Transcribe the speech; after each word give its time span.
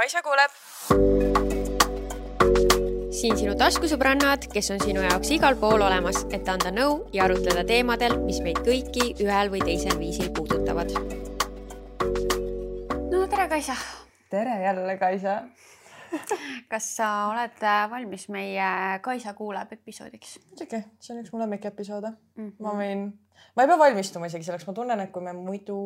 Kaisa 0.00 0.22
kuuleb. 0.24 0.52
siin 3.12 3.34
sinu 3.36 3.52
taskusõbrannad, 3.60 4.46
kes 4.48 4.70
on 4.72 4.78
sinu 4.80 5.02
jaoks 5.04 5.28
igal 5.36 5.58
pool 5.60 5.84
olemas, 5.84 6.22
et 6.32 6.48
anda 6.48 6.72
nõu 6.72 6.94
ja 7.12 7.26
arutleda 7.26 7.66
teemadel, 7.68 8.14
mis 8.24 8.38
meid 8.40 8.62
kõiki 8.64 9.10
ühel 9.20 9.52
või 9.52 9.60
teisel 9.60 9.98
viisil 10.00 10.30
puudutavad. 10.32 10.94
no 13.12 13.26
tere, 13.28 13.48
Kaisa. 13.52 13.76
tere 14.32 14.56
jälle, 14.62 14.96
Kaisa 15.04 15.36
kas 16.72 16.88
sa 16.96 17.10
oled 17.34 17.60
valmis 17.92 18.28
meie 18.32 18.72
Kaisa 19.04 19.36
kuuleb 19.36 19.76
episoodiks? 19.76 20.38
muidugi, 20.48 20.80
see 20.96 21.12
on 21.12 21.20
üks 21.26 21.34
mu 21.34 21.44
lemmikepisoode 21.44 22.08
mm. 22.08 22.48
-hmm. 22.48 22.56
ma 22.64 22.72
võin, 22.80 23.10
ma 23.52 23.68
ei 23.68 23.68
pea 23.68 23.78
valmistuma 23.84 24.32
isegi 24.32 24.48
selleks, 24.48 24.64
ma 24.64 24.72
tunnen, 24.80 25.04
et 25.04 25.12
kui 25.12 25.28
me 25.28 25.36
muidu 25.36 25.76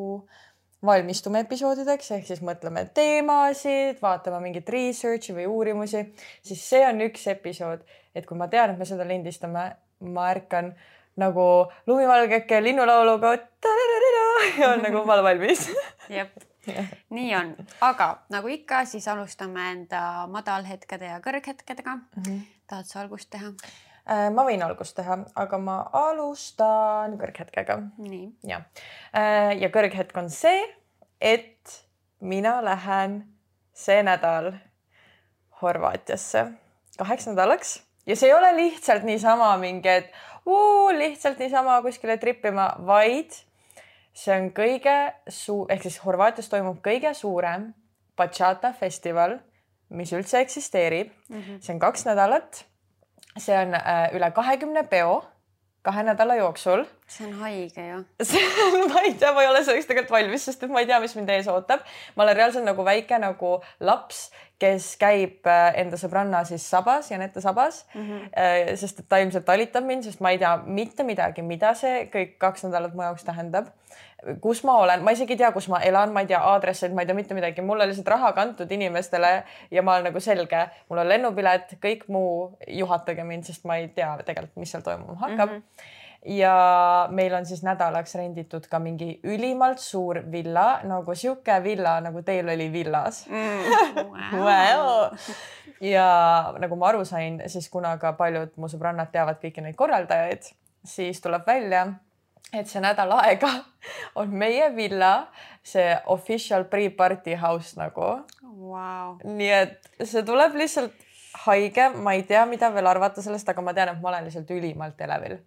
valmistume 0.86 1.44
episoodideks 1.44 2.10
ehk 2.16 2.26
siis 2.28 2.42
mõtleme 2.44 2.86
teemasid, 2.94 4.00
vaatame 4.02 4.40
mingit 4.44 4.68
research'i 4.68 5.36
või 5.36 5.46
uurimusi, 5.50 6.04
siis 6.44 6.64
see 6.68 6.82
on 6.86 7.00
üks 7.06 7.26
episood, 7.32 7.84
et 8.14 8.26
kui 8.28 8.38
ma 8.38 8.48
tean, 8.52 8.74
et 8.74 8.80
me 8.80 8.88
seda 8.88 9.06
lindistame, 9.08 9.68
ma 10.04 10.26
ärkan 10.32 10.74
nagu 11.20 11.46
lumivalgeke 11.86 12.60
linnulauluga 12.62 13.36
ja 14.58 14.72
on 14.72 14.82
nagu 14.82 15.04
ma 15.06 15.16
olen 15.16 15.24
valmis. 15.24 15.68
jah, 16.18 16.28
nii 17.14 17.32
on, 17.38 17.54
aga 17.84 18.10
nagu 18.34 18.50
ikka, 18.52 18.84
siis 18.88 19.08
alustame 19.08 19.70
enda 19.72 20.26
madalhetkede 20.32 21.12
ja 21.14 21.18
kõrghetkedega 21.24 21.96
mm. 21.96 22.22
-hmm. 22.22 22.40
tahad 22.66 22.90
sa 22.90 23.00
algust 23.00 23.30
teha? 23.30 23.52
Äh, 24.04 24.28
ma 24.36 24.44
võin 24.44 24.60
algust 24.60 24.98
teha, 24.98 25.16
aga 25.40 25.58
ma 25.58 25.78
alustan 25.96 27.16
kõrghetkega. 27.16 27.78
ja, 28.44 28.60
äh, 29.16 29.54
ja 29.56 29.70
kõrghetk 29.72 30.16
on 30.20 30.28
see, 30.28 30.60
et 31.20 31.72
mina 32.20 32.60
lähen 32.64 33.22
see 33.72 34.02
nädal 34.02 34.52
Horvaatiasse 35.62 36.44
kaheks 36.98 37.30
nädalaks 37.30 37.78
ja 38.06 38.16
see 38.16 38.28
ei 38.28 38.34
ole 38.34 38.50
lihtsalt 38.58 39.06
niisama 39.08 39.54
mingi, 39.56 39.88
et 39.88 40.12
uu, 40.44 40.92
lihtsalt 40.92 41.40
niisama 41.40 41.80
kuskile 41.82 42.18
tripima, 42.20 42.74
vaid 42.84 43.32
see 44.12 44.36
on 44.36 44.50
kõige 44.52 44.98
suu-, 45.32 45.64
ehk 45.72 45.88
siis 45.88 45.96
Horvaatias 46.04 46.52
toimub 46.52 46.84
kõige 46.84 47.14
suurem 47.16 47.70
bachata 48.18 48.74
festival, 48.76 49.38
mis 49.88 50.12
üldse 50.12 50.44
eksisteerib 50.44 51.08
mm. 51.28 51.40
-hmm. 51.40 51.64
see 51.64 51.72
on 51.72 51.80
kaks 51.80 52.04
nädalat 52.04 52.66
see 53.38 53.56
on 53.58 53.74
äh, 53.74 54.08
üle 54.14 54.30
kahekümne 54.34 54.86
peo 54.90 55.22
kahe 55.84 56.02
nädala 56.02 56.34
jooksul. 56.38 56.84
see 57.06 57.26
on 57.26 57.34
haige 57.42 57.82
ju. 57.88 57.98
ma 58.92 59.02
ei 59.04 59.14
tea, 59.20 59.32
ma 59.36 59.42
ei 59.44 59.50
ole 59.50 59.60
selleks 59.64 59.88
tegelikult 59.90 60.14
valmis, 60.16 60.46
sest 60.48 60.64
et 60.64 60.72
ma 60.72 60.80
ei 60.80 60.88
tea, 60.88 61.00
mis 61.02 61.12
mind 61.18 61.32
ees 61.34 61.48
ootab. 61.52 61.84
ma 62.16 62.24
olen 62.24 62.36
reaalselt 62.38 62.64
nagu 62.64 62.86
väike 62.86 63.18
nagu 63.20 63.58
laps, 63.84 64.30
kes 64.62 64.94
käib 65.00 65.44
äh, 65.50 65.66
enda 65.82 66.00
sõbranna 66.00 66.40
siis 66.48 66.64
sabas, 66.70 67.10
Janette 67.12 67.42
sabas 67.44 67.84
mm. 67.92 68.08
-hmm. 68.08 68.76
sest 68.80 69.04
et 69.04 69.08
ta 69.08 69.20
ilmselt 69.20 69.44
talitab 69.44 69.84
mind, 69.84 70.08
sest 70.08 70.24
ma 70.24 70.32
ei 70.32 70.40
tea 70.40 70.56
mitte 70.64 71.04
midagi, 71.04 71.42
mida 71.42 71.74
see 71.74 72.06
kõik 72.14 72.38
kaks 72.38 72.64
nädalat 72.64 72.94
mu 72.94 73.04
jaoks 73.04 73.26
tähendab 73.28 73.68
kus 74.40 74.62
ma 74.64 74.78
olen, 74.84 75.02
ma 75.04 75.14
isegi 75.14 75.34
ei 75.34 75.40
tea, 75.42 75.50
kus 75.54 75.68
ma 75.72 75.80
elan, 75.84 76.12
ma 76.14 76.24
ei 76.24 76.30
tea 76.30 76.40
aadresseid, 76.52 76.94
ma 76.94 77.04
ei 77.04 77.10
tea 77.10 77.16
mitte 77.18 77.36
midagi, 77.36 77.64
mulle 77.64 77.88
lihtsalt 77.90 78.08
raha 78.14 78.32
kantud 78.36 78.70
inimestele 78.72 79.34
ja 79.74 79.82
ma 79.82 79.96
olen 79.96 80.10
nagu 80.10 80.22
selge, 80.22 80.68
mul 80.90 81.02
on 81.02 81.10
lennupilet, 81.10 81.76
kõik 81.82 82.06
muu, 82.12 82.54
juhatage 82.80 83.26
mind, 83.26 83.48
sest 83.48 83.66
ma 83.68 83.80
ei 83.80 83.90
tea 83.94 84.14
tegelikult, 84.22 84.56
mis 84.62 84.74
seal 84.74 84.86
toimuma 84.86 85.20
hakkab 85.26 85.50
mm. 85.50 85.60
-hmm 85.60 85.92
ja 86.24 87.08
meil 87.10 87.34
on 87.34 87.46
siis 87.46 87.62
nädalaks 87.62 88.14
renditud 88.14 88.64
ka 88.70 88.78
mingi 88.78 89.20
ülimalt 89.28 89.78
suur 89.78 90.22
villa 90.32 90.80
nagu 90.88 91.14
sihuke 91.14 91.58
villa, 91.64 91.98
nagu 92.00 92.22
teil 92.22 92.48
oli 92.48 92.72
villas 92.72 93.26
mm,. 93.28 94.04
Wow. 94.34 94.40
wow. 94.40 95.18
ja 95.80 96.08
nagu 96.58 96.76
ma 96.76 96.88
aru 96.88 97.04
sain, 97.04 97.42
siis 97.46 97.68
kuna 97.68 97.96
ka 97.98 98.12
paljud 98.16 98.56
mu 98.56 98.72
sõbrannad 98.72 99.12
teavad 99.12 99.36
kõiki 99.42 99.64
neid 99.64 99.76
korraldajaid, 99.76 100.48
siis 100.84 101.20
tuleb 101.20 101.44
välja 101.46 101.86
et 102.60 102.70
see 102.70 102.82
nädal 102.84 103.12
aega 103.18 103.50
on 104.20 104.34
meie 104.34 104.70
villa 104.76 105.14
see 105.62 105.94
official 106.06 106.64
pre-party 106.70 107.38
house 107.40 107.78
nagu 107.80 108.10
wow.. 108.42 109.16
nii 109.24 109.52
et 109.62 109.90
see 110.04 110.22
tuleb 110.26 110.54
lihtsalt 110.60 111.04
haige, 111.46 111.88
ma 111.88 112.12
ei 112.12 112.22
tea, 112.22 112.44
mida 112.46 112.70
veel 112.74 112.86
arvata 112.86 113.22
sellest, 113.22 113.48
aga 113.48 113.64
ma 113.64 113.74
tean, 113.74 113.94
et 113.94 114.02
ma 114.02 114.12
olen 114.12 114.28
lihtsalt 114.28 114.50
ülimalt 114.54 115.00
elevil. 115.06 115.38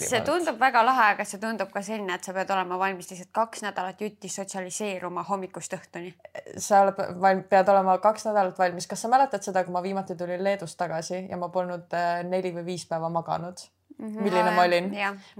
see 0.00 0.20
tundub 0.24 0.58
väga 0.60 0.82
lahe, 0.86 1.10
aga 1.14 1.24
see 1.28 1.40
tundub 1.40 1.70
ka 1.72 1.82
selline, 1.84 2.16
et 2.16 2.24
sa 2.24 2.32
pead 2.36 2.50
olema 2.54 2.78
valmis 2.80 3.10
lihtsalt 3.12 3.32
kaks 3.38 3.62
nädalat 3.66 4.00
jutti 4.00 4.28
sotsialiseeruma 4.32 5.26
hommikust 5.28 5.76
õhtuni. 5.78 6.14
sa 6.56 6.82
pead 6.92 7.72
olema 7.74 7.98
kaks 8.02 8.26
nädalat 8.30 8.58
valmis. 8.58 8.86
kas 8.86 9.04
sa 9.04 9.12
mäletad 9.12 9.44
seda, 9.46 9.64
kui 9.64 9.72
ma 9.72 9.82
viimati 9.82 10.16
tulin 10.16 10.44
Leedust 10.44 10.78
tagasi 10.80 11.26
ja 11.30 11.36
ma 11.36 11.48
polnud 11.48 11.92
äh, 11.94 12.22
neli 12.24 12.54
või 12.56 12.66
viis 12.72 12.86
päeva 12.88 13.12
maganud. 13.12 13.68
Milline 13.98 14.50
ma 14.56 14.66
olin. 14.66 14.90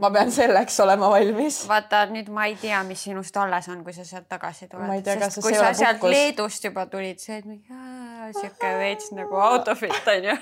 ma 0.00 0.11
pean 0.11 0.33
selleks 0.33 0.81
olema 0.81 1.11
valmis. 1.12 1.61
vaata 1.69 2.06
nüüd 2.12 2.31
ma 2.33 2.47
ei 2.50 2.56
tea, 2.61 2.83
mis 2.89 3.03
sinust 3.09 3.37
alles 3.37 3.69
on, 3.69 3.83
kui 3.84 3.93
sa 3.93 4.05
sealt 4.05 4.28
tagasi 4.28 4.69
tuled. 4.72 5.05
sest 5.05 5.43
kui 5.43 5.55
sa 5.55 5.72
sealt 5.75 6.00
pukkus. 6.00 6.15
Leedust 6.15 6.65
juba 6.65 6.87
tulid, 6.93 7.21
see 7.21 7.43
sihuke 7.43 8.72
veits 8.81 9.12
nagu 9.17 9.39
outfit 9.50 10.11
onju. 10.17 10.41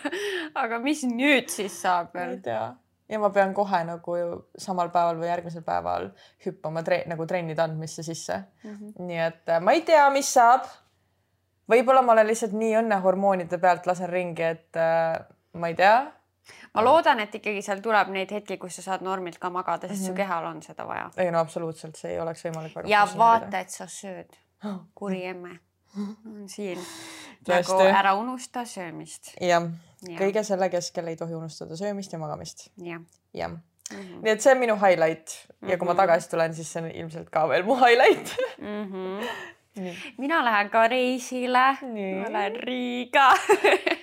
aga 0.63 0.79
mis 0.79 1.05
nüüd 1.11 1.51
siis 1.53 1.83
saab 1.83 2.15
veel? 2.15 2.35
ma 2.35 2.39
ei 2.39 2.43
tea 2.47 2.65
ja 3.09 3.19
ma 3.21 3.31
pean 3.31 3.53
kohe 3.55 3.83
nagu 3.85 4.17
samal 4.57 4.91
päeval 4.95 5.19
või 5.21 5.29
järgmisel 5.29 5.65
päeval 5.67 6.09
hüppama 6.47 6.83
tre 6.87 7.03
nagu 7.11 7.27
trennide 7.29 7.63
andmisse 7.63 8.03
sisse 8.07 8.39
mm. 8.39 8.71
-hmm. 8.71 9.07
nii 9.11 9.21
et 9.27 9.49
äh, 9.49 9.61
ma 9.61 9.75
ei 9.77 9.83
tea, 9.83 10.09
mis 10.11 10.33
saab. 10.33 10.65
võib-olla 11.71 12.03
ma 12.03 12.13
olen 12.13 12.27
lihtsalt 12.27 12.53
nii 12.53 12.77
õnnehormoonide 12.83 13.59
pealt 13.59 13.87
lasen 13.87 14.09
ringi, 14.09 14.43
et 14.43 14.77
äh, 14.77 15.19
ma 15.53 15.69
ei 15.69 15.75
tea 15.75 15.97
ma 16.75 16.85
loodan, 16.85 17.21
et 17.21 17.35
ikkagi 17.35 17.63
seal 17.63 17.81
tuleb 17.85 18.09
neid 18.15 18.33
hetki, 18.33 18.57
kus 18.61 18.77
sa 18.77 18.83
saad 18.83 19.05
normilt 19.07 19.39
ka 19.39 19.51
magada, 19.51 19.89
sest 19.89 20.01
mm 20.01 20.03
-hmm. 20.03 20.07
su 20.07 20.13
mhm. 20.13 20.17
kehal 20.17 20.45
on 20.45 20.63
seda 20.63 20.87
vaja. 20.87 21.11
ei 21.17 21.31
no 21.31 21.39
absoluutselt, 21.39 21.97
see 21.97 22.13
ei 22.13 22.21
oleks 22.21 22.45
võimalik. 22.45 22.89
ja 22.89 23.07
vaata, 23.17 23.61
et 23.61 23.71
sa 23.71 23.87
sööd. 23.87 24.37
kuri 24.95 25.25
emme 25.27 25.59
on 25.97 26.49
siin. 26.49 26.79
nagu 27.49 27.81
ära 27.81 28.15
unusta 28.15 28.65
söömist. 28.65 29.35
jah 29.41 29.63
ja., 30.09 30.19
kõige 30.19 30.43
selle 30.45 30.69
keskel 30.71 31.07
ei 31.07 31.17
tohi 31.17 31.35
unustada 31.35 31.77
söömist 31.77 32.13
ja 32.13 32.19
magamist. 32.19 32.71
jah 32.77 33.01
ja. 33.35 33.49
Mm 33.49 34.01
-hmm. 34.01 34.23
nii 34.23 34.33
et 34.33 34.41
see 34.41 34.53
on 34.53 34.59
minu 34.59 34.75
highlight 34.75 35.29
ja 35.63 35.79
kui 35.79 35.87
ma 35.87 35.93
mhm. 35.93 36.01
tagasi 36.01 36.31
tulen, 36.31 36.55
siis 36.55 36.73
see 36.73 36.83
on 36.83 36.91
ilmselt 36.91 37.31
ka 37.31 37.49
veel 37.49 37.65
mu 37.65 37.77
highlight 37.77 38.37
mm. 38.59 38.85
-hmm. 38.93 39.27
Nii. 39.75 39.97
mina 40.19 40.45
lähen 40.45 40.71
ka 40.71 40.89
reisile. 40.89 41.77
ma 42.23 42.33
lähen 42.33 42.57
Riiga 42.57 43.33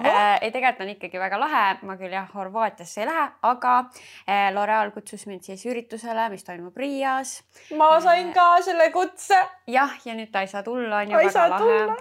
äh, 0.00 0.38
ei, 0.40 0.50
tegelikult 0.54 0.84
on 0.84 0.92
ikkagi 0.94 1.20
väga 1.20 1.38
lahe, 1.40 1.62
ma 1.88 1.96
küll 2.00 2.14
jah, 2.14 2.26
Horvaatiasse 2.34 3.02
ei 3.02 3.08
lähe, 3.08 3.26
aga 3.50 3.74
äh, 3.82 4.48
L'Oreal 4.54 4.90
kutsus 4.94 5.26
mind 5.30 5.46
siis 5.46 5.64
üritusele, 5.70 6.28
mis 6.32 6.46
toimub 6.46 6.76
Riias. 6.76 7.36
ma 7.78 7.92
sain 8.04 8.30
äh, 8.30 8.34
ka 8.36 8.48
selle 8.66 8.90
kutse. 8.94 9.38
jah, 9.70 9.94
ja 10.04 10.16
nüüd 10.18 10.32
ta 10.34 10.44
ei 10.44 10.50
saa 10.50 10.64
tulla, 10.66 11.04
on 11.04 11.14
ju 11.14 11.22
väga 11.22 11.46
lahe. 11.54 12.00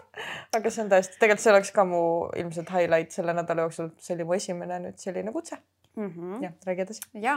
aga 0.57 0.73
see 0.73 0.85
on 0.85 0.91
tõesti, 0.95 1.19
tegelikult 1.21 1.45
see 1.45 1.53
oleks 1.55 1.71
ka 1.75 1.87
mu 1.87 2.03
ilmselt 2.39 2.73
highlight 2.73 3.15
selle 3.15 3.35
nädala 3.37 3.67
jooksul, 3.67 3.93
see 3.99 4.17
oli 4.17 4.27
mu 4.27 4.39
esimene 4.39 4.81
nüüd 4.87 4.99
selline 5.01 5.35
kutse 5.35 5.61
mm. 5.95 6.09
-hmm. 6.09 6.43
jah, 6.43 6.53
räägi 6.65 6.81
edasi. 6.81 7.01
ja, 7.13 7.35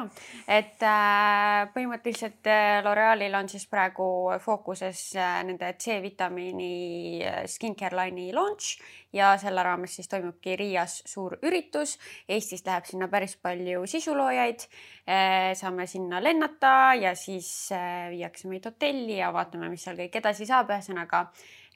et 0.49 0.83
äh, 0.83 1.69
põhimõtteliselt 1.75 2.47
äh, 2.47 2.83
L'Orealil 2.85 3.35
on 3.35 3.49
siis 3.49 3.67
praegu 3.67 4.09
fookuses 4.41 5.17
äh, 5.17 5.43
nende 5.45 5.73
C-vitamiini 5.73 7.23
äh, 7.25 7.45
skincare 7.47 7.97
line'i 7.97 8.33
launch 8.33 8.81
ja 9.13 9.37
selle 9.39 9.63
raames 9.63 9.97
siis 9.97 10.09
toimubki 10.09 10.57
Riias 10.57 11.03
suur 11.07 11.39
üritus. 11.43 11.99
Eestist 12.29 12.67
läheb 12.67 12.85
sinna 12.85 13.09
päris 13.09 13.37
palju 13.37 13.87
sisuloojaid 13.87 14.67
äh,. 15.09 15.55
saame 15.55 15.87
sinna 15.87 16.23
lennata 16.23 16.95
ja 16.95 17.15
siis 17.15 17.73
äh, 17.73 18.11
viiakse 18.11 18.49
meid 18.49 18.65
hotelli 18.65 19.19
ja 19.19 19.33
vaatame, 19.33 19.69
mis 19.69 19.85
seal 19.85 19.97
kõik 19.97 20.21
edasi 20.21 20.47
saab, 20.47 20.71
ühesõnaga 20.71 21.27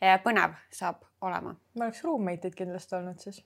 põnev 0.00 0.56
saab 0.72 1.04
olema. 1.20 1.54
ma 1.76 1.86
oleks 1.86 2.02
roommate'id 2.04 2.54
kindlasti 2.56 2.96
olnud 2.96 3.20
siis. 3.20 3.40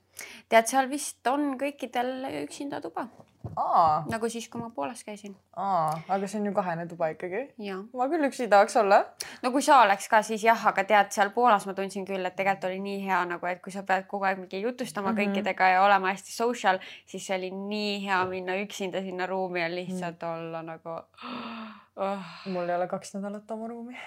tead, 0.49 0.67
seal 0.69 0.87
vist 0.91 1.27
on 1.27 1.55
kõikidel 1.59 2.27
üksinda 2.45 2.79
tuba. 2.83 3.07
nagu 4.09 4.29
siis, 4.31 4.47
kui 4.49 4.61
ma 4.61 4.69
Poolas 4.75 5.03
käisin. 5.03 5.35
aga 5.55 6.27
see 6.27 6.39
on 6.39 6.49
ju 6.49 6.53
kahene 6.55 6.87
tuba 6.87 7.11
ikkagi. 7.13 7.43
ma 7.93 8.07
küll 8.11 8.27
üksi 8.29 8.47
tahaks 8.51 8.77
olla. 8.79 9.01
no 9.43 9.51
kui 9.51 9.65
sa 9.65 9.81
oleks 9.83 10.07
ka, 10.11 10.21
siis 10.23 10.45
jah, 10.47 10.67
aga 10.71 10.87
tead, 10.87 11.11
seal 11.15 11.33
Poolas 11.35 11.67
ma 11.67 11.75
tundsin 11.77 12.07
küll, 12.07 12.25
et 12.25 12.35
tegelikult 12.39 12.69
oli 12.71 12.79
nii 12.87 13.03
hea 13.05 13.21
nagu, 13.35 13.51
et 13.51 13.61
kui 13.63 13.75
sa 13.75 13.83
pead 13.87 14.07
kogu 14.11 14.29
aeg 14.29 14.39
mingi 14.39 14.61
jutustama 14.63 15.11
mm 15.11 15.17
-hmm. 15.17 15.35
kõikidega 15.35 15.71
ja 15.75 15.83
olema 15.83 16.13
hästi 16.15 16.31
social, 16.31 16.79
siis 17.05 17.27
see 17.27 17.37
oli 17.37 17.51
nii 17.51 18.05
hea 18.07 18.25
minna 18.31 18.59
üksinda 18.63 19.01
sinna 19.01 19.27
ruumi 19.27 19.61
ja 19.61 19.69
lihtsalt 19.69 20.21
mm 20.21 20.27
-hmm. 20.27 20.37
olla 20.37 20.61
nagu 20.61 20.89
oh.. 21.95 22.19
mul 22.45 22.69
ei 22.69 22.75
ole 22.75 22.87
kaks 22.87 23.15
nädalat 23.15 23.51
oma 23.51 23.67
ruumi 23.67 23.97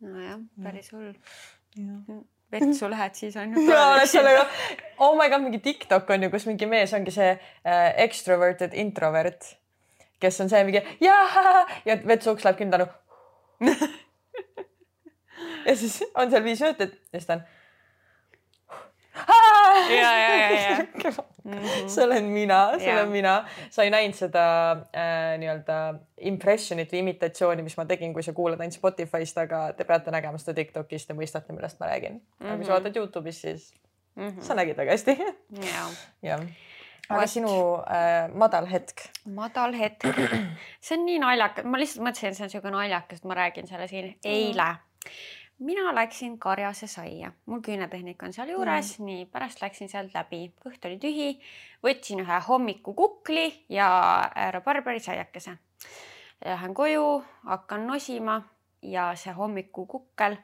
nojah, 0.00 0.40
päris 0.62 0.92
hull. 0.92 1.12
vetsu 2.52 2.90
lähed, 2.90 3.14
siis 3.14 3.36
on 3.36 3.52
ju. 3.52 3.66
ja 3.70 3.82
oled 3.94 4.10
sellega, 4.10 4.46
oh 4.98 5.16
my 5.18 5.28
god, 5.30 5.44
mingi 5.44 5.58
TikTok 5.64 6.10
on 6.10 6.26
ju, 6.26 6.30
kus 6.30 6.46
mingi 6.46 6.68
mees 6.70 6.94
ongi 6.96 7.14
see 7.14 7.32
äh, 7.32 7.88
extroverted 8.04 8.74
introvert, 8.74 9.56
kes 10.20 10.40
on 10.44 10.52
see 10.52 10.64
mingi 10.68 10.82
ja, 11.04 11.18
ja 11.88 11.98
vetsu 12.06 12.36
uks 12.36 12.46
läheb 12.46 12.60
kinni 12.60 12.76
tänu 12.76 12.88
ja 15.66 15.76
siis 15.76 16.00
on 16.14 16.30
seal 16.30 16.44
viis 16.44 16.60
minutit 16.60 16.98
ja 17.12 17.20
siis 17.20 17.26
ta 17.30 17.38
on. 17.38 17.46
Ja, 19.90 20.10
ja, 20.18 20.34
ja, 20.36 20.48
ja. 21.04 21.12
See 21.86 22.02
olen 22.04 22.24
mina, 22.32 22.60
see 22.78 22.88
Jaa. 22.88 22.96
olen 23.00 23.10
mina. 23.12 23.34
sa 23.70 23.84
ei 23.86 23.90
näinud 23.94 24.16
seda 24.18 24.44
äh, 24.90 25.36
nii-öelda 25.40 25.76
impressionit 26.26 26.90
või 26.92 27.04
imitatsiooni, 27.04 27.62
mis 27.62 27.76
ma 27.78 27.84
tegin, 27.86 28.12
kui 28.16 28.22
sa 28.26 28.32
kuulad 28.36 28.60
ainult 28.60 28.74
Spotify'st, 28.78 29.38
aga 29.44 29.60
te 29.78 29.84
peate 29.88 30.10
nägema 30.14 30.38
seda 30.42 30.56
Tiktokist 30.58 31.12
ja 31.12 31.18
mõistate, 31.18 31.52
millest 31.54 31.78
ma 31.80 31.86
räägin. 31.92 32.20
aga 32.40 32.56
kui 32.56 32.64
sa 32.64 32.72
Mhm. 32.72 32.76
vaatad 32.78 32.96
Youtube'is, 33.00 33.40
siis 33.46 33.72
Mhm. 34.16 34.40
sa 34.40 34.54
nägid 34.54 34.76
väga 34.76 34.90
hästi. 34.96 35.16
ja 35.62 35.86
jah. 36.22 36.40
aga 37.08 37.20
Vot. 37.20 37.30
sinu 37.30 37.50
äh, 37.86 38.26
madal 38.34 38.66
hetk. 38.66 39.06
madal 39.26 39.72
hetk. 39.78 40.02
see 40.80 40.98
on 40.98 41.04
nii 41.06 41.18
naljakas, 41.22 41.64
ma 41.64 41.78
lihtsalt 41.78 42.02
mõtlesin, 42.08 42.28
et 42.32 42.36
see 42.36 42.42
on 42.44 42.48
niisugune 42.50 42.72
naljakas, 42.74 43.18
et 43.18 43.24
ma 43.24 43.34
räägin 43.34 43.68
selle 43.68 43.86
siin. 43.88 44.14
eile 44.24 44.76
mina 45.58 45.94
läksin 45.94 46.38
Karjase 46.38 46.86
saia, 46.86 47.32
mul 47.46 47.60
küünetehnik 47.64 48.22
on 48.22 48.32
sealjuures 48.32 48.98
mm., 48.98 49.06
nii 49.06 49.26
pärast 49.32 49.62
läksin 49.62 49.88
sealt 49.88 50.14
läbi, 50.14 50.50
kõht 50.62 50.84
oli 50.88 50.98
tühi, 51.00 51.30
võtsin 51.84 52.20
ühe 52.24 52.40
hommikukukli 52.48 53.46
ja 53.72 53.88
härra 54.34 54.60
Barberi 54.60 55.00
saiakese. 55.00 55.56
Lähen 56.44 56.74
koju, 56.74 57.24
hakkan 57.48 57.86
nosima 57.86 58.42
ja 58.82 59.14
see 59.16 59.32
hommikukukkel 59.32 60.36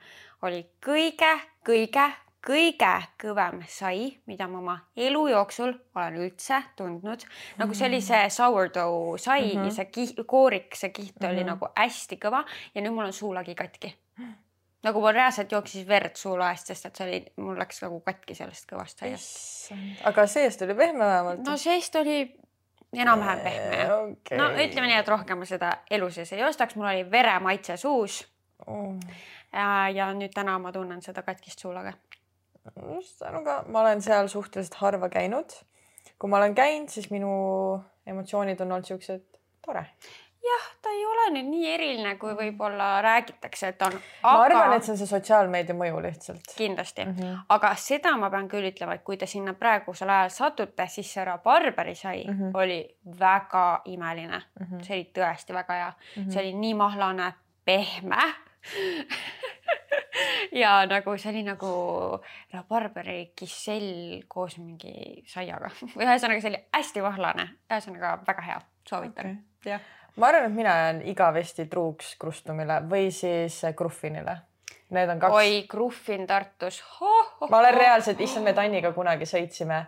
oli 0.43 0.64
kõige-kõige 0.87 2.09
kõige 2.43 2.91
kõvem 3.23 3.61
sai, 3.70 4.09
mida 4.26 4.49
ma 4.50 4.59
oma 4.59 4.75
elu 4.99 5.20
jooksul 5.31 5.76
olen 5.94 6.17
üldse 6.25 6.59
tundnud. 6.76 7.23
nagu 7.59 7.75
see 7.75 7.87
oli 7.87 8.00
see 8.03 8.31
sourdough 8.31 9.19
sai 9.19 9.55
mm 9.55 9.61
-hmm. 9.61 9.64
ja 9.64 9.70
see 9.70 9.85
kiht, 9.85 10.17
koorik, 10.26 10.75
see 10.75 10.91
kiht 10.91 11.23
oli 11.23 11.32
mm 11.32 11.38
-hmm. 11.38 11.47
nagu 11.47 11.67
hästi 11.76 12.17
kõva 12.17 12.44
ja 12.75 12.82
nüüd 12.82 12.94
mul 12.94 13.05
on 13.05 13.12
suulagi 13.12 13.55
katki. 13.55 13.94
Nagu 14.87 15.00
mul 15.00 15.14
reaalselt 15.14 15.52
jooksis 15.52 15.87
verd 15.88 16.17
suulaest, 16.19 16.70
sest 16.73 16.88
et 16.88 16.99
see 16.99 17.08
oli, 17.08 17.19
mul 17.43 17.58
läks 17.61 17.82
nagu 17.84 18.00
katki 18.05 18.37
sellest 18.38 18.69
kõvast 18.70 19.02
saiast. 19.02 19.75
aga 20.08 20.26
seest 20.31 20.64
oli 20.67 20.76
pehme 20.79 21.05
vähemalt? 21.05 21.44
no 21.46 21.56
seest 21.61 21.96
oli 22.00 22.23
enam-vähem 22.93 23.44
pehme 23.46 23.82
okay. 23.94 24.38
no 24.38 24.50
ütleme 24.52 24.88
nii, 24.90 25.00
et 25.00 25.12
rohkem 25.12 25.43
ma 25.43 25.49
seda 25.49 25.73
elu 25.90 26.11
sees 26.12 26.32
ei 26.37 26.44
ostaks, 26.46 26.76
mul 26.76 26.90
oli 26.90 27.05
veremaitse 27.11 27.76
suus 27.81 28.23
oh.. 28.67 28.96
ja, 29.52 29.69
ja 29.94 30.11
nüüd 30.17 30.34
täna 30.34 30.58
ma 30.62 30.73
tunnen 30.75 31.02
seda 31.05 31.25
katkist 31.26 31.62
suulaga. 31.62 31.94
just, 32.94 33.23
aga 33.26 33.62
ma 33.69 33.85
olen 33.85 34.02
seal 34.05 34.28
suhteliselt 34.32 34.81
harva 34.82 35.08
käinud. 35.12 35.55
kui 36.19 36.31
ma 36.31 36.43
olen 36.43 36.55
käinud, 36.58 36.90
siis 36.93 37.11
minu 37.11 37.32
emotsioonid 38.06 38.61
on 38.61 38.76
olnud 38.76 38.87
siuksed 38.87 39.25
tore. 39.64 39.87
Jah, 40.43 40.65
ta 40.83 40.91
ei 40.91 41.05
ole 41.06 41.27
nüüd 41.37 41.49
nii 41.50 41.69
eriline, 41.71 42.15
kui 42.21 42.35
võib-olla 42.37 42.97
räägitakse, 43.05 43.73
et 43.73 43.83
on. 43.87 43.94
ma 44.25 44.35
arvan, 44.43 44.75
et 44.77 44.87
see 44.87 44.94
on 44.94 45.00
see 45.00 45.11
sotsiaalmeedia 45.11 45.77
mõju 45.79 46.03
lihtsalt. 46.03 46.55
kindlasti 46.59 47.05
mm, 47.05 47.19
-hmm. 47.19 47.44
aga 47.56 47.75
seda 47.79 48.15
ma 48.19 48.31
pean 48.31 48.49
küll 48.50 48.67
ütlema, 48.73 48.97
et 48.99 49.05
kui 49.06 49.17
te 49.17 49.27
sinna 49.31 49.55
praegusel 49.59 50.11
ajal 50.11 50.35
satute, 50.35 50.87
siis 50.89 51.12
see 51.15 51.25
rabarberi 51.25 51.94
sai 51.94 52.25
mm. 52.25 52.39
-hmm. 52.39 52.50
oli 52.55 52.81
väga 53.21 53.83
imeline 53.85 54.39
mm. 54.39 54.67
-hmm. 54.67 54.83
see 54.83 54.97
oli 54.97 55.11
tõesti 55.19 55.55
väga 55.55 55.75
hea 55.75 55.93
mm. 55.93 56.23
-hmm. 56.23 56.31
see 56.31 56.43
oli 56.43 56.55
nii 56.55 56.75
mahlane, 56.75 57.33
pehme 57.65 58.23
ja 60.62 60.87
nagu 60.87 61.19
see 61.19 61.31
oli 61.31 61.43
nagu 61.43 61.73
rabarberi 62.53 63.33
kissell 63.37 64.23
koos 64.29 64.59
mingi 64.59 65.23
saiaga 65.27 65.71
ühesõnaga, 66.03 66.41
see 66.41 66.50
oli 66.50 66.65
hästi 66.75 67.03
mahlane, 67.03 67.49
ühesõnaga 67.71 68.19
väga 68.27 68.43
hea, 68.43 68.61
soovitan 68.88 69.31
okay.. 69.31 69.73
jah 69.73 69.81
ma 70.17 70.29
arvan, 70.29 70.50
et 70.50 70.56
mina 70.56 70.76
jään 70.76 71.03
igavesti 71.03 71.67
truuks 71.67 72.17
Krustumile 72.20 72.81
või 72.88 73.11
siis 73.11 73.62
Gruffinile. 73.76 74.37
Need 74.93 75.09
on 75.09 75.19
kaks. 75.19 75.35
oi, 75.35 75.64
Gruffin 75.69 76.26
Tartus. 76.26 76.82
ma 77.50 77.59
olen 77.59 77.75
reaalselt, 77.75 78.20
issand, 78.20 78.44
me 78.44 78.53
Tanniga 78.53 78.93
kunagi 78.93 79.25
sõitsime 79.25 79.87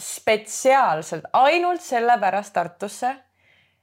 spetsiaalselt 0.00 1.24
ainult 1.32 1.80
sellepärast 1.84 2.52
Tartusse, 2.52 3.14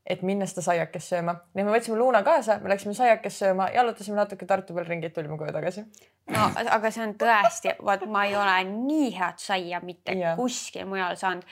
et 0.08 0.22
minna 0.24 0.48
seda 0.48 0.64
saiakest 0.66 1.12
sööma. 1.12 1.36
nii 1.54 1.64
et 1.64 1.68
me 1.68 1.74
võtsime 1.74 1.98
Luuna 2.00 2.22
kaasa, 2.24 2.60
me 2.64 2.72
läksime 2.72 2.96
saiakest 2.96 3.44
sööma, 3.44 3.68
jalutasime 3.76 4.16
natuke 4.16 4.48
Tartu 4.48 4.76
peal 4.76 4.88
ringi, 4.88 5.10
tulime 5.14 5.38
koju 5.40 5.52
tagasi. 5.56 5.84
no 6.32 6.48
aga 6.64 6.92
see 6.92 7.04
on 7.04 7.16
tõesti, 7.20 7.74
vot 7.84 8.06
ma 8.12 8.24
ei 8.28 8.36
ole 8.40 8.56
nii 8.72 9.10
head 9.18 9.44
saia 9.44 9.82
mitte 9.84 10.16
Jah. 10.16 10.38
kuskil 10.40 10.88
mujal 10.88 11.20
saanud. 11.20 11.44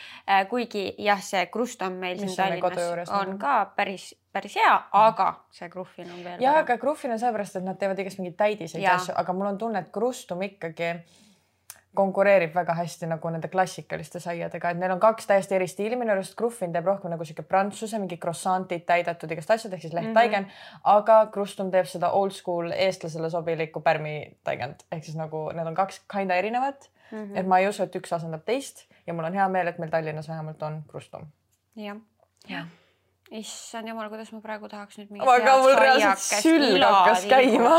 kuigi 0.49 0.87
jah, 1.03 1.21
see 1.23 1.45
krust 1.51 1.83
on 1.85 1.99
meil 1.99 2.21
Mis 2.21 2.35
siin 2.35 2.61
Tallinnas 2.61 3.11
on 3.11 3.37
ka 3.41 3.57
päris, 3.75 4.13
päris 4.33 4.55
hea, 4.55 4.73
aga 4.91 5.29
see 5.51 5.69
Gruffin 5.69 6.11
on 6.11 6.23
veel. 6.23 6.41
ja 6.41 6.57
aga 6.63 6.77
Gruffin 6.77 7.11
on 7.11 7.19
sellepärast, 7.19 7.59
et 7.59 7.67
nad 7.67 7.79
teevad 7.79 7.99
igast 7.99 8.23
mingeid 8.23 8.39
täidiseid 8.39 8.83
Jaa. 8.83 8.95
asju, 8.95 9.15
aga 9.17 9.33
mul 9.35 9.51
on 9.51 9.57
tunne, 9.59 9.83
et 9.83 9.91
Krustum 9.91 10.47
ikkagi 10.47 10.93
konkureerib 11.95 12.53
väga 12.55 12.75
hästi 12.77 13.09
nagu 13.09 13.31
nende 13.33 13.49
klassikaliste 13.51 14.19
saiadega, 14.23 14.71
et 14.71 14.79
neil 14.81 14.93
on 14.95 15.01
kaks 15.03 15.27
täiesti 15.29 15.57
eri 15.57 15.67
stiili, 15.71 15.97
minu 15.99 16.13
arust 16.13 16.35
Gruffin 16.39 16.73
teeb 16.75 16.85
rohkem 16.85 17.13
nagu 17.13 17.25
sihuke 17.27 17.45
prantsuse, 17.47 17.99
mingi 18.01 18.19
croissant'id 18.21 18.85
täidetud 18.85 19.31
igast 19.35 19.55
asjad 19.57 19.73
ehk 19.73 19.87
siis 19.87 19.97
lehttaigen 19.97 20.43
mm, 20.43 20.49
-hmm. 20.49 20.79
aga 20.95 21.19
Krustum 21.33 21.71
teeb 21.71 21.89
seda 21.89 22.11
old 22.11 22.35
school 22.35 22.71
eestlasele 22.71 23.29
sobilikku 23.29 23.81
pärmitaigend 23.81 24.87
ehk 24.91 25.03
siis 25.03 25.17
nagu 25.17 25.49
need 25.53 25.67
on 25.67 25.75
kaks 25.75 26.01
kinda 26.11 26.35
erinevat 26.35 26.89
mm. 27.11 27.17
Mhm. 27.17 27.33
-hmm. 27.33 27.39
et 27.39 27.47
ma 27.47 27.59
ei 27.59 27.67
usu, 27.67 27.83
et 27.83 27.95
üks 27.95 28.13
asendab 28.13 28.45
teist 28.45 28.85
ja 29.07 29.13
mul 29.13 29.25
on 29.25 29.33
hea 29.33 29.47
meel, 29.49 29.67
et 29.67 29.77
meil 29.79 29.89
Tallinnas 29.91 30.29
vähemalt 30.29 30.63
on 30.63 30.83
Krustum. 30.87 31.27
jah, 31.75 31.97
jah 32.49 32.65
issand 33.31 33.89
jumal, 33.89 34.09
kuidas 34.09 34.31
ma 34.33 34.41
praegu 34.43 34.69
tahaks 34.69 34.99
nüüd 34.99 35.21
aga 35.21 35.57
mul 35.61 35.75
reaalselt 35.79 36.43
sülg 36.43 36.83
hakkas 36.83 37.25
käima. 37.29 37.77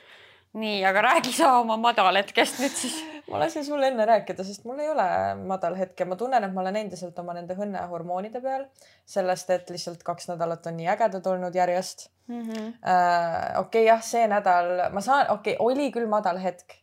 nii, 0.62 0.80
aga 0.88 1.02
räägi 1.10 1.34
sa 1.36 1.56
oma 1.60 1.76
madalhetkest 1.80 2.60
nüüd 2.62 2.76
siis. 2.76 2.96
Ma 3.30 3.40
lasin 3.40 3.64
sul 3.64 3.82
enne 3.82 4.06
rääkida, 4.06 4.44
sest 4.44 4.64
mul 4.64 4.78
ei 4.82 4.88
ole 4.90 5.06
madal 5.48 5.76
hetk 5.78 6.00
ja 6.00 6.06
ma 6.06 6.16
tunnen, 6.16 6.44
et 6.44 6.54
ma 6.54 6.62
olen 6.62 6.78
endiselt 6.82 7.18
oma 7.18 7.34
nende 7.36 7.56
õnnehormoonide 7.58 8.42
peal. 8.42 8.66
sellest, 9.06 9.50
et 9.50 9.70
lihtsalt 9.70 10.02
kaks 10.02 10.28
nädalat 10.28 10.66
on 10.66 10.76
nii 10.76 10.88
ägedad 10.94 11.26
olnud 11.26 11.54
järjest. 11.54 12.08
-hmm. 12.28 12.72
äh, 12.88 13.60
okei 13.60 13.84
jah, 13.86 14.02
see 14.02 14.26
nädal 14.26 14.90
ma 14.92 15.00
saan, 15.00 15.30
okei 15.30 15.54
okay,, 15.54 15.66
oli 15.66 15.90
küll 15.92 16.06
madal 16.08 16.38
hetk. 16.42 16.78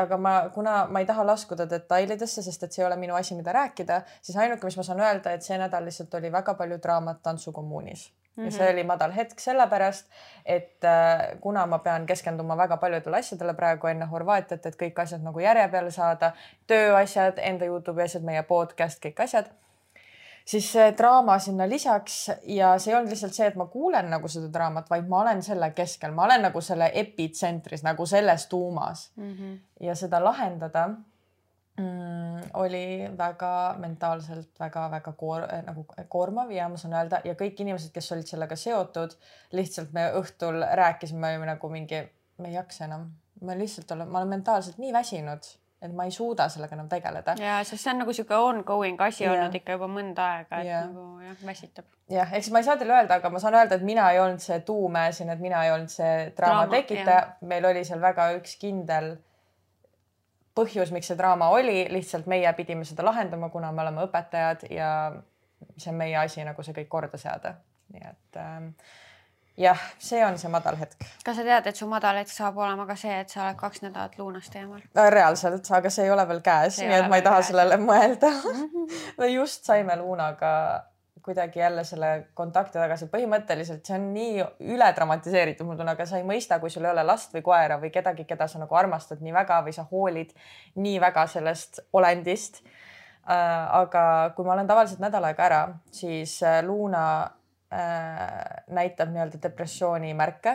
aga 0.00 0.16
ma, 0.16 0.48
kuna 0.54 0.86
ma 0.86 1.00
ei 1.00 1.06
taha 1.06 1.26
laskuda 1.26 1.66
detailidesse, 1.70 2.42
sest 2.42 2.62
et 2.62 2.72
see 2.72 2.82
ei 2.82 2.86
ole 2.86 2.96
minu 2.96 3.14
asi, 3.14 3.34
mida 3.34 3.52
rääkida, 3.52 4.02
siis 4.22 4.38
ainuke, 4.38 4.64
mis 4.64 4.76
ma 4.76 4.82
saan 4.82 5.00
öelda, 5.00 5.32
et 5.32 5.42
see 5.42 5.58
nädal 5.58 5.84
lihtsalt 5.84 6.14
oli 6.14 6.32
väga 6.32 6.54
palju 6.54 6.78
draamat 6.82 7.22
tantsukommuunis 7.22 8.06
mm. 8.36 8.42
-hmm. 8.42 8.44
ja 8.44 8.50
see 8.50 8.70
oli 8.72 8.84
madal 8.84 9.12
hetk 9.12 9.40
sellepärast, 9.40 10.06
et 10.44 10.84
äh, 10.84 11.40
kuna 11.40 11.66
ma 11.66 11.78
pean 11.78 12.06
keskenduma 12.06 12.56
väga 12.56 12.76
paljudele 12.76 13.18
asjadele 13.18 13.54
praegu 13.54 13.86
enne 13.86 14.06
Horvaatiat, 14.06 14.66
et 14.66 14.76
kõik 14.82 15.02
asjad 15.02 15.22
nagu 15.22 15.40
järje 15.40 15.68
peale 15.68 15.90
saada, 15.90 16.32
tööasjad, 16.66 17.38
enda 17.38 17.64
Youtube'i 17.64 18.04
asjad, 18.04 18.22
meie 18.22 18.42
podcast, 18.42 19.02
kõik 19.04 19.22
asjad 19.22 19.52
siis 20.46 20.68
see 20.72 20.92
draama 20.98 21.38
sinna 21.42 21.68
lisaks 21.68 22.30
ja 22.42 22.76
see 22.78 22.92
ei 22.92 22.98
olnud 22.98 23.10
lihtsalt 23.10 23.34
see, 23.34 23.48
et 23.50 23.58
ma 23.58 23.66
kuulen 23.70 24.10
nagu 24.10 24.28
seda 24.30 24.48
draamat, 24.52 24.90
vaid 24.90 25.08
ma 25.10 25.20
olen 25.24 25.42
selle 25.42 25.72
keskel, 25.76 26.14
ma 26.14 26.26
olen 26.28 26.46
nagu 26.48 26.62
selle 26.62 26.90
epitsentris 26.94 27.82
nagu 27.86 28.06
selles 28.06 28.46
tuumas 28.46 29.10
mm. 29.16 29.32
-hmm. 29.32 29.58
ja 29.88 29.94
seda 29.94 30.22
lahendada 30.24 30.88
mm, 31.80 32.50
oli 32.62 33.10
väga 33.18 33.52
mentaalselt 33.82 34.60
väga-väga 34.60 35.12
koor, 35.12 35.46
nagu 35.66 35.86
koormav 36.08 36.50
ja 36.54 36.68
ma 36.68 36.80
saan 36.80 36.96
öelda 37.00 37.20
ja 37.24 37.36
kõik 37.38 37.60
inimesed, 37.64 37.92
kes 37.94 38.12
olid 38.16 38.30
sellega 38.30 38.56
seotud, 38.56 39.16
lihtsalt 39.56 39.92
me 39.96 40.08
õhtul 40.20 40.62
rääkisime 40.82 41.32
olime 41.34 41.52
nagu 41.52 41.70
mingi, 41.72 42.02
me 42.38 42.52
ei 42.52 42.58
jaksa 42.58 42.88
enam, 42.88 43.10
me 43.40 43.58
lihtsalt 43.58 43.96
oleme, 43.96 44.10
ma 44.10 44.22
olen 44.22 44.36
mentaalselt 44.38 44.82
nii 44.82 44.92
väsinud 44.96 45.54
et 45.82 45.92
ma 45.92 46.06
ei 46.08 46.10
suuda 46.14 46.48
sellega 46.48 46.74
enam 46.76 46.88
tegeleda. 46.88 47.34
ja 47.40 47.58
sest 47.64 47.84
see 47.84 47.92
on 47.92 48.00
nagu 48.02 48.12
sihuke 48.16 48.36
ongoing 48.40 49.00
asi 49.04 49.24
Jah. 49.24 49.34
olnud 49.34 49.58
ikka 49.58 49.76
juba 49.76 49.88
mõnda 49.92 50.28
aega, 50.36 50.60
et 50.62 50.70
Jah. 50.70 50.86
nagu 50.88 51.20
jah, 51.20 51.36
väsitab. 51.44 51.88
jah, 52.12 52.32
ehk 52.32 52.46
siis 52.46 52.52
ma 52.54 52.62
ei 52.62 52.68
saa 52.68 52.78
teile 52.80 52.96
öelda, 52.96 53.20
aga 53.20 53.30
ma 53.30 53.42
saan 53.42 53.58
öelda, 53.60 53.76
et 53.76 53.84
mina 53.84 54.08
ei 54.12 54.20
olnud 54.22 54.42
see 54.42 54.58
tuumäe 54.66 55.12
siin, 55.12 55.30
et 55.34 55.42
mina 55.42 55.64
ei 55.66 55.74
olnud 55.74 55.92
see 55.92 56.30
Draama, 56.38 56.66
tekitaja, 56.72 57.20
meil 57.52 57.68
oli 57.68 57.84
seal 57.84 58.00
väga 58.00 58.30
üks 58.38 58.56
kindel 58.62 59.12
põhjus, 60.56 60.92
miks 60.94 61.10
see 61.12 61.18
draama 61.18 61.50
oli, 61.54 61.86
lihtsalt 61.92 62.28
meie 62.30 62.52
pidime 62.58 62.84
seda 62.88 63.04
lahendama, 63.06 63.50
kuna 63.52 63.72
me 63.72 63.84
oleme 63.84 64.06
õpetajad 64.08 64.68
ja 64.72 64.90
see 65.76 65.90
on 65.92 65.98
meie 66.00 66.16
asi 66.20 66.44
nagu 66.44 66.64
see 66.64 66.76
kõik 66.76 66.88
korda 66.92 67.20
seada. 67.20 67.56
nii 67.92 68.02
et 68.02 68.38
ähm, 68.42 68.70
jah, 69.60 69.82
see 70.02 70.24
on 70.26 70.38
see 70.40 70.50
madal 70.52 70.78
hetk. 70.80 71.06
kas 71.24 71.38
sa 71.38 71.44
tead, 71.46 71.68
et 71.70 71.78
su 71.78 71.88
madal 71.90 72.18
hetk 72.20 72.32
saab 72.32 72.58
olema 72.58 72.86
ka 72.88 72.96
see, 72.98 73.14
et 73.22 73.32
sa 73.32 73.44
oled 73.46 73.60
kaks 73.60 73.84
nädalat 73.84 74.18
luunast 74.18 74.56
eemal? 74.56 74.82
reaalselt, 75.18 75.70
aga 75.78 75.92
see 75.92 76.08
ei 76.08 76.12
ole 76.14 76.26
veel 76.28 76.42
käes, 76.44 76.80
nii 76.82 76.98
et 77.00 77.08
ma 77.12 77.20
ei 77.20 77.26
taha 77.26 77.40
käes. 77.40 77.52
sellele 77.52 77.80
mõelda 77.82 78.32
me 79.20 79.32
just 79.32 79.68
saime 79.68 79.96
Luunaga 80.00 80.52
kuidagi 81.26 81.58
jälle 81.58 81.82
selle 81.84 82.10
kontakti 82.38 82.78
tagasi, 82.78 83.08
põhimõtteliselt 83.10 83.86
see 83.86 83.96
on 83.98 84.04
nii 84.14 84.44
üle 84.76 84.86
dramatiseeritud, 84.94 85.66
mul 85.66 85.78
tunne, 85.78 85.96
aga 85.96 86.06
sa 86.06 86.20
ei 86.20 86.26
mõista, 86.26 86.60
kui 86.62 86.70
sul 86.70 86.86
ei 86.86 86.92
ole 86.92 87.02
last 87.06 87.34
või 87.34 87.42
koera 87.46 87.80
või 87.82 87.90
kedagi, 87.94 88.24
keda 88.28 88.46
sa 88.46 88.60
nagu 88.62 88.78
armastad 88.78 89.24
nii 89.24 89.34
väga 89.34 89.58
või 89.66 89.74
sa 89.74 89.86
hoolid 89.90 90.30
nii 90.78 91.00
väga 91.02 91.26
sellest 91.34 91.82
olendist. 91.98 92.62
aga 93.26 94.32
kui 94.36 94.46
ma 94.46 94.52
olen 94.54 94.68
tavaliselt 94.70 95.00
nädal 95.02 95.24
aega 95.26 95.44
ära, 95.44 95.60
siis 95.90 96.36
äh, 96.46 96.60
Luuna 96.62 97.02
äh, 97.74 98.62
näitab 98.70 99.10
nii-öelda 99.10 99.40
depressiooni 99.42 100.14
märke. 100.14 100.52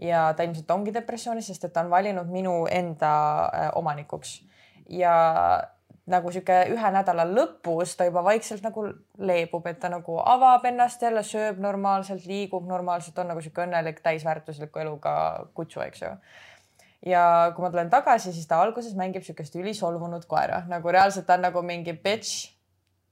Ja 0.00 0.32
ta 0.32 0.46
ilmselt 0.46 0.70
ongi 0.70 0.94
depressioonis, 0.94 1.50
sest 1.50 1.66
et 1.68 1.74
ta 1.74 1.82
on 1.84 1.90
valinud 1.92 2.30
minu 2.32 2.62
enda 2.72 3.12
äh, 3.52 3.68
omanikuks. 3.76 4.38
Ja 4.88 5.12
nagu 6.08 6.32
sihuke 6.32 6.56
ühe 6.72 6.90
nädala 6.94 7.24
lõpus 7.28 7.94
ta 7.98 8.06
juba 8.08 8.22
vaikselt 8.26 8.64
nagu 8.64 8.86
leebub, 9.30 9.66
et 9.70 9.78
ta 9.80 9.90
nagu 9.92 10.18
avab 10.24 10.66
ennast 10.70 11.02
jälle, 11.04 11.22
sööb 11.26 11.60
normaalselt, 11.62 12.26
liigub 12.28 12.66
normaalselt, 12.68 13.18
on 13.20 13.32
nagu 13.32 13.42
sihuke 13.44 13.64
õnnelik 13.66 14.00
täisväärtusliku 14.04 14.84
eluga 14.84 15.14
kutsu, 15.54 15.82
eks 15.84 16.04
ju. 16.04 16.12
ja 17.12 17.24
kui 17.54 17.64
ma 17.64 17.72
tulen 17.74 17.90
tagasi, 17.92 18.32
siis 18.32 18.48
ta 18.48 18.60
alguses 18.62 18.96
mängib 18.98 19.26
sihukest 19.26 19.56
ülisolvunud 19.60 20.24
koera, 20.30 20.64
nagu 20.70 20.94
reaalselt 20.94 21.28
ta 21.28 21.36
on 21.38 21.46
nagu 21.48 21.62
mingi 21.62 21.92
bitch. 21.92 22.54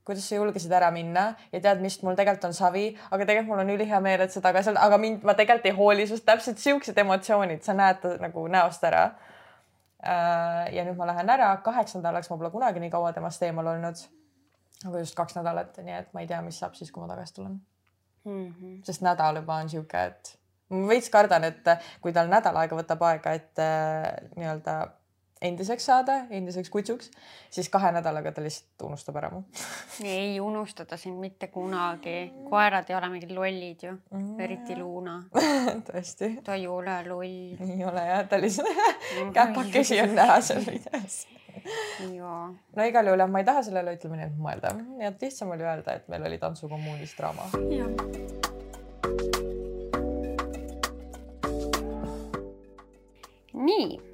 kuidas 0.07 0.29
sa 0.29 0.37
julgesid 0.37 0.71
ära 0.71 0.93
minna 0.95 1.33
ja 1.53 1.61
tead, 1.61 1.81
mis 1.83 1.99
mul 2.07 2.15
tegelikult 2.15 2.45
on 2.49 2.53
savi, 2.55 2.89
aga 3.11 3.25
tegelikult 3.25 3.53
mul 3.53 3.65
on 3.65 3.73
ülihea 3.75 4.01
meel, 4.01 4.21
et 4.23 4.33
sa 4.33 4.41
tagasi 4.41 4.71
oled, 4.71 4.79
aga 4.79 4.99
mind, 5.03 5.25
ma 5.27 5.35
tegelikult 5.35 5.67
ei 5.67 5.75
hooli 5.75 6.07
sinust, 6.07 6.25
täpselt 6.25 6.63
siuksed 6.63 6.99
emotsioonid, 7.03 7.65
sa 7.67 7.75
näed 7.75 7.99
ta 8.01 8.15
nagu 8.23 8.47
näost 8.49 8.85
ära 8.87 9.09
ja 10.03 10.85
nüüd 10.85 10.99
ma 10.99 11.07
lähen 11.09 11.31
ära, 11.33 11.49
kaheks 11.65 11.97
nädalaks 11.97 12.31
ma 12.31 12.37
pole 12.37 12.51
kunagi 12.53 12.83
nii 12.83 12.93
kaua 12.93 13.13
temast 13.17 13.43
eemal 13.43 13.73
olnud. 13.73 14.03
aga 14.87 14.99
just 15.01 15.17
kaks 15.17 15.39
nädalat, 15.39 15.79
nii 15.83 15.95
et 15.97 16.13
ma 16.13 16.21
ei 16.21 16.29
tea, 16.29 16.43
mis 16.45 16.59
saab 16.61 16.75
siis, 16.77 16.91
kui 16.93 17.01
ma 17.01 17.09
tagasi 17.09 17.35
tulen 17.35 17.55
mm. 18.25 18.49
-hmm. 18.53 18.75
sest 18.85 19.03
nädal 19.03 19.41
juba 19.41 19.55
on 19.55 19.71
sihuke, 19.73 20.05
et 20.05 20.39
ma 20.69 20.89
veits 20.89 21.09
kardan, 21.11 21.45
et 21.45 21.65
kui 22.01 22.13
tal 22.13 22.29
nädal 22.29 22.57
aega 22.57 22.77
võtab 22.77 23.03
aega, 23.09 23.33
et 23.33 23.59
äh, 23.59 24.31
nii-öelda 24.37 24.77
endiseks 25.43 25.85
saada, 25.85 26.17
endiseks 26.31 26.71
kutsuks, 26.73 27.11
siis 27.53 27.69
kahe 27.73 27.91
nädalaga 27.93 28.33
ta 28.33 28.45
lihtsalt 28.45 28.87
unustab 28.89 29.19
ära 29.21 29.31
mu 29.35 29.43
ei 30.05 30.41
unusta 30.41 30.87
ta 30.89 30.97
sind 30.97 31.21
mitte 31.21 31.51
kunagi, 31.53 32.33
koerad 32.51 32.89
ei 32.91 32.97
ole 32.97 33.11
mingid 33.13 33.35
lollid 33.37 33.85
ju 33.85 33.93
mm., 33.93 34.41
eriti 34.41 34.77
Luna 34.81 35.19
tõesti. 35.89 36.37
ta 36.45 36.57
ei 36.57 36.67
ole 36.67 36.99
loll. 37.09 37.57
ei 37.61 37.85
ole 37.85 38.07
jah, 38.09 38.25
ta 38.29 38.41
lihtsalt 38.41 39.03
käpakesi 39.37 40.01
on 40.05 40.17
näha 40.17 40.41
seal 40.41 40.65
videos 40.65 41.27
no 42.77 42.89
igal 42.89 43.13
juhul 43.13 43.25
jah, 43.25 43.31
ma 43.31 43.45
ei 43.45 43.49
taha 43.49 43.67
sellele 43.69 43.97
et 43.97 44.41
mõelda, 44.41 44.73
nii 44.77 45.11
et 45.11 45.29
lihtsam 45.29 45.53
oli 45.53 45.69
öelda, 45.69 46.01
et 46.01 46.09
meil 46.13 46.25
oli 46.31 46.41
tantsukommuunis 46.41 47.17
draama. 47.19 47.51
jah 47.73 48.36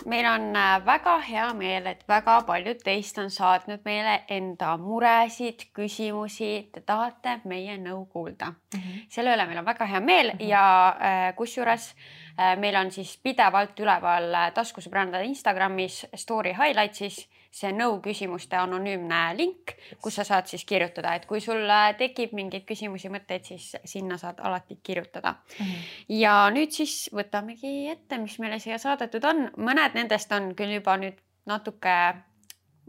meil 0.07 0.27
on 0.27 0.57
äh, 0.57 0.85
väga 0.87 1.17
hea 1.27 1.47
meel, 1.55 1.87
et 1.87 2.05
väga 2.09 2.39
paljud 2.47 2.81
teist 2.85 3.19
on 3.19 3.31
saatnud 3.31 3.85
meile 3.85 4.23
enda 4.31 4.77
muresid, 4.81 5.69
küsimusi, 5.77 6.53
te 6.73 6.83
tahate 6.87 7.39
meie 7.45 7.77
nõu 7.81 8.05
kuulda 8.07 8.53
mm. 8.53 8.81
-hmm. 8.81 9.05
selle 9.11 9.35
üle 9.35 9.47
meil 9.47 9.63
on 9.63 9.69
väga 9.69 9.87
hea 9.87 10.01
meel 10.01 10.33
mm 10.33 10.39
-hmm. 10.39 10.49
ja 10.49 10.97
äh, 11.01 11.35
kusjuures 11.37 11.95
äh, 12.39 12.57
meil 12.59 12.77
on 12.77 12.91
siis 12.91 13.17
pidevalt 13.23 13.81
üleval 13.81 14.35
taskusõbrannade 14.55 15.25
Instagramis 15.25 16.07
story 16.15 16.53
highlights'is 16.53 17.29
see 17.53 17.73
nõu 17.77 17.99
küsimuste 18.05 18.57
anonüümne 18.57 19.21
link, 19.37 19.75
kus 20.03 20.17
sa 20.19 20.25
saad 20.25 20.49
siis 20.49 20.65
kirjutada, 20.69 21.13
et 21.19 21.27
kui 21.29 21.41
sul 21.45 21.69
tekib 21.99 22.33
mingeid 22.37 22.65
küsimusi, 22.69 23.13
mõtteid, 23.13 23.45
siis 23.45 23.75
sinna 23.85 24.17
saad 24.21 24.41
alati 24.41 24.79
kirjutada 24.83 25.35
mm. 25.35 25.65
-hmm. 25.67 25.93
ja 26.23 26.35
nüüd 26.55 26.73
siis 26.73 27.11
võtamegi 27.13 27.91
ette, 27.93 28.19
mis 28.19 28.39
meile 28.39 28.59
siia 28.59 28.79
saadetud 28.79 29.25
on, 29.29 29.51
mõned 29.57 29.99
nendest 30.01 30.33
on 30.33 30.55
küll 30.57 30.79
juba 30.81 30.97
nüüd 30.97 31.21
natuke 31.47 31.97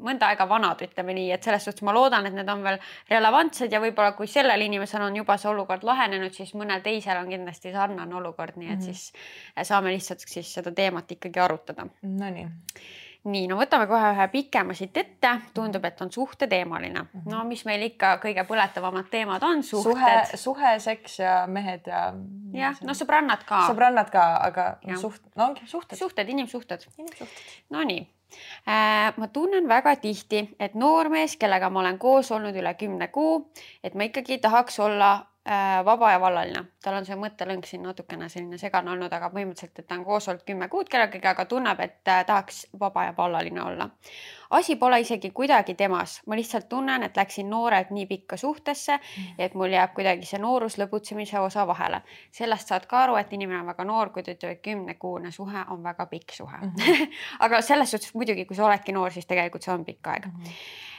mõnda 0.03 0.32
aega 0.32 0.48
vanad, 0.50 0.82
ütleme 0.82 1.13
nii, 1.13 1.29
et 1.36 1.43
selles 1.43 1.63
suhtes 1.67 1.84
ma 1.86 1.93
loodan, 1.93 2.25
et 2.25 2.34
need 2.34 2.50
on 2.50 2.63
veel 2.63 2.79
relevantsed 3.12 3.72
ja 3.72 3.79
võib-olla 3.84 4.15
kui 4.17 4.27
sellel 4.27 4.62
inimesel 4.65 5.03
on 5.05 5.15
juba 5.15 5.38
see 5.38 5.51
olukord 5.51 5.84
lahenenud, 5.84 6.34
siis 6.34 6.55
mõnel 6.58 6.82
teisel 6.82 7.20
on 7.20 7.29
kindlasti 7.29 7.72
sarnane 7.75 8.15
olukord, 8.15 8.58
nii 8.58 8.72
et 8.72 8.79
mm 8.79 8.88
-hmm. 8.88 8.93
siis 8.93 9.67
saame 9.70 9.91
lihtsalt 9.91 10.20
siis 10.20 10.53
seda 10.53 10.72
teemat 10.72 11.12
ikkagi 11.12 11.39
arutada. 11.39 11.88
Nonii 12.01 12.48
nii, 13.24 13.46
no 13.48 13.58
võtame 13.60 13.88
kohe 13.88 14.10
ühe 14.13 14.25
pikema 14.34 14.75
siit 14.75 14.98
ette, 15.00 15.30
tundub, 15.56 15.86
et 15.88 16.01
on 16.03 16.12
suhteteemaline. 16.12 17.06
Mhm. 17.06 17.30
no 17.32 17.44
mis 17.48 17.63
meil 17.65 17.86
ikka 17.88 18.18
kõige 18.24 18.44
põletavamad 18.48 19.10
teemad 19.12 19.44
on, 19.48 19.63
suhted. 19.63 19.94
suhe, 19.94 20.42
suhe, 20.42 20.74
seks 20.84 21.20
ja 21.20 21.36
mehed 21.48 21.88
ja. 21.88 22.10
jah, 22.53 22.82
no 22.84 22.96
sõbrannad 22.98 23.46
ka. 23.48 23.65
sõbrannad 23.72 24.12
ka, 24.13 24.25
aga 24.50 24.68
ja. 24.88 25.00
suht-, 25.00 25.24
no 25.36 25.51
ongi 25.51 25.68
suhted. 25.68 25.98
suhted, 25.98 26.30
inimsuhted. 26.36 26.88
inimsuhted. 26.98 27.53
Nonii 27.74 28.01
äh, 28.68 29.13
ma 29.15 29.27
tunnen 29.34 29.68
väga 29.70 29.96
tihti, 30.03 30.44
et 30.60 30.75
noormees, 30.75 31.38
kellega 31.39 31.70
ma 31.70 31.84
olen 31.86 32.00
koos 32.01 32.32
olnud 32.32 32.56
üle 32.60 32.75
kümne 32.80 33.08
kuu, 33.13 33.46
et 33.84 33.96
ma 33.96 34.10
ikkagi 34.10 34.42
tahaks 34.44 34.80
olla 34.84 35.15
vaba 35.85 36.12
ja 36.12 36.19
vallaline, 36.21 36.63
tal 36.83 36.95
on 36.95 37.05
see 37.05 37.17
mõttelõng 37.19 37.65
siin 37.67 37.81
natukene 37.83 38.29
selline 38.31 38.57
segane 38.57 38.93
olnud, 38.93 39.12
aga 39.12 39.27
põhimõtteliselt, 39.33 39.81
et 39.81 39.88
ta 39.89 39.97
on 39.97 40.05
koos 40.07 40.29
olnud 40.31 40.45
kümme 40.47 40.69
kuud 40.71 40.88
kellegagi, 40.91 41.27
aga 41.27 41.43
tunneb, 41.51 41.81
et 41.83 42.07
äh, 42.07 42.21
tahaks 42.25 42.62
vaba 42.79 43.09
ja 43.09 43.15
vallaline 43.17 43.59
olla. 43.62 43.89
asi 44.50 44.75
pole 44.75 45.00
isegi 45.01 45.31
kuidagi 45.31 45.75
temas, 45.75 46.21
ma 46.27 46.38
lihtsalt 46.39 46.69
tunnen, 46.69 47.03
et 47.03 47.17
läksin 47.17 47.50
noorelt 47.50 47.91
nii 47.91 48.05
pikka 48.05 48.38
suhtesse, 48.38 48.95
mm. 48.95 49.35
et 49.38 49.53
mul 49.53 49.75
jääb 49.75 49.91
kuidagi 49.97 50.29
see 50.29 50.39
noorus 50.39 50.77
lõbutsemise 50.79 51.39
osa 51.39 51.67
vahele. 51.67 52.01
sellest 52.31 52.71
saad 52.71 52.88
ka 52.88 53.03
aru, 53.03 53.19
et 53.19 53.33
inimene 53.33 53.59
on 53.59 53.67
väga 53.73 53.83
noor, 53.83 54.13
kui 54.15 54.23
ta 54.23 54.31
ütleb, 54.31 54.55
et 54.55 54.63
kümnekuune 54.63 55.31
suhe 55.31 55.65
on 55.69 55.83
väga 55.83 56.05
pikk 56.05 56.31
suhe. 56.31 56.57
-hmm. 56.57 57.07
aga 57.45 57.62
selles 57.62 57.91
suhtes 57.91 58.13
muidugi, 58.13 58.45
kui 58.45 58.55
sa 58.55 58.65
oledki 58.65 58.91
noor, 58.91 59.12
siis 59.12 59.25
tegelikult 59.25 59.63
see 59.63 59.73
on 59.73 59.85
pikk 59.85 60.07
aeg 60.07 60.25
mm. 60.25 60.39
-hmm 60.39 60.91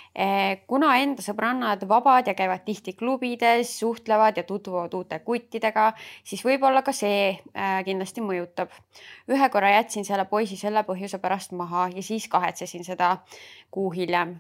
kuna 0.66 0.92
enda 1.02 1.22
sõbrannad 1.22 1.82
vabad 1.90 2.28
ja 2.30 2.34
käivad 2.38 2.62
tihti 2.64 2.92
klubides, 2.94 3.72
suhtlevad 3.80 4.36
ja 4.38 4.44
tutvuvad 4.46 4.94
uute 4.94 5.18
kuttidega, 5.18 5.92
siis 6.24 6.44
võib-olla 6.46 6.84
ka 6.86 6.94
see 6.94 7.32
äh, 7.34 7.82
kindlasti 7.84 8.22
mõjutab. 8.22 8.70
ühe 9.28 9.48
korra 9.50 9.74
jätsin 9.74 10.04
selle 10.04 10.24
poisi 10.24 10.56
selle 10.56 10.84
põhjuse 10.86 11.18
pärast 11.18 11.52
maha 11.52 11.88
ja 11.94 12.02
siis 12.02 12.28
kahetsesin 12.28 12.84
seda 12.84 13.16
kuu 13.70 13.90
hiljem 13.90 14.38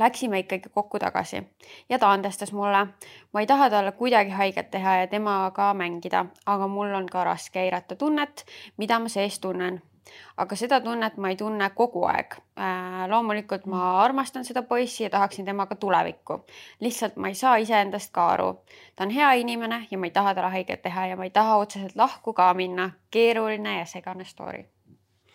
Läksime 0.00 0.38
ikkagi 0.38 0.68
kokku 0.68 0.98
tagasi 0.98 1.42
ja 1.88 1.98
ta 1.98 2.10
andestas 2.12 2.52
mulle. 2.52 2.86
ma 3.32 3.40
ei 3.40 3.46
taha 3.46 3.70
talle 3.70 3.92
kuidagi 3.92 4.30
haiget 4.30 4.70
teha 4.70 4.96
ja 4.96 5.06
temaga 5.06 5.74
mängida, 5.74 6.26
aga 6.46 6.66
mul 6.68 6.94
on 6.94 7.06
ka 7.06 7.24
raske 7.24 7.60
eirata 7.60 7.96
tunnet, 7.96 8.44
mida 8.76 8.98
ma 8.98 9.08
sees 9.08 9.38
tunnen 9.40 9.82
aga 10.36 10.56
seda 10.56 10.80
tunnet 10.80 11.16
ma 11.16 11.32
ei 11.32 11.36
tunne 11.36 11.70
kogu 11.74 12.04
aeg 12.08 12.38
äh,. 12.58 13.06
loomulikult 13.10 13.66
ma 13.66 13.76
mm. 13.76 14.00
armastan 14.04 14.44
seda 14.44 14.62
poissi 14.62 15.04
ja 15.04 15.10
tahaksin 15.10 15.44
temaga 15.44 15.74
tulevikku. 15.74 16.44
lihtsalt 16.80 17.16
ma 17.16 17.28
ei 17.28 17.34
saa 17.34 17.56
iseendast 17.56 18.12
ka 18.12 18.28
aru. 18.34 18.50
ta 18.96 19.04
on 19.04 19.10
hea 19.10 19.32
inimene 19.32 19.86
ja 19.90 19.98
ma 19.98 20.06
ei 20.06 20.10
taha 20.10 20.34
talle 20.34 20.50
haiget 20.50 20.82
teha 20.82 21.06
ja 21.06 21.16
ma 21.16 21.24
ei 21.24 21.30
taha 21.30 21.56
otseselt 21.56 21.96
lahku 21.96 22.32
ka 22.32 22.54
minna. 22.54 22.90
keeruline 23.10 23.78
ja 23.78 23.86
segane 23.86 24.24
story. 24.24 24.64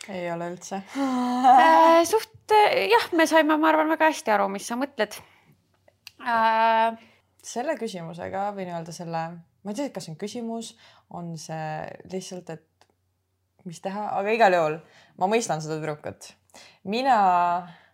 ei 0.10 0.32
ole 0.32 0.52
üldse 0.52 0.84
äh, 0.98 2.04
suht 2.14 2.34
jah, 2.90 3.08
me 3.12 3.28
saime, 3.28 3.58
ma 3.58 3.70
arvan, 3.70 3.90
väga 3.94 4.12
hästi 4.12 4.34
aru, 4.36 4.50
mis 4.52 4.68
sa 4.68 4.78
mõtled 4.80 5.18
äh,. 6.24 7.00
selle 7.44 7.76
küsimusega 7.80 8.50
või 8.56 8.68
nii-öelda 8.68 8.96
selle, 8.96 9.24
ma 9.64 9.74
ei 9.74 9.80
tea, 9.80 9.92
kas 9.96 10.08
see 10.08 10.14
on 10.14 10.20
küsimus, 10.20 10.74
on 11.14 11.34
see 11.40 11.66
lihtsalt, 12.12 12.54
et 12.54 12.68
mis 13.66 13.80
teha, 13.82 14.10
aga 14.20 14.36
igal 14.36 14.54
juhul 14.58 14.78
ma 15.18 15.30
mõistan 15.32 15.62
seda 15.64 15.78
tüdrukut. 15.80 16.34
mina 16.84 17.18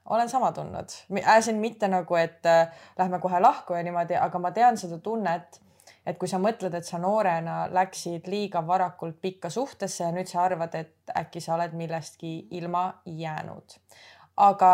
olen 0.09 0.29
sama 0.29 0.51
tundnud, 0.51 0.89
äsin 1.23 1.55
mitte 1.55 1.87
nagu, 1.87 2.15
et 2.15 2.45
äh, 2.45 2.67
lähme 2.97 3.19
kohe 3.19 3.39
lahku 3.39 3.73
ja 3.73 3.83
niimoodi, 3.83 4.15
aga 4.15 4.39
ma 4.39 4.51
tean 4.51 4.77
seda 4.77 4.97
tunnet, 4.97 5.61
et 6.05 6.17
kui 6.17 6.27
sa 6.27 6.39
mõtled, 6.41 6.73
et 6.73 6.85
sa 6.85 6.97
noorena 6.97 7.67
läksid 7.71 8.27
liiga 8.27 8.63
varakult 8.67 9.19
pikka 9.21 9.49
suhtesse 9.49 10.03
ja 10.03 10.11
nüüd 10.15 10.29
sa 10.29 10.43
arvad, 10.47 10.75
et 10.75 11.13
äkki 11.15 11.41
sa 11.41 11.53
oled 11.55 11.77
millestki 11.77 12.47
ilma 12.57 13.01
jäänud. 13.05 13.77
aga 14.37 14.73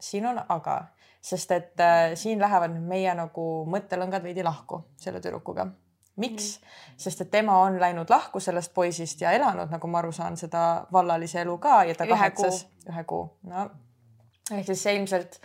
siin 0.00 0.26
on 0.26 0.40
aga, 0.48 0.80
sest 1.20 1.52
et 1.52 1.80
äh, 1.80 2.14
siin 2.14 2.40
lähevad 2.40 2.76
meie 2.80 3.14
nagu 3.14 3.46
mõttelõngad 3.66 4.22
veidi 4.22 4.44
lahku 4.44 4.84
selle 4.96 5.20
tüdrukuga 5.20 5.70
miks 6.16 6.56
mm., 6.58 6.78
sest 7.00 7.20
et 7.24 7.30
tema 7.30 7.58
on 7.64 7.78
läinud 7.80 8.10
lahku 8.10 8.40
sellest 8.40 8.74
poisist 8.74 9.20
ja 9.20 9.30
elanud, 9.32 9.70
nagu 9.72 9.88
ma 9.88 10.02
aru 10.02 10.12
saan, 10.12 10.36
seda 10.36 10.86
vallalise 10.92 11.40
elu 11.40 11.58
ka 11.58 11.84
ja 11.88 11.94
ta 11.94 12.06
kahetsas 12.06 12.66
ühe 12.90 13.04
kuu, 13.08 13.24
no 13.48 13.68
ehk 14.50 14.66
siis 14.70 14.82
see 14.82 14.96
ilmselt 14.98 15.40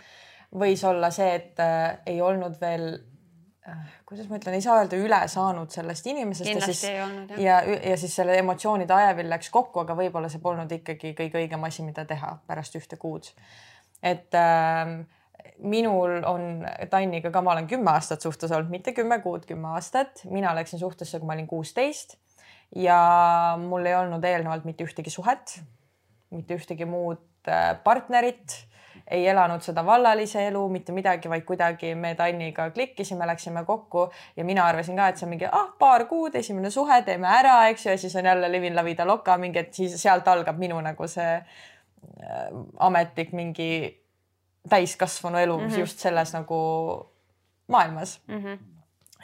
võis 0.56 0.82
olla 0.86 1.10
see, 1.14 1.34
et 1.38 1.62
äh, 1.62 1.98
ei 2.12 2.20
olnud 2.22 2.58
veel 2.60 2.86
äh, 3.68 3.96
kuidas 4.08 4.28
ma 4.30 4.38
ütlen, 4.40 4.56
ei 4.56 4.64
saa 4.64 4.78
öelda 4.80 4.98
üle 5.00 5.20
saanud 5.30 5.72
sellest 5.74 6.06
inimesest. 6.06 6.50
kindlasti 6.50 6.92
ja 6.92 7.08
siis, 7.10 7.40
ja, 7.42 7.60
ja 7.90 7.96
siis 8.00 8.14
selle 8.20 8.38
emotsioonide 8.42 8.94
ajavill 8.94 9.32
läks 9.32 9.50
kokku, 9.54 9.82
aga 9.82 9.96
võib-olla 9.98 10.30
see 10.32 10.42
polnud 10.42 10.72
ikkagi 10.78 11.14
kõige 11.18 11.42
õigem 11.42 11.66
asi, 11.68 11.86
mida 11.86 12.06
teha 12.08 12.36
pärast 12.46 12.78
ühte 12.78 12.98
kuud. 13.00 13.30
et 14.02 14.34
äh, 14.34 14.96
minul 15.58 16.20
on 16.26 16.66
Tanniga 16.90 17.30
ka, 17.30 17.42
ma 17.42 17.54
olen 17.54 17.66
kümme 17.70 17.90
aastat 17.94 18.24
suhtes 18.24 18.52
olnud, 18.52 18.70
mitte 18.72 18.92
kümme 18.96 19.18
kuud, 19.24 19.46
kümme 19.48 19.74
aastat. 19.76 20.24
mina 20.30 20.54
läksin 20.54 20.78
suhtesse, 20.78 21.18
kui 21.18 21.26
ma 21.26 21.36
olin 21.36 21.46
kuusteist. 21.46 22.16
Ja 22.74 23.58
mul 23.62 23.86
ei 23.86 23.94
olnud 23.94 24.24
eelnevalt 24.24 24.64
mitte 24.66 24.84
ühtegi 24.84 25.10
suhet, 25.10 25.60
mitte 26.34 26.56
ühtegi 26.58 26.88
muud 26.88 27.22
äh, 27.48 27.76
partnerit. 27.84 28.62
Ei 29.06 29.28
elanud 29.30 29.62
seda 29.62 29.84
vallalise 29.86 30.40
elu, 30.48 30.64
mitte 30.72 30.90
midagi, 30.90 31.28
vaid 31.30 31.44
kuidagi 31.46 31.92
me 31.94 32.14
Tanniga 32.18 32.70
klikkisime, 32.74 33.26
läksime 33.28 33.62
kokku. 33.64 34.08
Ja 34.36 34.44
mina 34.44 34.64
arvasin 34.66 34.98
ka, 34.98 35.06
et 35.08 35.20
see 35.20 35.28
on 35.28 35.30
mingi 35.36 35.46
ah, 35.46 35.68
paar 35.78 36.08
kuud, 36.10 36.34
esimene 36.34 36.72
suhe, 36.74 36.96
teeme 37.06 37.28
ära, 37.30 37.60
eks 37.70 37.86
ju, 37.86 37.94
ja 37.94 38.00
siis 38.02 38.16
on 38.18 38.26
jälle 38.26 38.50
livin 38.50 38.74
la 38.74 38.82
vida 38.84 39.06
loca 39.06 39.36
mingi, 39.38 39.62
et 39.62 39.78
siis 39.78 39.94
sealt 40.02 40.26
algab 40.32 40.58
minu 40.58 40.80
nagu 40.82 41.06
see 41.12 41.36
äh, 41.38 42.50
ametlik 42.88 43.30
mingi 43.36 43.70
täiskasvanu 44.68 45.38
elu 45.38 45.58
mm 45.58 45.68
-hmm. 45.68 45.78
just 45.78 45.98
selles 45.98 46.32
nagu 46.32 46.58
maailmas 47.66 48.20
mm. 48.26 48.42
-hmm. 48.44 48.58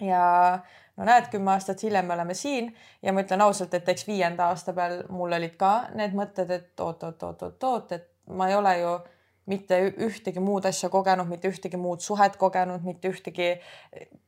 ja 0.06 0.58
no 0.96 1.04
näed, 1.04 1.28
kümme 1.30 1.50
aastat 1.50 1.82
hiljem 1.82 2.06
me 2.06 2.14
oleme 2.14 2.34
siin 2.34 2.76
ja 3.02 3.12
ma 3.12 3.20
ütlen 3.20 3.40
ausalt, 3.40 3.74
et 3.74 3.88
eks 3.88 4.06
viienda 4.06 4.46
aasta 4.46 4.72
peal 4.72 5.02
mul 5.08 5.32
olid 5.32 5.56
ka 5.56 5.72
need 5.94 6.14
mõtted, 6.14 6.50
et 6.50 6.80
oot-oot-oot-oot-oot, 6.80 7.92
et 7.92 8.08
ma 8.26 8.48
ei 8.48 8.54
ole 8.54 8.78
ju 8.78 8.98
mitte 9.46 9.78
ühtegi 10.06 10.40
muud 10.40 10.64
asja 10.68 10.88
kogenud, 10.88 11.26
mitte 11.28 11.50
ühtegi 11.50 11.76
muud 11.80 12.00
suhet 12.00 12.36
kogenud, 12.38 12.84
mitte 12.86 13.10
ühtegi 13.10 13.48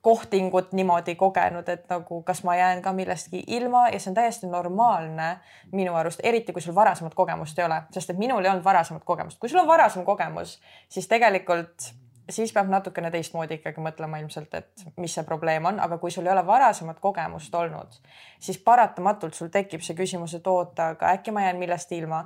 kohtingut 0.03 0.73
niimoodi 0.75 1.15
kogenud, 1.15 1.69
et 1.69 1.89
nagu 1.91 2.23
kas 2.27 2.43
ma 2.45 2.57
jään 2.59 2.83
ka 2.83 2.93
millestki 2.93 3.45
ilma 3.47 3.89
ja 3.89 4.01
see 4.01 4.11
on 4.11 4.19
täiesti 4.19 4.51
normaalne 4.51 5.37
minu 5.73 5.95
arust, 5.95 6.23
eriti 6.23 6.53
kui 6.53 6.63
sul 6.63 6.75
varasemat 6.75 7.15
kogemust 7.15 7.59
ei 7.59 7.69
ole, 7.69 7.83
sest 7.95 8.11
et 8.11 8.19
minul 8.19 8.45
ei 8.45 8.51
olnud 8.51 8.65
varasemat 8.65 9.05
kogemust. 9.05 9.39
kui 9.39 9.49
sul 9.49 9.63
on 9.63 9.71
varasem 9.71 10.05
kogemus, 10.05 10.59
siis 10.89 11.09
tegelikult 11.09 11.95
siis 12.31 12.53
peab 12.53 12.71
natukene 12.73 13.11
teistmoodi 13.13 13.59
ikkagi 13.59 13.83
mõtlema 13.85 14.19
ilmselt, 14.23 14.55
et 14.57 14.85
mis 15.01 15.13
see 15.15 15.25
probleem 15.29 15.67
on, 15.69 15.81
aga 15.81 15.99
kui 16.01 16.13
sul 16.13 16.27
ei 16.27 16.33
ole 16.33 16.45
varasemat 16.47 17.01
kogemust 17.03 17.55
olnud, 17.55 17.99
siis 18.41 18.59
paratamatult 18.65 19.37
sul 19.37 19.51
tekib 19.53 19.85
see 19.85 19.97
küsimus, 19.99 20.37
et 20.39 20.47
oota, 20.49 20.95
aga 20.95 21.13
äkki 21.19 21.35
ma 21.35 21.45
jään 21.45 21.61
millestki 21.61 22.01
ilma, 22.01 22.25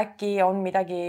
äkki 0.00 0.34
on 0.44 0.60
midagi 0.64 1.00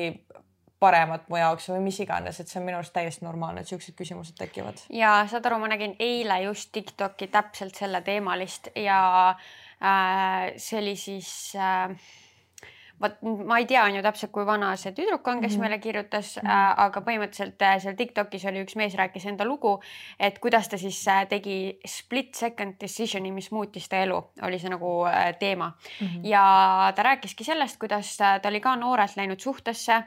paremat 0.80 1.28
mu 1.30 1.40
jaoks 1.40 1.70
või 1.74 1.82
mis 1.90 2.00
iganes, 2.04 2.40
et 2.40 2.48
see 2.48 2.60
on 2.62 2.68
minu 2.68 2.80
arust 2.80 2.94
täiesti 2.96 3.26
normaalne, 3.26 3.64
et 3.64 3.72
siuksed 3.72 3.98
küsimused 4.00 4.38
tekivad. 4.40 4.80
ja 4.94 5.20
saad 5.32 5.46
aru, 5.50 5.60
ma 5.60 5.72
nägin 5.72 5.96
eile 6.00 6.42
just 6.46 6.72
Tiktoki 6.76 7.28
täpselt 7.28 7.76
selle 7.76 8.02
teemalist 8.06 8.72
ja 8.80 9.02
äh, 9.30 10.56
see 10.58 10.80
oli 10.80 10.96
siis 11.00 11.30
äh, 11.56 11.92
vot 13.02 13.22
ma 13.22 13.60
ei 13.60 13.66
tea, 13.70 13.84
on 13.84 13.96
ju 13.96 14.04
täpselt, 14.06 14.32
kui 14.36 14.46
vana 14.48 14.72
see 14.80 14.94
tüdruk 14.96 15.28
on, 15.28 15.42
kes 15.42 15.54
mm 15.54 15.58
-hmm. 15.58 15.62
meile 15.62 15.80
kirjutas 15.80 16.36
mm, 16.38 16.48
-hmm. 16.48 16.74
aga 16.86 17.02
põhimõtteliselt 17.02 17.62
äh, 17.62 17.82
seal 17.82 17.96
Tiktokis 17.96 18.46
oli 18.46 18.64
üks 18.64 18.76
mees 18.76 18.96
rääkis 18.96 19.26
enda 19.26 19.46
lugu, 19.46 19.80
et 20.20 20.40
kuidas 20.40 20.70
ta 20.70 20.78
siis 20.78 21.08
äh, 21.08 21.28
tegi 21.28 21.80
split 21.88 22.36
second 22.36 22.76
decision'i, 22.82 23.32
mis 23.32 23.52
muutis 23.52 23.90
ta 23.90 23.98
elu, 23.98 24.24
oli 24.42 24.60
see 24.60 24.70
nagu 24.70 25.06
teema 25.40 25.72
mm. 26.02 26.08
-hmm. 26.08 26.20
ja 26.24 26.94
ta 26.96 27.04
rääkiski 27.04 27.44
sellest, 27.44 27.80
kuidas 27.80 28.18
ta 28.18 28.40
oli 28.46 28.60
ka 28.60 28.76
noorelt 28.76 29.16
läinud 29.16 29.40
suhtesse 29.40 30.04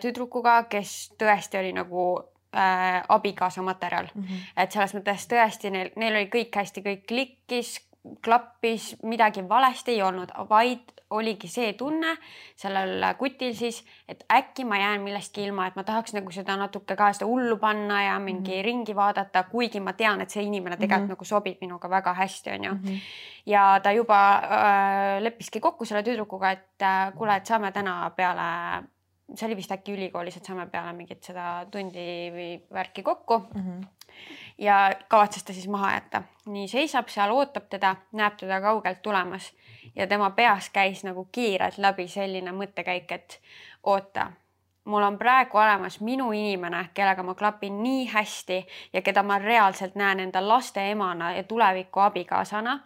tüdrukuga, 0.00 0.64
kes 0.68 1.14
tõesti 1.18 1.58
oli 1.58 1.72
nagu 1.72 2.20
äh, 2.56 3.02
abikaasa 3.08 3.62
materjal 3.62 4.06
mm. 4.14 4.22
-hmm. 4.22 4.62
et 4.62 4.72
selles 4.72 4.94
mõttes 4.94 5.26
tõesti 5.30 5.70
neil, 5.70 5.90
neil 5.96 6.16
oli 6.16 6.30
kõik 6.32 6.56
hästi, 6.56 6.80
kõik 6.80 7.06
klikkis, 7.08 7.76
klappis, 8.24 8.96
midagi 9.02 9.48
valesti 9.48 9.96
ei 9.96 10.02
olnud, 10.02 10.32
vaid 10.48 10.93
oligi 11.10 11.48
see 11.48 11.72
tunne 11.78 12.14
sellel 12.56 13.04
kutil 13.18 13.52
siis, 13.56 13.82
et 14.08 14.24
äkki 14.32 14.64
ma 14.64 14.78
jään 14.80 15.04
millestki 15.04 15.44
ilma, 15.44 15.66
et 15.68 15.76
ma 15.76 15.84
tahaks 15.84 16.14
nagu 16.16 16.32
seda 16.34 16.56
natuke 16.56 16.96
ka 16.96 17.10
seda 17.12 17.28
hullu 17.28 17.58
panna 17.60 18.02
ja 18.02 18.18
mingi 18.18 18.50
mm 18.50 18.58
-hmm. 18.58 18.64
ringi 18.64 18.96
vaadata, 18.96 19.42
kuigi 19.50 19.80
ma 19.80 19.92
tean, 19.92 20.20
et 20.20 20.30
see 20.30 20.42
inimene 20.42 20.76
tegelikult 20.76 21.00
mm 21.00 21.06
-hmm. 21.06 21.08
nagu 21.08 21.24
sobib 21.24 21.60
minuga 21.60 21.90
väga 21.90 22.14
hästi, 22.14 22.50
onju. 22.50 22.72
-hmm. 22.72 23.00
ja 23.46 23.80
ta 23.82 23.92
juba 23.92 24.34
äh, 24.36 25.22
leppiski 25.22 25.60
kokku 25.60 25.84
selle 25.84 26.02
tüdrukuga, 26.02 26.50
et 26.50 26.82
äh, 26.82 27.12
kuule, 27.14 27.36
et 27.36 27.46
saame 27.46 27.72
täna 27.72 28.10
peale 28.10 28.84
see 29.34 29.46
oli 29.46 29.56
vist 29.56 29.72
äkki 29.72 29.92
ülikoolis, 29.92 30.36
et 30.36 30.44
saame 30.44 30.66
peale 30.66 30.92
mingit 30.92 31.22
seda 31.24 31.66
tundi 31.70 32.30
või 32.32 32.60
värki 32.72 33.02
kokku 33.02 33.38
mm. 33.38 33.60
-hmm 33.60 33.86
ja 34.58 34.90
kavatses 35.08 35.44
ta 35.44 35.52
siis 35.52 35.68
maha 35.68 35.92
jätta. 35.94 36.22
nii 36.46 36.68
seisab 36.68 37.08
seal, 37.08 37.30
ootab 37.30 37.66
teda, 37.70 37.96
näeb 38.12 38.36
teda 38.38 38.60
kaugelt 38.60 39.02
tulemas 39.02 39.52
ja 39.96 40.06
tema 40.06 40.30
peas 40.30 40.70
käis 40.70 41.04
nagu 41.04 41.28
kiirelt 41.32 41.78
läbi 41.78 42.08
selline 42.08 42.52
mõttekäik, 42.52 43.12
et 43.12 43.40
oota, 43.82 44.30
mul 44.84 45.02
on 45.02 45.18
praegu 45.18 45.58
olemas 45.58 46.00
minu 46.00 46.32
inimene, 46.32 46.88
kellega 46.94 47.22
ma 47.22 47.34
klapin 47.34 47.82
nii 47.82 48.06
hästi 48.12 48.58
ja 48.92 49.02
keda 49.02 49.22
ma 49.22 49.38
reaalselt 49.38 49.94
näen 49.94 50.20
enda 50.20 50.42
laste 50.48 50.90
emana 50.90 51.32
ja 51.32 51.44
tuleviku 51.44 52.00
abikaasana. 52.00 52.80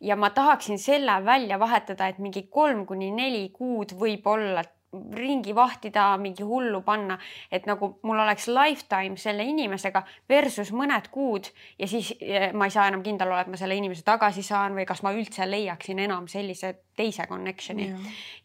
ja 0.00 0.16
ma 0.16 0.30
tahaksin 0.30 0.78
selle 0.78 1.24
välja 1.24 1.58
vahetada, 1.58 2.06
et 2.06 2.18
mingi 2.18 2.42
kolm 2.42 2.86
kuni 2.86 3.10
neli 3.10 3.48
kuud 3.48 3.92
võib-olla 4.00 4.64
ringi 4.92 5.54
vahtida, 5.54 6.16
mingi 6.16 6.42
hullu 6.42 6.80
panna, 6.82 7.18
et 7.52 7.66
nagu 7.68 7.90
mul 8.02 8.22
oleks 8.24 8.48
lifetime 8.48 9.20
selle 9.20 9.44
inimesega 9.44 10.02
versus 10.28 10.72
mõned 10.72 11.10
kuud 11.12 11.50
ja 11.78 11.88
siis 11.90 12.14
eh, 12.20 12.52
ma 12.56 12.68
ei 12.68 12.72
saa 12.72 12.86
enam 12.88 13.02
kindel 13.04 13.28
olla, 13.28 13.42
et 13.44 13.52
ma 13.52 13.60
selle 13.60 13.76
inimese 13.76 14.06
tagasi 14.06 14.42
saan 14.42 14.78
või 14.78 14.86
kas 14.88 15.02
ma 15.04 15.12
üldse 15.12 15.44
leiaksin 15.50 16.00
enam 16.06 16.28
sellise 16.28 16.72
teise 16.96 17.28
connection'i. 17.28 17.92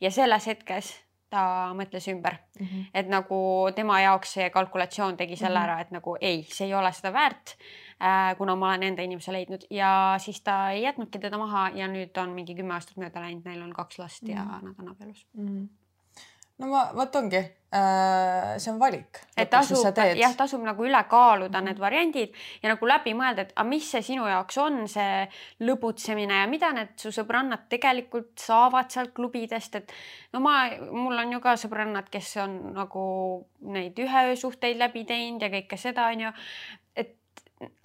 ja 0.02 0.12
selles 0.12 0.48
hetkes 0.52 0.92
ta 1.34 1.44
mõtles 1.78 2.06
ümber 2.12 2.36
mm, 2.60 2.66
-hmm. 2.66 2.90
et 2.94 3.08
nagu 3.10 3.38
tema 3.76 4.02
jaoks 4.02 4.36
see 4.38 4.50
kalkulatsioon 4.54 5.18
tegi 5.18 5.36
selle 5.36 5.60
mm 5.60 5.66
-hmm. 5.66 5.72
ära, 5.72 5.80
et 5.82 5.92
nagu 5.92 6.18
ei, 6.22 6.44
see 6.50 6.68
ei 6.68 6.74
ole 6.74 6.92
seda 6.92 7.14
väärt 7.14 7.56
äh,. 8.02 8.36
kuna 8.38 8.56
ma 8.56 8.68
olen 8.68 8.84
enda 8.84 9.02
inimese 9.02 9.34
leidnud 9.34 9.64
ja 9.70 10.16
siis 10.18 10.42
ta 10.42 10.72
ei 10.72 10.84
jätnudki 10.84 11.20
teda 11.20 11.38
maha 11.38 11.70
ja 11.74 11.88
nüüd 11.88 12.22
on 12.22 12.36
mingi 12.36 12.56
kümme 12.56 12.74
aastat 12.74 12.98
mööda 12.98 13.22
läinud, 13.22 13.46
neil 13.46 13.62
on 13.62 13.74
kaks 13.74 14.00
last 14.00 14.24
mm 14.24 14.30
-hmm. 14.30 14.36
ja 14.36 14.44
mhm. 14.44 14.66
nad 14.66 14.76
on 14.80 14.90
abielus 14.90 15.28
mm. 15.34 15.48
-hmm 15.48 15.83
no 16.64 16.72
ma, 16.72 16.84
vot 16.96 17.16
ongi 17.20 17.40
äh,, 17.74 18.56
see 18.62 18.72
on 18.72 18.80
valik. 18.80 19.20
et 19.36 19.50
tasub, 19.52 19.82
jah, 20.16 20.36
tasub 20.38 20.64
nagu 20.64 20.86
üle 20.86 21.02
kaaluda 21.12 21.62
need 21.66 21.80
variandid 21.82 22.36
ja 22.64 22.72
nagu 22.72 22.88
läbi 22.88 23.16
mõelda, 23.18 23.48
et 23.48 23.56
aga 23.56 23.66
mis 23.68 23.90
see 23.92 24.04
sinu 24.06 24.28
jaoks 24.30 24.60
on, 24.64 24.84
see 24.92 25.26
lõbutsemine 25.68 26.44
ja 26.44 26.50
mida 26.52 26.72
need 26.76 26.94
su 27.02 27.12
sõbrannad 27.16 27.68
tegelikult 27.72 28.32
saavad 28.40 28.94
sealt 28.94 29.14
klubidest, 29.18 29.82
et 29.82 29.96
no 30.34 30.44
ma, 30.46 30.70
mul 30.92 31.20
on 31.26 31.36
ju 31.36 31.42
ka 31.44 31.58
sõbrannad, 31.60 32.08
kes 32.14 32.36
on 32.46 32.56
nagu 32.78 33.04
neid 33.74 34.00
ühe 34.00 34.24
öö 34.30 34.40
suhteid 34.40 34.80
läbi 34.80 35.04
teinud 35.10 35.44
ja 35.44 35.52
kõike 35.54 35.80
seda 35.80 36.08
onju. 36.14 36.32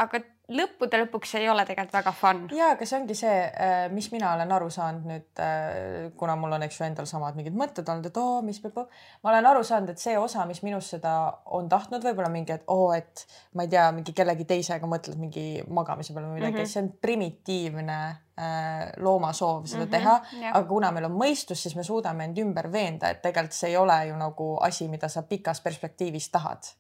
Aga 0.01 0.21
lõppude 0.49 0.97
lõpuks 1.03 1.35
ei 1.37 1.49
ole 1.53 1.65
tegelikult 1.69 1.97
väga 1.99 2.13
fun. 2.17 2.39
ja, 2.57 2.71
aga 2.73 2.87
see 2.89 2.97
ongi 2.97 3.15
see, 3.19 3.35
äh, 3.53 3.75
mis 3.93 4.09
mina 4.15 4.31
olen 4.33 4.53
aru 4.57 4.71
saanud 4.73 5.09
nüüd, 5.09 5.27
äh, 5.45 6.09
kuna 6.19 6.39
mul 6.41 6.57
on, 6.57 6.65
eks 6.65 6.79
ju, 6.81 6.87
endal 6.87 7.09
samad 7.11 7.37
mingid 7.37 7.57
mõtted 7.59 7.89
olnud, 7.89 8.09
et 8.09 8.21
oo, 8.21 8.39
mis 8.47 8.61
peab, 8.63 8.81
ma 9.23 9.33
olen 9.33 9.51
aru 9.51 9.65
saanud, 9.67 9.93
et 9.93 10.01
see 10.03 10.17
osa, 10.19 10.47
mis 10.49 10.63
minus 10.65 10.89
seda 10.95 11.13
on 11.59 11.69
tahtnud, 11.69 12.05
võib-olla 12.05 12.33
mingi, 12.33 12.57
et 12.57 12.65
oo, 12.73 12.89
et 12.97 13.27
ma 13.59 13.67
ei 13.67 13.75
tea, 13.75 13.85
mingi 13.95 14.17
kellegi 14.17 14.49
teisega 14.49 14.89
mõtled 14.89 15.21
mingi 15.21 15.47
magamise 15.69 16.17
peale 16.17 16.31
või 16.31 16.41
midagi 16.41 16.57
mm, 16.57 16.65
-hmm. 16.65 16.73
see 16.73 16.83
on 16.87 16.91
primitiivne 17.05 18.01
äh, 18.09 18.83
loomasoov 19.05 19.69
seda 19.69 19.85
mm 19.85 19.93
-hmm, 19.93 20.41
teha, 20.41 20.51
aga 20.55 20.67
kuna 20.69 20.95
meil 20.97 21.11
on 21.11 21.21
mõistus, 21.21 21.61
siis 21.61 21.77
me 21.77 21.85
suudame 21.85 22.25
end 22.25 22.41
ümber 22.41 22.73
veenda, 22.73 23.13
et 23.13 23.23
tegelikult 23.23 23.61
see 23.61 23.75
ei 23.75 23.77
ole 23.77 24.01
ju 24.09 24.17
nagu 24.17 24.51
asi, 24.65 24.89
mida 24.89 25.09
sa 25.13 25.23
pikas 25.23 25.61
perspektiivis 25.61 26.33
tahad 26.33 26.73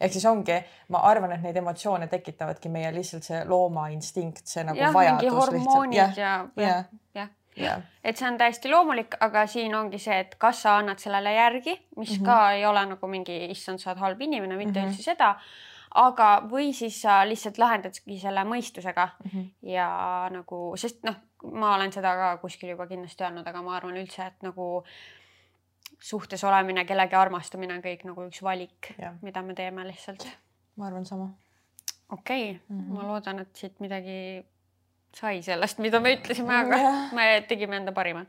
ehk 0.00 0.12
siis 0.12 0.26
ongi, 0.26 0.60
ma 0.88 0.98
arvan, 1.10 1.32
et 1.32 1.42
neid 1.42 1.56
emotsioone 1.56 2.06
tekitavadki 2.06 2.68
meie 2.68 2.92
lihtsalt 2.94 3.26
see 3.26 3.44
loomainstinkt, 3.44 4.46
see 4.46 4.64
nagu 4.64 4.78
ja, 4.78 4.92
vajadus. 4.94 5.32
hormoonid 5.32 5.98
lihtsalt. 5.98 6.16
ja, 6.16 6.34
jah, 6.56 6.84
jah 7.14 7.28
ja. 7.56 7.80
et 8.04 8.18
see 8.18 8.28
on 8.28 8.38
täiesti 8.40 8.70
loomulik, 8.70 9.16
aga 9.24 9.44
siin 9.50 9.74
ongi 9.76 9.98
see, 10.02 10.20
et 10.24 10.36
kas 10.40 10.62
sa 10.64 10.76
annad 10.80 11.02
sellele 11.02 11.32
järgi, 11.34 11.74
mis 11.96 12.10
mm 12.10 12.16
-hmm. 12.16 12.26
ka 12.26 12.52
ei 12.52 12.66
ole 12.66 12.86
nagu 12.86 13.06
mingi, 13.06 13.44
issand, 13.50 13.78
sa 13.78 13.90
oled 13.90 14.00
halb 14.00 14.20
inimene, 14.20 14.56
mitte 14.56 14.80
mm 14.80 14.86
-hmm. 14.86 14.88
üldse 14.88 15.02
seda. 15.02 15.36
aga, 15.94 16.42
või 16.50 16.72
siis 16.72 17.02
sa 17.02 17.28
lihtsalt 17.28 17.58
lahendadki 17.58 18.18
selle 18.18 18.44
mõistusega 18.44 19.08
mm 19.24 19.30
-hmm. 19.30 19.46
ja 19.62 20.28
nagu, 20.30 20.76
sest 20.76 21.02
noh, 21.02 21.14
ma 21.42 21.74
olen 21.74 21.92
seda 21.92 22.14
ka 22.16 22.36
kuskil 22.36 22.70
juba 22.70 22.86
kindlasti 22.86 23.24
öelnud, 23.24 23.46
aga 23.46 23.62
ma 23.62 23.76
arvan 23.76 23.96
üldse, 23.96 24.26
et 24.26 24.42
nagu 24.42 24.84
suhtes 26.00 26.44
olemine, 26.44 26.84
kellegi 26.88 27.16
armastamine 27.16 27.76
on 27.76 27.82
kõik 27.84 28.06
nagu 28.08 28.26
üks 28.28 28.42
valik, 28.42 28.92
mida 29.22 29.42
me 29.44 29.54
teeme 29.54 29.84
lihtsalt. 29.88 30.26
ma 30.76 30.88
arvan 30.88 31.06
sama. 31.06 31.30
okei 32.10 32.50
okay. 32.50 32.60
mm, 32.68 32.80
-hmm. 32.80 32.94
ma 32.94 33.06
loodan, 33.06 33.38
et 33.38 33.56
siit 33.56 33.80
midagi 33.80 34.44
sai 35.14 35.42
sellest, 35.42 35.78
mida 35.78 36.00
me 36.00 36.14
ütlesime, 36.16 36.54
aga 36.54 36.78
me 37.16 37.44
tegime 37.48 37.76
enda 37.76 37.92
parima. 37.92 38.24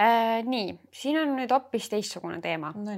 Äh, 0.00 0.40
nii, 0.44 0.78
siin 0.92 1.18
on 1.20 1.36
nüüd 1.36 1.52
hoopis 1.52 1.88
teistsugune 1.92 2.40
teema 2.40 2.72
no. 2.72 2.92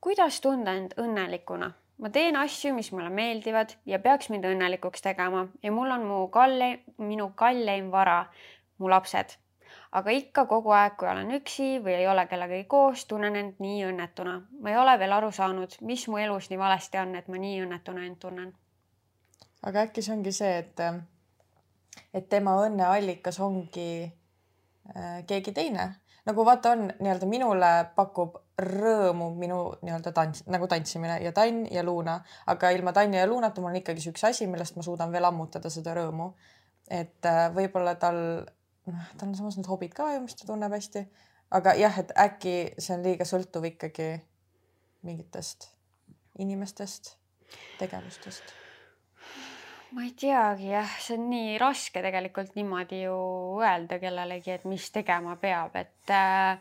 kuidas 0.00 0.40
tunda 0.40 0.74
end 0.74 0.96
õnnelikuna? 0.98 1.70
ma 2.02 2.10
teen 2.10 2.36
asju, 2.36 2.74
mis 2.74 2.90
mulle 2.92 3.10
meeldivad 3.10 3.76
ja 3.86 3.98
peaks 3.98 4.28
mind 4.28 4.44
õnnelikuks 4.44 5.02
tegema 5.02 5.46
ja 5.62 5.72
mul 5.72 5.90
on 5.90 6.04
mu 6.04 6.28
kalle, 6.28 6.80
minu 6.98 7.30
kalleim 7.34 7.90
vara, 7.90 8.26
mu 8.78 8.90
lapsed 8.90 9.38
aga 9.92 10.10
ikka 10.10 10.46
kogu 10.50 10.72
aeg, 10.74 10.96
kui 10.98 11.08
olen 11.08 11.30
üksi 11.38 11.68
või 11.84 11.96
ei 12.00 12.06
ole 12.08 12.26
kellegagi 12.30 12.64
koos, 12.70 13.04
tunnen 13.06 13.36
end 13.36 13.60
nii 13.62 13.84
õnnetuna. 13.90 14.36
ma 14.60 14.70
ei 14.70 14.76
ole 14.76 14.98
veel 14.98 15.12
aru 15.12 15.30
saanud, 15.32 15.76
mis 15.80 16.08
mu 16.08 16.18
elus 16.18 16.50
nii 16.50 16.58
valesti 16.58 16.98
on, 16.98 17.14
et 17.16 17.28
ma 17.28 17.42
nii 17.42 17.60
õnnetuna 17.66 18.06
end 18.06 18.18
tunnen. 18.20 18.54
aga 19.62 19.86
äkki 19.88 20.02
see 20.02 20.16
ongi 20.16 20.32
see, 20.32 20.58
et, 20.58 20.80
et 22.14 22.28
tema 22.28 22.56
õnneallikas 22.66 23.40
ongi 23.40 23.90
äh, 24.04 25.22
keegi 25.26 25.52
teine. 25.52 25.94
nagu 26.26 26.44
vaata, 26.44 26.74
on 26.74 26.90
nii-öelda 26.98 27.26
minule 27.30 27.72
pakub 27.94 28.42
rõõmu 28.56 29.30
minu 29.36 29.58
nii-öelda 29.84 30.12
tants, 30.16 30.44
nagu 30.48 30.66
tantsimine 30.68 31.18
ja 31.20 31.32
Tann 31.36 31.66
ja 31.70 31.82
Luuna, 31.84 32.16
aga 32.46 32.70
ilma 32.72 32.92
Tanni 32.96 33.18
ja 33.18 33.26
Luunata 33.28 33.60
mul 33.60 33.74
on 33.74 33.80
ikkagi 33.82 34.00
see 34.00 34.14
üks 34.14 34.24
asi, 34.24 34.46
millest 34.48 34.78
ma 34.78 34.84
suudan 34.86 35.12
veel 35.12 35.28
ammutada 35.28 35.70
seda 35.70 35.94
rõõmu. 35.96 36.32
et 36.90 37.26
äh, 37.26 37.48
võib-olla 37.54 37.96
tal, 38.00 38.46
noh, 38.92 39.06
tal 39.18 39.30
on 39.30 39.38
samas 39.38 39.56
need 39.58 39.70
hobid 39.70 39.94
ka 39.96 40.12
ju, 40.14 40.22
mis 40.24 40.36
ta 40.38 40.48
tunneb 40.48 40.74
hästi, 40.74 41.06
aga 41.58 41.74
jah, 41.78 42.02
et 42.02 42.12
äkki 42.26 42.56
see 42.78 42.94
on 42.96 43.06
liiga 43.06 43.26
sõltuv 43.28 43.66
ikkagi 43.72 44.12
mingitest 45.06 45.70
inimestest, 46.42 47.16
tegevustest. 47.80 48.54
Ma 49.94 50.02
ei 50.04 50.12
teagi 50.18 50.72
jah, 50.72 50.96
see 51.00 51.14
on 51.16 51.28
nii 51.30 51.58
raske 51.62 52.02
tegelikult 52.04 52.56
niimoodi 52.58 53.04
ju 53.04 53.16
öelda 53.62 54.00
kellelegi, 54.02 54.56
et 54.56 54.64
mis 54.68 54.90
tegema 54.92 55.36
peab, 55.40 55.76
et 55.78 56.12
äh, 56.12 56.58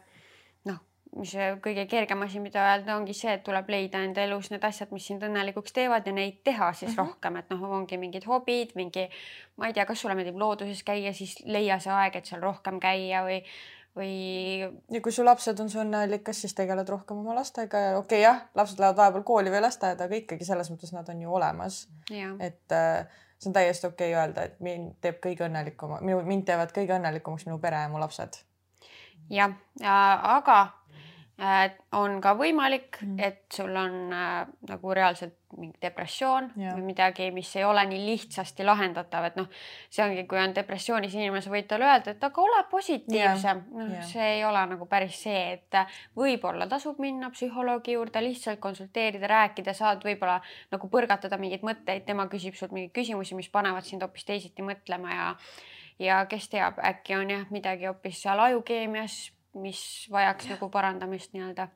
mis 1.16 1.32
kõige 1.64 1.86
kergem 1.88 2.22
asi, 2.26 2.42
mida 2.44 2.64
öelda, 2.72 2.98
ongi 3.00 3.14
see, 3.16 3.34
et 3.38 3.44
tuleb 3.46 3.70
leida 3.72 4.02
enda 4.04 4.24
elus 4.26 4.50
need 4.52 4.64
asjad, 4.68 4.92
mis 4.96 5.06
sind 5.08 5.24
õnnelikuks 5.24 5.76
teevad 5.76 6.08
ja 6.08 6.14
neid 6.16 6.42
teha 6.44 6.74
siis 6.74 6.92
mm 6.92 6.96
-hmm. 6.96 7.08
rohkem, 7.08 7.38
et 7.38 7.50
noh, 7.50 7.64
ongi 7.78 7.98
mingid 7.98 8.28
hobid, 8.28 8.76
mingi, 8.76 9.08
ma 9.58 9.68
ei 9.68 9.74
tea, 9.74 9.86
kas 9.86 10.02
sulle 10.02 10.16
meeldib 10.16 10.38
looduses 10.38 10.84
käia, 10.84 11.14
siis 11.14 11.40
leia 11.46 11.80
see 11.80 11.94
aeg, 11.94 12.16
et 12.16 12.26
seal 12.26 12.42
rohkem 12.42 12.80
käia 12.80 13.24
või 13.24 13.42
või. 13.96 14.14
ja 14.92 15.02
kui 15.02 15.12
su 15.12 15.26
lapsed 15.26 15.60
on 15.60 15.70
su 15.70 15.80
õnneallikas, 15.82 16.42
siis 16.46 16.56
tegeled 16.58 16.90
rohkem 16.90 17.18
oma 17.22 17.36
lastega 17.36 17.80
ja 17.80 17.92
okei 17.98 18.20
okay,, 18.20 18.24
jah, 18.26 18.42
lapsed 18.56 18.80
lähevad 18.80 18.98
vahepeal 19.00 19.24
kooli 19.28 19.54
või 19.54 19.62
lasteaeda, 19.66 20.08
aga 20.08 20.20
ikkagi 20.20 20.48
selles 20.48 20.72
mõttes 20.72 20.94
nad 20.96 21.10
on 21.10 21.22
ju 21.22 21.34
olemas. 21.34 21.88
et 22.40 22.76
äh, 22.76 23.08
see 23.40 23.50
on 23.50 23.54
täiesti 23.54 23.88
okei 23.88 24.12
okay 24.12 24.22
öelda, 24.22 24.50
et 24.50 24.60
mind 24.60 24.98
teeb 25.02 25.22
kõige 25.24 25.48
õnnelikuma, 25.48 26.02
minu, 26.02 26.22
mind 26.28 26.48
teevad 26.50 26.76
kõige 26.76 26.98
õnnelikumaks 27.00 27.48
minu 27.48 27.60
pere 27.60 27.86
ja 27.86 27.92
mu 27.92 28.02
lapsed. 28.02 28.42
jah, 29.30 29.56
aga 29.82 30.60
on 31.92 32.22
ka 32.24 32.32
võimalik, 32.40 33.02
mm. 33.02 33.18
et 33.20 33.42
sul 33.52 33.76
on 33.76 34.14
äh, 34.16 34.46
nagu 34.70 34.94
reaalselt 34.96 35.34
mingi 35.60 35.76
depressioon 35.84 36.48
ja. 36.60 36.72
või 36.76 36.86
midagi, 36.94 37.28
mis 37.36 37.50
ei 37.60 37.66
ole 37.68 37.84
nii 37.90 38.06
lihtsasti 38.06 38.64
lahendatav, 38.64 39.28
et 39.28 39.36
noh, 39.40 39.50
see 39.92 40.04
ongi, 40.06 40.24
kui 40.32 40.40
on 40.40 40.56
depressioonis 40.56 41.16
inimene, 41.16 41.44
sa 41.44 41.52
võid 41.52 41.68
talle 41.68 41.90
öelda, 41.90 42.16
et 42.16 42.24
aga 42.24 42.42
ole 42.44 42.64
positiivsem. 42.72 43.62
noh, 43.76 43.94
see 44.08 44.30
ei 44.38 44.46
ole 44.48 44.64
nagu 44.72 44.88
päris 44.88 45.20
see, 45.28 45.44
et 45.58 45.80
võib-olla 46.16 46.70
tasub 46.72 47.04
minna 47.04 47.30
psühholoogi 47.36 48.00
juurde, 48.00 48.24
lihtsalt 48.24 48.64
konsulteerida, 48.64 49.28
rääkida, 49.32 49.76
saad 49.76 50.08
võib-olla 50.08 50.40
nagu 50.72 50.92
põrgatada 50.92 51.40
mingeid 51.42 51.68
mõtteid, 51.68 52.08
tema 52.08 52.30
küsib 52.32 52.56
sult 52.56 52.76
mingeid 52.76 52.96
küsimusi, 52.96 53.36
mis 53.36 53.52
panevad 53.52 53.88
sind 53.88 54.08
hoopis 54.08 54.28
teisiti 54.28 54.64
mõtlema 54.64 55.20
ja 55.20 55.32
ja 56.00 56.26
kes 56.28 56.50
teab, 56.52 56.80
äkki 56.84 57.16
on 57.16 57.30
jah 57.32 57.46
midagi 57.56 57.88
hoopis 57.88 58.20
seal 58.24 58.40
ajukeemias, 58.50 59.32
mis 59.56 59.82
vajaks 60.12 60.46
ja. 60.46 60.56
nagu 60.56 60.70
parandamist 60.70 61.34
nii-öelda 61.34 61.68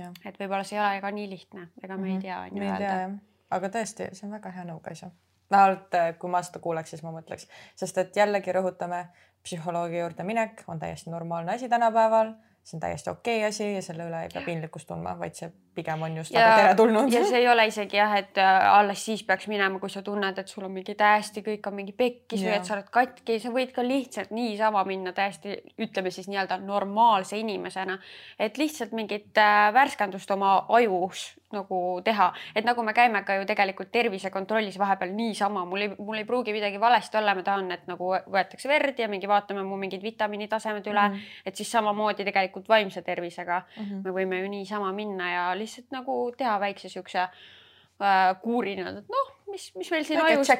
et 0.00 0.38
võib-olla 0.40 0.64
see 0.64 0.78
ei 0.78 0.84
ole 0.84 1.00
ka 1.04 1.10
nii 1.12 1.28
lihtne, 1.30 1.66
ega 1.82 1.96
me 1.96 2.08
mm 2.08 2.20
-hmm. 2.20 2.24
ei 2.24 2.50
mhm. 2.50 2.56
tea. 2.56 2.70
ei 2.72 2.78
tea 2.78 3.00
jah, 3.00 3.18
aga 3.50 3.68
tõesti, 3.68 4.08
see 4.12 4.26
on 4.26 4.32
väga 4.32 4.50
hea 4.50 4.64
nõu, 4.64 4.80
Kaisa. 4.80 5.10
vähemalt 5.50 5.94
äh, 5.94 6.14
kui 6.18 6.30
ma 6.30 6.42
seda 6.42 6.58
kuuleks, 6.58 6.90
siis 6.90 7.02
ma 7.02 7.12
mõtleks, 7.12 7.48
sest 7.76 7.98
et 7.98 8.16
jällegi 8.16 8.52
rõhutame, 8.52 9.06
psühholoogi 9.42 9.98
juurde 9.98 10.24
minek 10.24 10.64
on 10.66 10.78
täiesti 10.78 11.10
normaalne 11.10 11.52
asi 11.52 11.68
tänapäeval 11.68 12.34
see 12.62 12.76
on 12.76 12.80
täiesti 12.80 13.10
okei 13.10 13.38
okay 13.38 13.48
asi 13.48 13.74
ja 13.74 13.82
selle 13.82 14.06
üle 14.06 14.22
ei 14.22 14.30
pea 14.32 14.42
piinlikkust 14.46 14.86
tundma, 14.86 15.16
vaid 15.18 15.34
see 15.34 15.48
pigem 15.74 16.02
on 16.06 16.16
just 16.16 16.34
ja, 16.34 16.44
väga 16.44 16.60
teretulnud. 16.60 17.12
ja 17.12 17.24
see 17.26 17.40
ei 17.40 17.48
ole 17.50 17.66
isegi 17.66 17.98
jah, 17.98 18.14
et 18.20 18.38
äh, 18.38 18.68
alles 18.70 19.02
siis 19.04 19.24
peaks 19.26 19.48
minema, 19.50 19.80
kui 19.82 19.90
sa 19.90 20.04
tunned, 20.06 20.38
et 20.38 20.52
sul 20.52 20.68
on 20.68 20.74
mingi 20.74 20.94
täiesti 20.98 21.42
kõik 21.46 21.66
on 21.68 21.76
mingi 21.80 21.94
pekkis 21.96 22.44
või 22.44 22.54
et 22.54 22.68
sa 22.68 22.76
oled 22.76 22.90
katki, 22.94 23.40
sa 23.42 23.50
võid 23.54 23.74
ka 23.74 23.84
lihtsalt 23.86 24.30
niisama 24.36 24.84
minna 24.86 25.14
täiesti 25.16 25.58
ütleme 25.82 26.14
siis 26.14 26.30
nii-öelda 26.30 26.60
normaalse 26.62 27.40
inimesena, 27.40 27.98
et 28.38 28.60
lihtsalt 28.62 28.94
mingit 28.94 29.42
äh, 29.42 29.68
värskendust 29.74 30.30
oma 30.30 30.60
ajus 30.78 31.32
nagu 31.52 32.00
teha, 32.04 32.28
et 32.56 32.66
nagu 32.66 32.82
me 32.84 32.94
käime 32.96 33.22
ka 33.26 33.36
ju 33.38 33.46
tegelikult 33.48 33.92
tervisekontrollis 33.94 34.78
vahepeal 34.80 35.12
niisama, 35.16 35.64
mul 35.68 35.86
ei, 35.86 35.90
mul 35.98 36.20
ei 36.20 36.26
pruugi 36.28 36.54
midagi 36.54 36.80
valesti 36.80 37.18
olla, 37.20 37.34
ma 37.38 37.44
tahan, 37.46 37.70
et 37.74 37.86
nagu 37.90 38.12
võetakse 38.32 38.70
verd 38.70 38.98
ja 38.98 39.08
mingi 39.12 39.30
vaatame 39.30 39.64
mu 39.66 39.78
mingid 39.80 40.02
vitamiinitasemed 40.02 40.86
üle 40.86 41.08
mm, 41.08 41.14
-hmm. 41.14 41.40
et 41.46 41.56
siis 41.56 41.72
samamoodi 41.72 42.24
tegelikult 42.24 42.68
vaimse 42.68 43.02
tervisega 43.02 43.62
mm 43.62 43.84
-hmm. 43.84 44.04
me 44.04 44.16
võime 44.18 44.40
ju 44.42 44.48
niisama 44.48 44.92
minna 44.92 45.30
ja 45.32 45.44
lihtsalt 45.58 45.90
nagu 45.90 46.32
teha 46.36 46.60
väikse 46.60 46.88
siukse 46.88 47.20
äh, 47.20 48.40
kuuri 48.42 48.76
nii-öelda, 48.76 48.98
et 48.98 49.08
noh, 49.08 49.32
mis, 49.50 49.74
mis 49.76 49.90
meil 49.90 50.04
siin 50.04 50.20
ajus, 50.22 50.50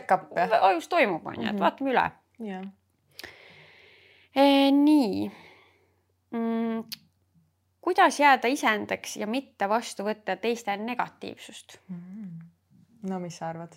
ajus 0.61 0.89
toimub, 0.89 1.27
on 1.27 1.35
ju, 1.37 1.49
et 1.49 1.53
mhm. 1.53 1.63
vaatame 1.63 1.91
üle 1.91 2.11
yeah.. 2.41 2.65
E, 4.35 4.71
nii 4.71 5.31
mm 6.31 7.02
kuidas 7.83 8.21
jääda 8.21 8.49
iseendaks 8.49 9.17
ja 9.21 9.27
mitte 9.27 9.69
vastu 9.69 10.07
võtta 10.07 10.37
teiste 10.41 10.77
negatiivsust 10.79 11.81
mm.? 11.89 12.39
no 13.11 13.19
mis 13.23 13.39
sa 13.41 13.51
arvad? 13.51 13.75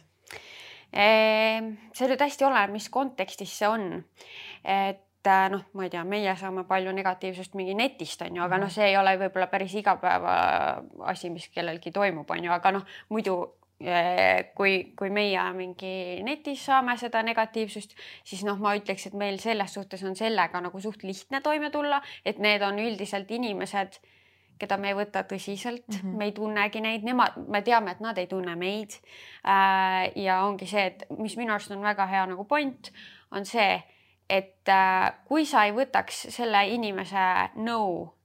Ehm, 0.96 1.74
see 1.96 2.08
nüüd 2.08 2.22
hästi 2.22 2.46
oleneb, 2.48 2.76
mis 2.78 2.88
kontekstis 2.94 3.52
see 3.60 3.68
on. 3.68 3.90
et 4.64 5.28
äh, 5.28 5.50
noh, 5.52 5.66
ma 5.74 5.88
ei 5.88 5.92
tea, 5.92 6.06
meie 6.08 6.36
saame 6.40 6.64
palju 6.70 6.94
negatiivsust 6.96 7.58
mingi 7.58 7.76
netist 7.76 8.22
on 8.22 8.38
ju, 8.38 8.44
aga 8.46 8.62
noh, 8.62 8.72
see 8.72 8.92
ei 8.92 8.98
ole 8.98 9.18
võib-olla 9.20 9.50
päris 9.52 9.74
igapäeva 9.76 10.36
asi, 11.12 11.34
mis 11.34 11.50
kellelgi 11.54 11.92
toimub, 11.92 12.30
on 12.30 12.48
ju, 12.48 12.54
aga 12.54 12.76
noh, 12.78 12.86
muidu 13.10 13.40
kui, 14.56 14.76
kui 14.96 15.10
meie 15.12 15.42
mingi 15.54 16.24
netis 16.24 16.64
saame 16.66 16.96
seda 16.98 17.22
negatiivsust, 17.28 17.96
siis 18.24 18.44
noh, 18.48 18.60
ma 18.62 18.76
ütleks, 18.78 19.10
et 19.10 19.18
meil 19.20 19.40
selles 19.44 19.76
suhtes 19.76 20.04
on 20.08 20.16
sellega 20.16 20.62
nagu 20.64 20.80
suht 20.80 21.04
lihtne 21.04 21.42
toime 21.44 21.72
tulla, 21.74 22.02
et 22.26 22.40
need 22.40 22.64
on 22.64 22.80
üldiselt 22.80 23.32
inimesed, 23.36 24.00
keda 24.60 24.78
me 24.80 24.94
ei 24.94 24.96
võta 24.96 25.26
tõsiselt 25.28 25.84
mm, 25.90 25.98
-hmm. 25.98 26.16
me 26.18 26.30
ei 26.30 26.32
tunnegi 26.32 26.82
neid, 26.82 27.04
nemad, 27.04 27.36
me 27.52 27.62
teame, 27.62 27.92
et 27.92 28.00
nad 28.00 28.18
ei 28.18 28.28
tunne 28.32 28.56
meid. 28.56 28.96
Äh, 29.44 30.12
ja 30.16 30.42
ongi 30.46 30.68
see, 30.68 30.86
et 30.86 31.04
mis 31.20 31.36
minu 31.38 31.52
arust 31.52 31.72
on 31.76 31.84
väga 31.84 32.08
hea 32.08 32.26
nagu 32.32 32.46
point, 32.48 32.94
on 33.32 33.46
see, 33.46 33.84
et 34.30 34.70
äh, 34.72 35.12
kui 35.28 35.46
sa 35.46 35.66
ei 35.66 35.76
võtaks 35.76 36.30
selle 36.32 36.64
inimese 36.72 37.52
nõu 37.56 38.16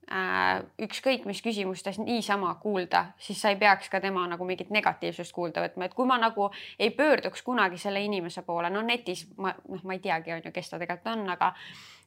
ükskõik 0.81 1.25
mis 1.25 1.39
küsimustes 1.43 1.99
niisama 2.01 2.53
kuulda, 2.59 3.05
siis 3.21 3.41
sa 3.41 3.51
ei 3.53 3.55
peaks 3.55 3.89
ka 3.89 4.01
tema 4.03 4.25
nagu 4.27 4.45
mingit 4.45 4.69
negatiivsust 4.73 5.31
kuulda 5.35 5.63
võtma, 5.63 5.87
et 5.87 5.95
kui 5.95 6.07
ma 6.09 6.17
nagu 6.19 6.49
ei 6.79 6.91
pöörduks 6.95 7.43
kunagi 7.47 7.79
selle 7.79 8.01
inimese 8.03 8.43
poole, 8.47 8.69
no 8.69 8.81
netis 8.83 9.23
ma 9.37 9.53
noh, 9.55 9.83
ma 9.87 9.95
ei 9.95 10.03
teagi, 10.03 10.33
on 10.35 10.43
ju, 10.45 10.51
kes 10.51 10.69
ta 10.69 10.79
tegelikult 10.81 11.13
on, 11.13 11.29
aga 11.31 11.53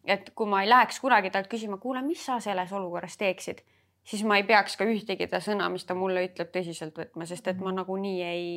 et 0.05 0.31
kui 0.37 0.51
ma 0.51 0.63
ei 0.63 0.69
läheks 0.69 1.01
kunagi 1.01 1.33
talt 1.33 1.49
küsima, 1.49 1.79
kuule, 1.81 2.03
mis 2.05 2.25
sa 2.27 2.41
selles 2.45 2.73
olukorras 2.77 3.17
teeksid, 3.21 3.63
siis 4.05 4.25
ma 4.29 4.37
ei 4.37 4.45
peaks 4.49 4.77
ka 4.77 4.85
ühtegi 4.89 5.29
ta 5.31 5.41
sõna, 5.45 5.71
mis 5.73 5.87
ta 5.89 5.97
mulle 5.97 6.27
ütleb, 6.29 6.51
tõsiselt 6.53 6.99
võtma, 6.99 7.29
sest 7.31 7.49
et 7.49 7.61
ma 7.61 7.71
mhm. 7.71 7.79
nagunii 7.81 8.19
ei 8.25 8.49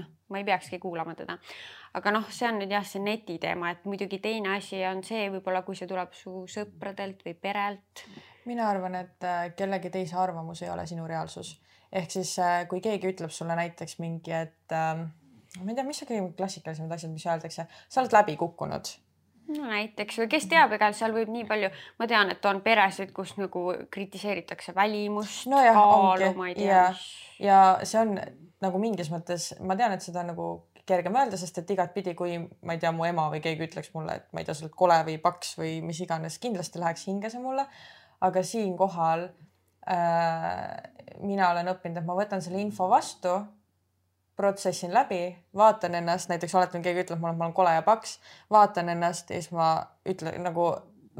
noh, 0.00 0.08
ma 0.30 0.40
ei 0.40 0.48
peakski 0.48 0.80
kuulama 0.82 1.14
teda. 1.18 1.38
aga 1.94 2.12
noh, 2.14 2.26
see 2.30 2.48
on 2.48 2.58
nüüd 2.62 2.74
jah, 2.74 2.86
see 2.86 3.02
neti 3.02 3.38
teema, 3.42 3.70
et 3.74 3.86
muidugi 3.86 4.18
teine 4.22 4.56
asi 4.56 4.82
on 4.86 5.04
see 5.06 5.28
võib-olla, 5.30 5.62
kui 5.66 5.78
see 5.78 5.90
tuleb 5.90 6.14
su 6.14 6.42
sõpradelt 6.50 7.22
või 7.26 7.38
perelt 7.38 8.04
mina 8.50 8.68
arvan, 8.70 8.98
et 8.98 9.26
äh, 9.26 9.42
kellegi 9.56 9.92
teise 9.94 10.18
arvamus 10.20 10.62
ei 10.64 10.72
ole 10.72 10.86
sinu 10.90 11.06
reaalsus. 11.08 11.58
ehk 11.92 12.10
siis 12.10 12.36
äh, 12.38 12.64
kui 12.70 12.80
keegi 12.80 13.10
ütleb 13.10 13.32
sulle 13.34 13.56
näiteks 13.58 13.98
mingi, 13.98 14.32
et 14.32 14.74
äh, 14.74 15.04
ma 15.60 15.70
ei 15.70 15.78
tea, 15.78 15.86
mis 15.86 16.02
on 16.02 16.10
kõige 16.10 16.32
klassikalisemad 16.38 16.98
asjad, 16.98 17.14
mis 17.14 17.26
öeldakse, 17.26 17.66
sa 17.88 18.02
oled 18.02 18.14
läbi 18.14 18.36
kukkunud 18.40 18.92
no 19.56 19.66
näiteks 19.70 20.20
või 20.22 20.28
kes 20.30 20.46
teab, 20.50 20.74
ega 20.76 20.90
seal 20.96 21.14
võib 21.14 21.30
nii 21.32 21.46
palju, 21.48 21.70
ma 21.98 22.08
tean, 22.10 22.30
et 22.34 22.46
on 22.46 22.60
peresid, 22.64 23.12
kus 23.16 23.34
nagu 23.40 23.64
kritiseeritakse 23.90 24.74
välimust 24.76 25.48
no, 25.50 25.62
kaalu, 25.74 26.32
ma 26.38 26.50
ei 26.50 26.56
tea. 26.58 26.70
ja, 26.70 26.84
ja 27.42 27.60
see 27.82 28.02
on 28.04 28.18
nagu 28.62 28.82
mingis 28.82 29.10
mõttes, 29.12 29.52
ma 29.64 29.76
tean, 29.78 29.96
et 29.96 30.04
seda 30.04 30.24
nagu 30.26 30.52
kergem 30.90 31.16
öelda, 31.16 31.38
sest 31.38 31.60
et 31.62 31.70
igatpidi, 31.74 32.14
kui 32.18 32.36
ma 32.66 32.74
ei 32.74 32.82
tea, 32.82 32.92
mu 32.94 33.06
ema 33.06 33.28
või 33.32 33.42
keegi 33.44 33.66
ütleks 33.68 33.92
mulle, 33.94 34.20
et 34.20 34.28
ma 34.34 34.42
ei 34.42 34.48
tea, 34.48 34.56
sa 34.56 34.66
oled 34.66 34.76
kole 34.78 34.98
või 35.06 35.16
paks 35.22 35.54
või 35.58 35.78
mis 35.86 36.00
iganes, 36.02 36.38
kindlasti 36.42 36.82
läheks 36.82 37.06
hinge 37.10 37.30
see 37.32 37.42
mulle 37.42 37.66
aga 38.20 38.42
siinkohal 38.44 39.28
äh, 39.90 40.90
mina 41.22 41.50
olen 41.50 41.72
õppinud, 41.72 42.00
et 42.00 42.06
ma 42.06 42.16
võtan 42.18 42.42
selle 42.44 42.60
info 42.62 42.88
vastu, 42.90 43.32
protsessin 44.40 44.94
läbi, 44.94 45.20
vaatan 45.56 45.98
ennast, 45.98 46.30
näiteks 46.32 46.54
oletame, 46.56 46.84
keegi 46.84 47.04
ütleb 47.04 47.20
mulle, 47.20 47.34
et 47.34 47.40
ma 47.40 47.48
olen 47.48 47.56
kole 47.56 47.74
ja 47.76 47.82
paks, 47.84 48.16
vaatan 48.50 48.88
ennast 48.94 49.30
ja 49.30 49.40
siis 49.40 49.52
ma 49.52 49.72
ütlen 50.08 50.40
nagu 50.46 50.70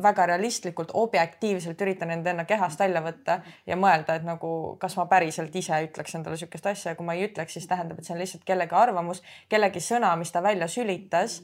väga 0.02 0.26
realistlikult, 0.26 0.90
objektiivselt 0.94 1.80
üritan 1.82 2.10
end 2.14 2.26
enda 2.26 2.44
kehast 2.48 2.78
välja 2.80 3.02
võtta 3.02 3.40
ja 3.66 3.76
mõelda, 3.76 4.16
et 4.16 4.24
nagu, 4.26 4.76
kas 4.80 4.94
ma 4.98 5.06
päriselt 5.10 5.54
ise 5.56 5.80
ütleks 5.86 6.14
endale 6.14 6.36
niisugust 6.36 6.66
asja 6.70 6.92
ja 6.92 6.98
kui 6.98 7.06
ma 7.06 7.16
ei 7.18 7.26
ütleks, 7.26 7.56
siis 7.56 7.66
tähendab, 7.68 7.98
et 7.98 8.06
see 8.06 8.14
on 8.14 8.20
lihtsalt 8.22 8.44
kellegi 8.46 8.76
arvamus, 8.78 9.22
kellegi 9.50 9.82
sõna, 9.84 10.12
mis 10.20 10.30
ta 10.32 10.42
välja 10.44 10.68
sülitas. 10.70 11.40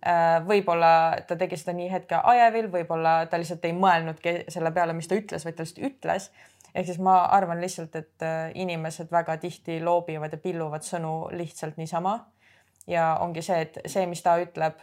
Äh, 0.00 0.38
võib-olla 0.46 0.92
ta 1.28 1.36
tegi 1.36 1.58
seda 1.60 1.74
nii 1.76 1.90
hetke 1.92 2.22
ajevil, 2.32 2.70
võib-olla 2.72 3.18
ta 3.30 3.40
lihtsalt 3.40 3.66
ei 3.68 3.76
mõelnudki 3.76 4.36
selle 4.48 4.72
peale, 4.72 4.96
mis 4.96 5.10
ta 5.10 5.18
ütles, 5.20 5.44
vaid 5.44 5.58
ta 5.58 5.66
lihtsalt 5.66 5.90
ütles. 5.90 6.30
ehk 6.74 6.86
siis 6.86 7.00
ma 7.02 7.18
arvan 7.36 7.60
lihtsalt, 7.60 7.96
et 7.96 8.24
äh, 8.24 8.50
inimesed 8.54 9.12
väga 9.12 9.36
tihti 9.36 9.80
loobivad 9.84 10.32
ja 10.32 10.38
pilluvad 10.38 10.86
sõnu 10.86 11.28
lihtsalt 11.36 11.76
niisama. 11.76 12.18
ja 12.86 13.18
ongi 13.20 13.42
see, 13.42 13.60
et 13.60 13.78
see, 13.86 14.06
mis 14.06 14.22
ta 14.22 14.38
ütleb 14.40 14.80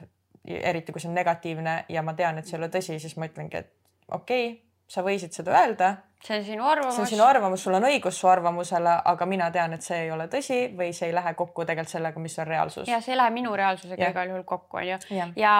eriti 0.47 0.91
kui 0.91 1.03
see 1.03 1.11
on 1.11 1.17
negatiivne 1.17 1.77
ja 1.89 2.03
ma 2.03 2.13
tean, 2.17 2.37
et 2.37 2.47
see 2.47 2.57
ei 2.57 2.63
ole 2.63 2.71
tõsi, 2.73 2.99
siis 3.03 3.17
ma 3.17 3.29
ütlengi, 3.29 3.63
et 3.63 3.73
okei 4.11 4.49
okay,, 4.49 4.59
sa 4.87 5.03
võisid 5.03 5.35
seda 5.35 5.55
öelda 5.59 5.95
see 6.23 6.37
on 6.37 6.45
sinu 6.45 6.65
arvamus. 6.65 6.95
see 6.95 7.01
on 7.01 7.07
sinu 7.07 7.23
arvamus, 7.23 7.63
sul 7.63 7.73
on 7.77 7.85
õigus 7.87 8.19
su 8.19 8.27
arvamusele, 8.27 8.93
aga 9.05 9.25
mina 9.25 9.49
tean, 9.51 9.73
et 9.73 9.85
see 9.85 9.99
ei 10.05 10.11
ole 10.11 10.27
tõsi 10.31 10.59
või 10.77 10.89
see 10.95 11.09
ei 11.11 11.15
lähe 11.15 11.33
kokku 11.37 11.65
tegelikult 11.65 11.93
sellega, 11.93 12.19
mis 12.19 12.37
on 12.39 12.47
reaalsus. 12.47 12.87
ja 12.89 12.99
see 13.01 13.13
ei 13.13 13.19
lähe 13.19 13.33
minu 13.35 13.53
reaalsusega 13.55 14.09
igal 14.11 14.31
juhul 14.33 14.43
kokku, 14.43 14.77
onju. 14.81 14.97
ja 15.35 15.53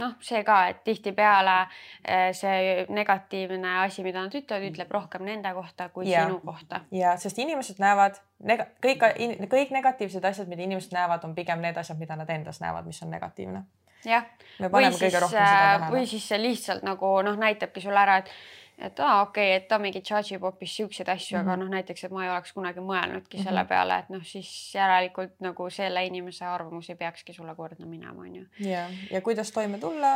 noh, 0.00 0.16
see 0.24 0.42
ka, 0.44 0.60
et 0.72 0.82
tihtipeale 0.84 1.56
eh, 2.04 2.30
see 2.36 2.86
negatiivne 2.88 3.76
asi, 3.84 4.04
mida 4.06 4.24
nad 4.24 4.34
ütlevad, 4.34 4.68
ütleb 4.72 4.96
rohkem 4.96 5.26
nende 5.28 5.52
kohta 5.54 5.88
kui 5.88 6.08
ja. 6.10 6.24
sinu 6.26 6.40
kohta. 6.44 6.84
ja 6.90 7.16
sest 7.20 7.38
inimesed 7.38 7.82
näevad 7.82 8.20
nega-, 8.44 8.70
kõik, 8.82 9.04
kõik 9.52 9.76
negatiivsed 9.76 10.24
asjad, 10.24 10.48
mida 10.48 10.64
inimesed 10.64 10.96
näevad, 10.96 11.24
on 11.28 11.36
pigem 11.36 11.60
need 11.60 11.76
asjad, 11.76 12.00
mida 12.00 12.16
nad 12.16 12.30
endas 12.30 12.62
näevad, 12.64 12.88
mis 12.88 13.02
on 13.04 13.12
negatiivne. 13.12 13.64
Jah, 14.04 14.24
või 14.72 14.88
siis, 14.92 15.14
äh, 15.34 15.90
või 15.90 16.06
siis 16.06 16.28
see 16.28 16.40
lihtsalt 16.40 16.82
nagu 16.86 17.18
noh, 17.26 17.36
näitabki 17.40 17.82
sulle 17.84 18.00
ära, 18.00 18.20
et 18.24 18.32
et 18.80 19.00
aa, 19.04 19.22
okei 19.22 19.50
okay,, 19.50 19.56
et 19.58 19.68
ta 19.68 19.76
mingi 19.78 20.00
charge 20.00 20.34
ib 20.34 20.44
hoopis 20.46 20.72
siukseid 20.78 21.08
asju 21.12 21.36
mm, 21.36 21.42
-hmm. 21.42 21.48
aga 21.48 21.56
mhm. 21.56 21.64
noh, 21.64 21.76
näiteks, 21.76 22.04
et 22.04 22.12
ma 22.16 22.24
ei 22.24 22.30
oleks 22.30 22.52
kunagi 22.56 22.80
mõelnudki 22.80 23.36
mm 23.36 23.40
-hmm. 23.40 23.48
selle 23.48 23.64
peale, 23.68 23.98
et 23.98 24.08
noh, 24.08 24.22
siis 24.24 24.74
järelikult 24.74 25.34
nagu 25.40 25.70
selle 25.70 26.04
inimese 26.06 26.44
arvamus 26.44 26.90
ei 26.90 26.96
peakski 26.96 27.32
sulle 27.32 27.54
korda 27.54 27.86
minema, 27.86 28.22
onju. 28.22 28.46
ja, 28.58 28.86
ja 29.10 29.20
kuidas 29.20 29.52
toime 29.52 29.78
tulla 29.78 30.12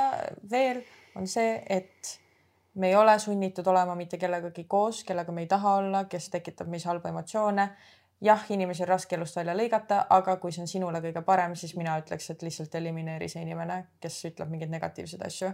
veel 0.51 0.83
on 1.15 1.27
see, 1.29 1.63
et 1.69 2.21
me 2.75 2.89
ei 2.89 2.97
ole 2.97 3.19
sunnitud 3.19 3.67
olema 3.67 3.95
mitte 3.95 4.19
kellegagi 4.19 4.65
koos, 4.65 5.05
kellega 5.05 5.33
me 5.33 5.41
ei 5.41 5.47
taha 5.47 5.75
olla, 5.75 6.05
kes 6.05 6.31
tekitab 6.31 6.69
meis 6.69 6.85
halbu 6.85 7.09
emotsioone 7.09 7.69
jah, 8.25 8.47
inimesi 8.55 8.85
on 8.85 8.89
raske 8.89 9.17
elust 9.19 9.37
välja 9.37 9.55
lõigata, 9.57 10.05
aga 10.17 10.37
kui 10.43 10.55
see 10.55 10.65
on 10.65 10.71
sinule 10.71 11.01
kõige 11.05 11.23
parem, 11.27 11.55
siis 11.59 11.75
mina 11.77 11.97
ütleks, 12.01 12.31
et 12.33 12.43
lihtsalt 12.47 12.75
elimineeri 12.81 13.29
see 13.31 13.45
inimene, 13.45 13.81
kes 14.01 14.17
ütleb 14.31 14.51
mingeid 14.53 14.73
negatiivseid 14.73 15.27
asju. 15.27 15.53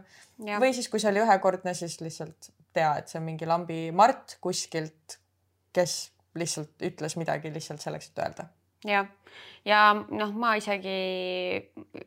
või 0.62 0.72
siis, 0.76 0.88
kui 0.88 1.02
see 1.02 1.11
oli 1.11 1.24
ühekordne, 1.24 1.74
siis 1.74 1.98
lihtsalt 2.00 2.52
tea, 2.72 2.94
et 3.00 3.11
see 3.11 3.18
on 3.20 3.26
mingi 3.26 3.48
lambi 3.48 3.83
Mart 3.96 4.38
kuskilt, 4.40 5.18
kes 5.74 5.98
lihtsalt 6.38 6.87
ütles 6.87 7.18
midagi 7.18 7.52
lihtsalt 7.52 7.83
selleks, 7.83 8.12
et 8.12 8.24
öelda 8.24 8.48
jah, 8.84 9.08
ja 9.64 9.80
noh, 9.94 10.32
ma 10.40 10.54
isegi, 10.58 10.92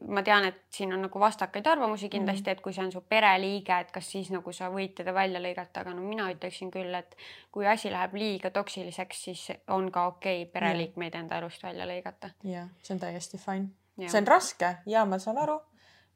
ma 0.09 0.23
tean, 0.25 0.47
et 0.49 0.61
siin 0.73 0.93
on 0.95 1.03
nagu 1.05 1.19
vastakaid 1.21 1.67
arvamusi 1.67 2.09
kindlasti 2.09 2.49
-hmm. 2.49 2.57
et 2.57 2.61
kui 2.61 2.73
see 2.73 2.85
on 2.85 2.91
su 2.91 3.01
pereliige, 3.01 3.79
et 3.79 3.91
kas 3.91 4.11
siis 4.11 4.31
nagu 4.31 4.53
sa 4.53 4.69
võid 4.69 4.95
teda 4.97 5.13
välja 5.13 5.39
lõigata, 5.39 5.81
aga 5.81 5.93
no 5.93 6.01
mina 6.01 6.31
ütleksin 6.31 6.71
küll, 6.71 6.93
et 6.95 7.15
kui 7.51 7.67
asi 7.67 7.91
läheb 7.91 8.13
liiga 8.13 8.49
toksiliseks, 8.49 9.23
siis 9.23 9.51
on 9.67 9.91
ka 9.91 10.07
okei 10.07 10.43
okay 10.43 10.51
pereliikmeid 10.53 11.15
enda 11.15 11.37
elust 11.37 11.63
välja 11.63 11.85
lõigata. 11.85 12.29
jah, 12.43 12.69
see 12.81 12.95
on 12.95 12.99
täiesti 12.99 13.37
fine. 13.37 13.67
see 14.07 14.21
on 14.21 14.27
raske 14.27 14.75
ja 14.85 15.05
ma 15.05 15.19
saan 15.19 15.37
aru 15.37 15.61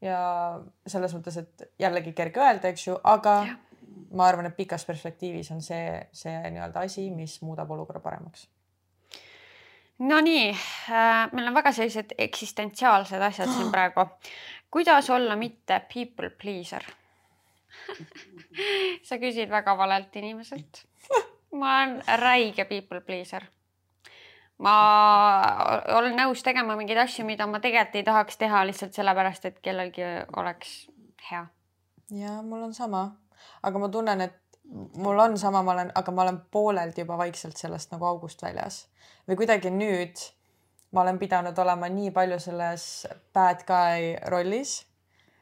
ja 0.02 0.60
selles 0.88 1.14
mõttes, 1.14 1.38
et 1.38 1.72
jällegi 1.80 2.14
kerge 2.14 2.40
öelda, 2.40 2.68
eks 2.68 2.88
ju, 2.88 3.00
aga 3.04 3.46
ja. 3.48 3.56
ma 4.12 4.28
arvan, 4.28 4.46
et 4.46 4.56
pikas 4.56 4.86
perspektiivis 4.86 5.52
on 5.52 5.62
see, 5.62 6.08
see 6.12 6.50
nii-öelda 6.50 6.80
asi, 6.80 7.10
mis 7.12 7.42
muudab 7.42 7.72
olukorra 7.72 8.00
paremaks 8.00 8.50
Nonii 10.00 10.50
äh,, 10.50 11.32
meil 11.34 11.48
on 11.48 11.56
väga 11.58 11.72
sellised 11.74 12.14
eksistentsiaalsed 12.18 13.22
asjad 13.22 13.50
siin 13.50 13.72
praegu. 13.76 14.06
kuidas 14.72 15.10
olla 15.10 15.36
mitte 15.36 15.82
people 15.94 16.30
pleaser 16.30 16.84
sa 19.08 19.18
küsid 19.18 19.50
väga 19.50 19.78
valelt 19.78 20.16
inimeselt. 20.16 20.84
ma 21.52 21.78
olen 21.78 22.02
räige 22.20 22.66
people 22.66 23.02
pleaser. 23.02 23.44
ma 24.58 24.76
olen 25.98 26.18
nõus 26.18 26.44
tegema 26.44 26.76
mingeid 26.76 27.00
asju, 27.06 27.26
mida 27.26 27.48
ma 27.48 27.60
tegelikult 27.64 28.00
ei 28.00 28.08
tahaks 28.08 28.38
teha 28.38 28.64
lihtsalt 28.66 28.98
sellepärast, 28.98 29.46
et 29.46 29.60
kellelgi 29.62 30.06
oleks 30.38 30.90
hea. 31.32 31.46
ja 32.22 32.42
mul 32.42 32.68
on 32.70 32.74
sama, 32.74 33.08
aga 33.64 33.80
ma 33.80 33.90
tunnen, 33.90 34.22
et 34.22 34.42
mul 34.72 35.20
on 35.20 35.38
sama, 35.38 35.62
ma 35.64 35.72
olen, 35.72 35.92
aga 35.96 36.12
ma 36.12 36.26
olen 36.26 36.42
pooleldi 36.52 37.04
juba 37.04 37.18
vaikselt 37.18 37.58
sellest 37.58 37.92
nagu 37.94 38.06
august 38.06 38.42
väljas. 38.44 38.86
Või 39.28 39.40
kuidagi 39.40 39.72
nüüd 39.74 40.20
ma 40.92 41.02
olen 41.02 41.20
pidanud 41.20 41.58
olema 41.60 41.90
nii 41.92 42.12
palju 42.16 42.40
selles 42.40 43.08
bad 43.36 43.64
guy 43.68 44.14
rollis, 44.32 44.80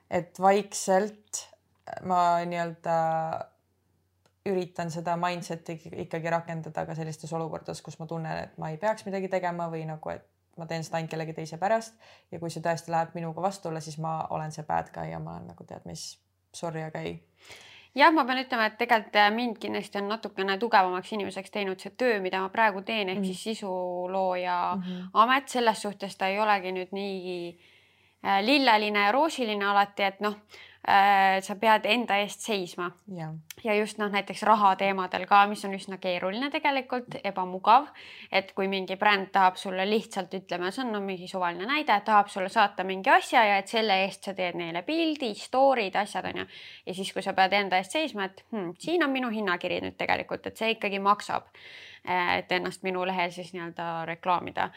et 0.10 0.40
vaikselt 0.42 1.46
ma 2.10 2.22
nii-öelda 2.46 2.96
üritan 4.50 4.92
seda 4.94 5.16
mindset'i 5.18 5.78
ikkagi 6.06 6.30
rakendada 6.30 6.86
ka 6.86 6.96
sellistes 6.98 7.34
olukordades, 7.34 7.82
kus 7.82 7.98
ma 8.00 8.08
tunnen, 8.10 8.46
et 8.46 8.58
ma 8.62 8.70
ei 8.70 8.78
peaks 8.82 9.06
midagi 9.08 9.30
tegema 9.30 9.70
või 9.72 9.86
nagu, 9.90 10.14
et 10.14 10.26
ma 10.58 10.68
teen 10.70 10.86
seda 10.86 11.00
ainult 11.00 11.14
kellegi 11.14 11.34
teise 11.38 11.58
pärast. 11.62 11.98
Ja 12.32 12.40
kui 12.40 12.54
see 12.54 12.64
tõesti 12.66 12.94
läheb 12.94 13.16
minuga 13.18 13.42
vastuole, 13.42 13.82
siis 13.82 13.98
ma 14.02 14.20
olen 14.34 14.54
see 14.54 14.66
bad 14.68 14.92
guy 14.94 15.12
ja 15.12 15.20
ma 15.20 15.38
olen 15.38 15.50
nagu 15.54 15.66
tead 15.68 15.86
mis, 15.90 16.12
sorry, 16.54 16.86
aga 16.86 17.02
ei 17.06 17.18
jah, 17.96 18.12
ma 18.14 18.26
pean 18.28 18.42
ütlema, 18.44 18.68
et 18.70 18.78
tegelikult 18.80 19.16
äh, 19.20 19.30
mind 19.34 19.60
kindlasti 19.62 20.02
on 20.02 20.10
natukene 20.12 20.58
tugevamaks 20.62 21.14
inimeseks 21.16 21.54
teinud 21.54 21.82
see 21.82 21.94
töö, 21.98 22.20
mida 22.24 22.42
ma 22.44 22.52
praegu 22.54 22.84
teen, 22.84 23.10
ehk 23.10 23.22
mm 23.22 23.26
siis 23.32 23.44
sisulooja 23.44 24.76
mm 24.76 24.82
-hmm. 24.82 25.10
amet, 25.14 25.50
selles 25.50 25.82
suhtes 25.82 26.18
ta 26.18 26.28
ei 26.28 26.40
olegi 26.40 26.72
nüüd 26.72 26.92
nii 26.92 27.58
äh, 28.26 28.42
lilleline 28.44 29.06
ja 29.06 29.12
roosiline 29.12 29.66
alati, 29.66 30.04
et 30.04 30.20
noh 30.20 30.36
sa 30.86 31.56
pead 31.58 31.86
enda 31.90 32.20
eest 32.22 32.44
seisma. 32.46 32.92
ja 33.64 33.74
just 33.74 33.98
noh, 33.98 34.12
näiteks 34.12 34.44
raha 34.46 34.76
teemadel 34.78 35.26
ka, 35.26 35.40
mis 35.50 35.64
on 35.66 35.74
üsna 35.74 35.98
keeruline 35.98 36.52
tegelikult, 36.54 37.18
ebamugav, 37.24 37.88
et 38.32 38.52
kui 38.54 38.68
mingi 38.70 38.98
bränd 39.02 39.32
tahab 39.34 39.58
sulle 39.58 39.88
lihtsalt 39.90 40.34
ütleme, 40.38 40.70
see 40.72 40.84
on 40.86 40.92
no, 40.94 41.02
mingi 41.02 41.28
suvaline 41.32 41.66
näide, 41.66 41.98
tahab 42.06 42.30
sulle 42.30 42.52
saata 42.54 42.86
mingi 42.86 43.10
asja 43.10 43.46
ja 43.50 43.58
et 43.62 43.72
selle 43.72 43.98
eest 44.04 44.30
sa 44.30 44.36
teed 44.38 44.60
neile 44.60 44.84
pildi, 44.86 45.32
story'd, 45.40 45.98
asjad 46.04 46.30
on 46.30 46.44
ju. 46.44 46.46
ja 46.86 46.98
siis, 47.00 47.12
kui 47.14 47.26
sa 47.26 47.34
pead 47.34 47.58
enda 47.58 47.82
eest 47.82 47.98
seisma, 47.98 48.30
et 48.30 48.46
hmm, 48.52 48.76
siin 48.80 49.04
on 49.04 49.14
minu 49.16 49.34
hinnakiri 49.34 49.82
nüüd 49.82 49.98
tegelikult, 49.98 50.46
et 50.46 50.62
see 50.62 50.76
ikkagi 50.76 51.02
maksab. 51.02 51.50
Äh, 52.06 52.38
et 52.44 52.52
ennast 52.54 52.84
minu 52.86 53.02
lehel 53.08 53.32
siis 53.34 53.50
nii-öelda 53.56 54.06
reklaamida 54.06 54.70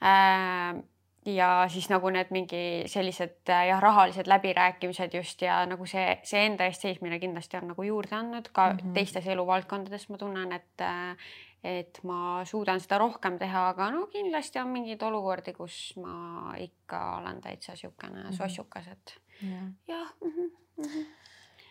äh, 0.00 0.80
ja 1.26 1.66
siis 1.70 1.88
nagu 1.90 2.10
need 2.10 2.32
mingi 2.34 2.62
sellised 2.90 3.50
äh, 3.50 3.66
jah, 3.68 3.80
rahalised 3.82 4.26
läbirääkimised 4.26 5.14
just 5.14 5.42
ja 5.42 5.60
nagu 5.66 5.86
see, 5.86 6.18
see 6.26 6.46
enda 6.48 6.66
eest 6.66 6.82
seismine 6.82 7.18
kindlasti 7.22 7.60
on 7.60 7.70
nagu 7.72 7.86
juurde 7.86 8.16
andnud 8.18 8.50
ka 8.52 8.72
mm 8.72 8.78
-hmm. 8.78 8.92
teistes 8.94 9.26
eluvaldkondades 9.26 10.08
ma 10.08 10.18
tunnen, 10.18 10.52
et 10.52 10.80
äh, 10.80 11.16
et 11.64 12.00
ma 12.02 12.44
suudan 12.44 12.80
seda 12.80 12.98
rohkem 12.98 13.38
teha, 13.38 13.68
aga 13.68 13.90
no 13.90 14.06
kindlasti 14.06 14.58
on 14.58 14.68
mingeid 14.68 15.02
olukordi, 15.02 15.52
kus 15.52 15.94
ma 15.96 16.54
ikka 16.58 17.16
olen 17.16 17.40
täitsa 17.40 17.72
niisugune 17.72 18.22
-hmm. 18.22 18.32
sossukas, 18.32 18.88
et 18.88 19.18
jah 19.42 19.68
ja, 19.88 20.06
mm 20.20 20.30
-hmm, 20.30 20.50
mm 20.76 20.84
-hmm 20.84 21.06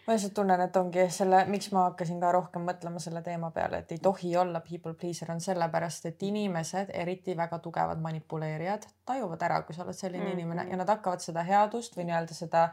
ma 0.07 0.13
lihtsalt 0.13 0.33
tunnen, 0.33 0.61
et 0.61 0.77
ongi 0.79 1.05
selle, 1.13 1.43
miks 1.51 1.69
ma 1.75 1.85
hakkasin 1.89 2.19
ka 2.21 2.31
rohkem 2.33 2.63
mõtlema 2.65 2.99
selle 2.99 3.21
teema 3.25 3.51
peale, 3.55 3.83
et 3.83 3.91
ei 3.91 3.99
tohi 4.01 4.35
olla 4.37 4.61
people 4.65 4.93
pleaser, 4.93 5.31
on 5.31 5.41
sellepärast, 5.41 6.07
et 6.09 6.23
inimesed, 6.25 6.89
eriti 7.03 7.35
väga 7.37 7.59
tugevad 7.59 8.01
manipuleerijad, 8.01 8.87
tajuvad 9.05 9.45
ära, 9.49 9.61
kui 9.67 9.77
sa 9.77 9.83
oled 9.85 9.97
selline 9.97 10.23
mm 10.23 10.29
-hmm. 10.29 10.39
inimene 10.39 10.67
ja 10.69 10.77
nad 10.77 10.89
hakkavad 10.89 11.21
seda 11.21 11.43
headust 11.43 11.97
või 11.97 12.09
nii-öelda 12.09 12.33
seda, 12.33 12.69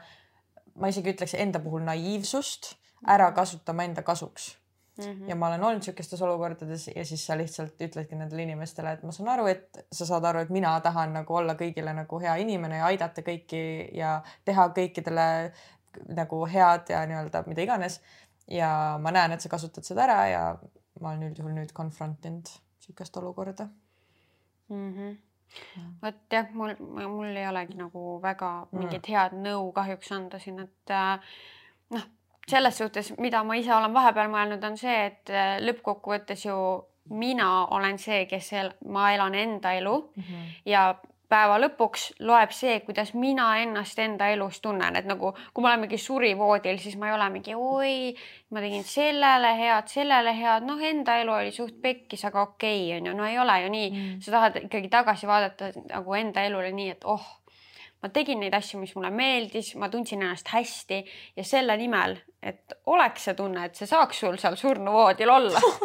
ma 0.75 0.89
isegi 0.89 1.13
ütleks 1.13 1.35
enda 1.35 1.61
puhul 1.61 1.85
naiivsust 1.85 2.75
ära 3.07 3.33
kasutama 3.33 3.85
enda 3.85 4.03
kasuks 4.03 4.57
Mm 4.99 5.05
-hmm. 5.05 5.29
ja 5.29 5.37
ma 5.37 5.47
olen 5.47 5.65
olnud 5.65 5.79
niisugustes 5.79 6.23
olukordades 6.23 6.89
ja 6.97 7.05
siis 7.05 7.27
sa 7.27 7.37
lihtsalt 7.37 7.81
ütledki 7.81 8.17
nendele 8.17 8.43
inimestele, 8.43 8.93
et 8.93 9.03
ma 9.03 9.13
saan 9.13 9.29
aru, 9.29 9.47
et 9.47 9.87
sa 9.93 10.07
saad 10.07 10.25
aru, 10.25 10.39
et 10.39 10.51
mina 10.51 10.81
tahan 10.81 11.13
nagu 11.13 11.35
olla 11.35 11.55
kõigile 11.55 11.95
nagu 11.95 12.19
hea 12.21 12.35
inimene 12.37 12.77
ja 12.77 12.87
aidata 12.87 13.23
kõiki 13.23 13.61
ja 13.95 14.23
teha 14.45 14.69
kõikidele 14.69 15.53
nagu 16.09 16.41
head 16.47 16.91
ja 16.93 17.05
nii-öelda 17.07 17.45
mida 17.47 17.63
iganes. 17.63 18.01
ja 18.49 18.99
ma 19.03 19.11
näen, 19.13 19.33
et 19.33 19.41
sa 19.45 19.49
kasutad 19.49 19.85
seda 19.85 20.07
ära 20.07 20.27
ja 20.29 20.43
ma 21.01 21.11
olen 21.11 21.31
üldjuhul 21.31 21.53
nüüd 21.53 21.73
confront 21.77 22.25
inud 22.25 22.49
sihukest 22.81 23.17
olukorda 23.17 23.69
mm. 24.69 24.93
-hmm 24.93 25.17
vot 26.03 26.15
jah, 26.31 26.49
mul, 26.53 26.75
mul 27.09 27.37
ei 27.37 27.49
olegi 27.49 27.77
nagu 27.79 28.21
väga 28.23 28.51
mm. 28.67 28.79
mingit 28.79 29.09
head 29.09 29.33
nõu 29.33 29.73
kahjuks 29.73 30.13
anda 30.13 30.39
siin, 30.39 30.61
et 30.61 30.93
äh, 30.93 31.31
noh, 31.95 32.05
selles 32.49 32.79
suhtes, 32.79 33.13
mida 33.19 33.43
ma 33.45 33.57
ise 33.57 33.73
olen 33.75 33.95
vahepeal 33.95 34.31
mõelnud, 34.33 34.65
on 34.65 34.77
see, 34.81 34.97
et 35.07 35.33
äh, 35.33 35.57
lõppkokkuvõttes 35.65 36.45
ju 36.49 36.59
mina 37.11 37.67
olen 37.77 37.99
see, 38.01 38.25
kes 38.29 38.53
el, 38.61 38.73
ma 38.93 39.13
elan 39.15 39.35
enda 39.35 39.73
elu 39.73 39.97
mm 40.17 40.23
-hmm. 40.23 40.49
ja 40.67 40.83
päeva 41.29 41.59
lõpuks 41.61 42.05
loeb 42.25 42.53
see, 42.57 42.79
kuidas 42.87 43.13
mina 43.15 43.49
ennast 43.63 43.99
enda 44.01 44.31
elus 44.33 44.61
tunnen, 44.65 44.97
et 44.97 45.09
nagu 45.09 45.35
kui 45.53 45.65
ma 45.65 45.73
olen 45.73 45.85
mingi 45.85 45.99
surivoodil, 46.01 46.79
siis 46.83 46.97
ma 47.01 47.11
ei 47.11 47.17
ole 47.17 47.29
mingi 47.35 47.57
oi, 47.57 47.97
ma 48.55 48.63
tegin 48.65 48.87
sellele 48.89 49.53
head, 49.59 49.91
sellele 49.93 50.33
head, 50.37 50.65
noh, 50.69 50.81
enda 50.81 51.19
elu 51.23 51.35
oli 51.41 51.53
suht 51.55 51.77
pekkis, 51.83 52.25
aga 52.29 52.47
okei 52.49 52.87
okay, 52.87 53.01
on 53.01 53.11
ju, 53.11 53.17
no 53.19 53.29
ei 53.29 53.39
ole 53.39 53.59
ju 53.65 53.75
nii. 53.75 53.91
Mm., 53.91 54.23
sa 54.25 54.39
tahad 54.39 54.63
ikkagi 54.65 54.89
tagasi 54.93 55.29
vaadata 55.29 55.73
nagu 55.91 56.17
enda 56.17 56.47
elule 56.49 56.73
nii, 56.73 56.97
et 56.97 57.05
oh 57.09 57.29
ma 58.03 58.11
tegin 58.15 58.41
neid 58.43 58.55
asju, 58.55 58.81
mis 58.81 58.95
mulle 58.97 59.11
meeldis, 59.15 59.75
ma 59.79 59.91
tundsin 59.93 60.23
ennast 60.23 60.53
hästi. 60.55 61.03
Ja 61.37 61.45
selle 61.47 61.77
nimel, 61.81 62.17
et 62.43 62.75
oleks 62.87 63.25
see 63.29 63.35
tunne, 63.35 63.65
et 63.67 63.75
see 63.75 63.89
saaks 63.91 64.21
sul 64.23 64.37
seal 64.39 64.57
surnuvoodil 64.57 65.31
olla 65.31 65.63
oh, 65.65 65.81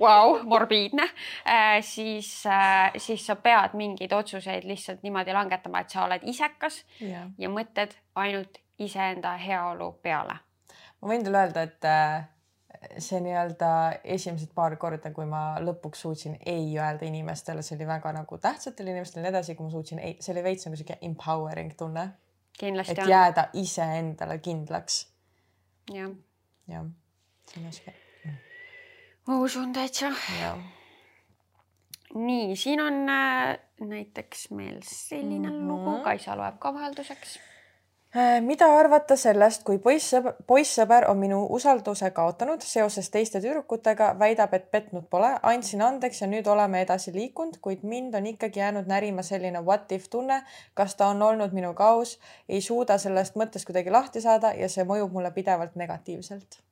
vau, 0.00 0.38
morbiidne 0.42 1.06
äh,, 1.06 1.78
siis 1.82 2.46
äh,, 2.46 2.90
siis 2.98 3.26
sa 3.26 3.36
pead 3.36 3.76
mingeid 3.78 4.12
otsuseid 4.12 4.66
lihtsalt 4.66 5.04
niimoodi 5.06 5.36
langetama, 5.36 5.84
et 5.84 5.94
sa 5.94 6.08
oled 6.08 6.26
isekas 6.26 6.82
yeah. 7.00 7.30
ja 7.38 7.52
mõtled 7.52 7.94
ainult 8.18 8.58
iseenda 8.82 9.36
heaolu 9.38 9.92
peale 10.02 10.40
ma 11.04 11.12
võin 11.12 11.24
teile 11.24 11.44
öelda, 11.44 11.62
et 11.68 11.86
äh, 11.88 12.24
see 13.02 13.20
nii-öelda 13.24 13.70
esimesed 14.16 14.52
paar 14.56 14.76
korda, 14.80 15.12
kui 15.14 15.26
ma 15.28 15.58
lõpuks 15.62 16.04
suutsin 16.06 16.36
ei 16.40 16.66
öelda 16.78 17.06
inimestele, 17.08 17.62
see 17.62 17.76
oli 17.78 17.88
väga 17.88 18.12
nagu 18.16 18.38
tähtsatele 18.40 18.94
inimestele 18.94 19.22
ja 19.22 19.28
nii 19.28 19.34
edasi, 19.34 19.56
kui 19.58 19.68
ma 19.68 19.74
suutsin 19.74 20.00
ei, 20.00 20.16
see 20.24 20.32
oli 20.34 20.44
veits 20.46 20.68
nagu 20.68 20.78
sihuke 20.80 20.98
empowering 21.04 21.74
tunne. 21.78 22.08
et 22.62 23.04
jääda 23.08 23.48
iseendale 23.60 24.38
kindlaks. 24.38 25.04
Jah, 25.92 26.10
jah, 26.68 26.86
see 27.50 27.60
on 27.60 27.66
hästi. 27.66 27.94
ma 29.26 29.38
usun 29.38 29.72
täitsa. 29.72 30.12
nii, 32.14 32.56
siin 32.56 32.80
on 32.80 33.08
äh, 33.08 33.58
näiteks 33.80 34.50
meil 34.50 34.80
selline 34.82 35.48
mm. 35.50 35.54
-hmm. 35.54 35.68
lugu, 35.68 36.02
Kaisa 36.04 36.36
loeb 36.36 36.58
ka 36.58 36.74
vahelduseks. 36.74 37.38
Äh, 38.16 38.40
mida 38.40 38.68
arvata 38.78 39.16
sellest, 39.18 39.64
kui 39.66 39.80
poissõber, 39.82 40.36
poissõber 40.46 41.08
on 41.10 41.18
minu 41.18 41.40
usalduse 41.56 42.12
kaotanud 42.14 42.62
seoses 42.62 43.08
teiste 43.10 43.40
tüdrukutega, 43.42 44.12
väidab, 44.20 44.54
et 44.54 44.68
petnud 44.70 45.08
pole, 45.10 45.32
andsin 45.42 45.82
andeks 45.82 46.22
ja 46.22 46.28
nüüd 46.30 46.46
oleme 46.46 46.84
edasi 46.84 47.10
liikunud, 47.16 47.58
kuid 47.64 47.82
mind 47.82 48.14
on 48.14 48.28
ikkagi 48.30 48.62
jäänud 48.62 48.86
närima 48.86 49.24
selline 49.26 49.64
what 49.66 49.90
if 49.98 50.06
tunne, 50.12 50.44
kas 50.78 50.94
ta 50.94 51.08
on 51.10 51.26
olnud 51.26 51.58
minuga 51.58 51.88
aus, 51.96 52.14
ei 52.48 52.62
suuda 52.62 53.00
sellest 53.02 53.34
mõttest 53.34 53.66
kuidagi 53.66 53.90
lahti 53.90 54.22
saada 54.22 54.54
ja 54.54 54.70
see 54.70 54.86
mõjub 54.86 55.10
mulle 55.10 55.34
pidevalt 55.34 55.74
negatiivselt. 55.74 56.62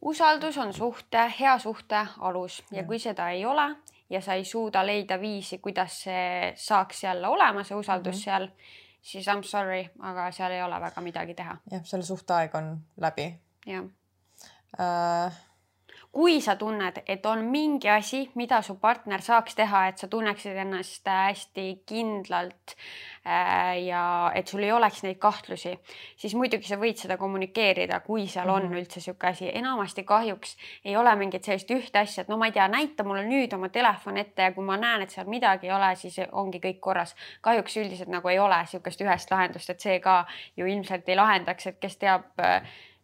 usaldus 0.00 0.58
on 0.62 0.72
suhte, 0.72 1.26
hea 1.40 1.58
suhte 1.58 2.06
alus 2.18 2.62
ja 2.70 2.84
Jah. 2.84 2.86
kui 2.86 3.02
seda 3.02 3.30
ei 3.34 3.44
ole 3.44 3.66
ja 4.10 4.20
sa 4.20 4.38
ei 4.38 4.44
suuda 4.44 4.86
leida 4.86 5.20
viisi, 5.20 5.58
kuidas 5.58 6.02
see 6.06 6.52
saaks 6.54 7.04
jälle 7.04 7.26
olema, 7.26 7.64
see 7.64 7.76
usaldus 7.76 8.14
mm 8.14 8.18
-hmm. 8.20 8.24
seal, 8.24 8.48
siis 9.06 9.26
I 9.28 9.36
m 9.36 9.42
sorry, 9.46 9.82
aga 10.10 10.30
seal 10.34 10.54
ei 10.56 10.62
ole 10.62 10.80
väga 10.82 11.02
midagi 11.04 11.34
teha. 11.38 11.56
jah, 11.72 11.84
selle 11.84 12.06
suhtaeg 12.08 12.54
on 12.58 12.72
läbi 13.02 13.28
jah 13.66 13.84
äh,. 14.80 15.42
Kui 16.16 16.38
sa 16.40 16.54
tunned, 16.56 17.02
et 17.06 17.26
on 17.28 17.42
mingi 17.52 17.90
asi, 17.92 18.22
mida 18.40 18.62
su 18.64 18.78
partner 18.80 19.20
saaks 19.20 19.54
teha, 19.58 19.82
et 19.90 20.00
sa 20.00 20.08
tunneksid 20.08 20.56
ennast 20.62 21.04
hästi 21.04 21.66
kindlalt 21.86 22.72
äh, 23.26 23.82
ja 23.84 24.30
et 24.34 24.48
sul 24.48 24.64
ei 24.64 24.72
oleks 24.72 25.02
neid 25.04 25.18
kahtlusi, 25.20 25.74
siis 26.16 26.34
muidugi 26.38 26.70
sa 26.70 26.78
võid 26.80 26.96
seda 27.02 27.18
kommunikeerida, 27.20 28.00
kui 28.06 28.24
seal 28.32 28.48
on 28.48 28.64
Mhm. 28.70 28.78
üldse 28.80 29.00
niisugune 29.02 29.30
asi. 29.30 29.50
enamasti 29.60 30.04
kahjuks 30.08 30.56
ei 30.84 30.96
ole 30.96 31.12
mingit 31.16 31.44
sellist 31.44 31.70
ühte 31.70 31.98
asja, 32.00 32.22
et 32.22 32.28
no 32.32 32.36
ma 32.40 32.46
ei 32.46 32.52
tea, 32.56 32.68
näita 32.68 33.04
mulle 33.04 33.26
nüüd 33.28 33.52
oma 33.54 33.68
telefon 33.68 34.16
ette 34.16 34.42
ja 34.42 34.52
kui 34.52 34.64
ma 34.64 34.76
näen, 34.80 35.02
et 35.02 35.10
seal 35.10 35.26
midagi 35.28 35.66
ei 35.66 35.72
ole, 35.72 35.94
siis 35.96 36.16
ongi 36.32 36.60
kõik 36.64 36.80
korras. 36.80 37.14
kahjuks 37.42 37.76
üldiselt 37.76 38.08
nagu 38.08 38.28
ei 38.28 38.38
ole 38.38 38.56
niisugust 38.62 39.00
ühest 39.04 39.30
lahendust, 39.30 39.70
et 39.70 39.80
see 39.80 40.00
ka 40.00 40.24
ju 40.56 40.66
ilmselt 40.66 41.08
ei 41.08 41.16
lahendaks, 41.16 41.66
et 41.66 41.78
kes 41.80 41.96
teab, 41.96 42.24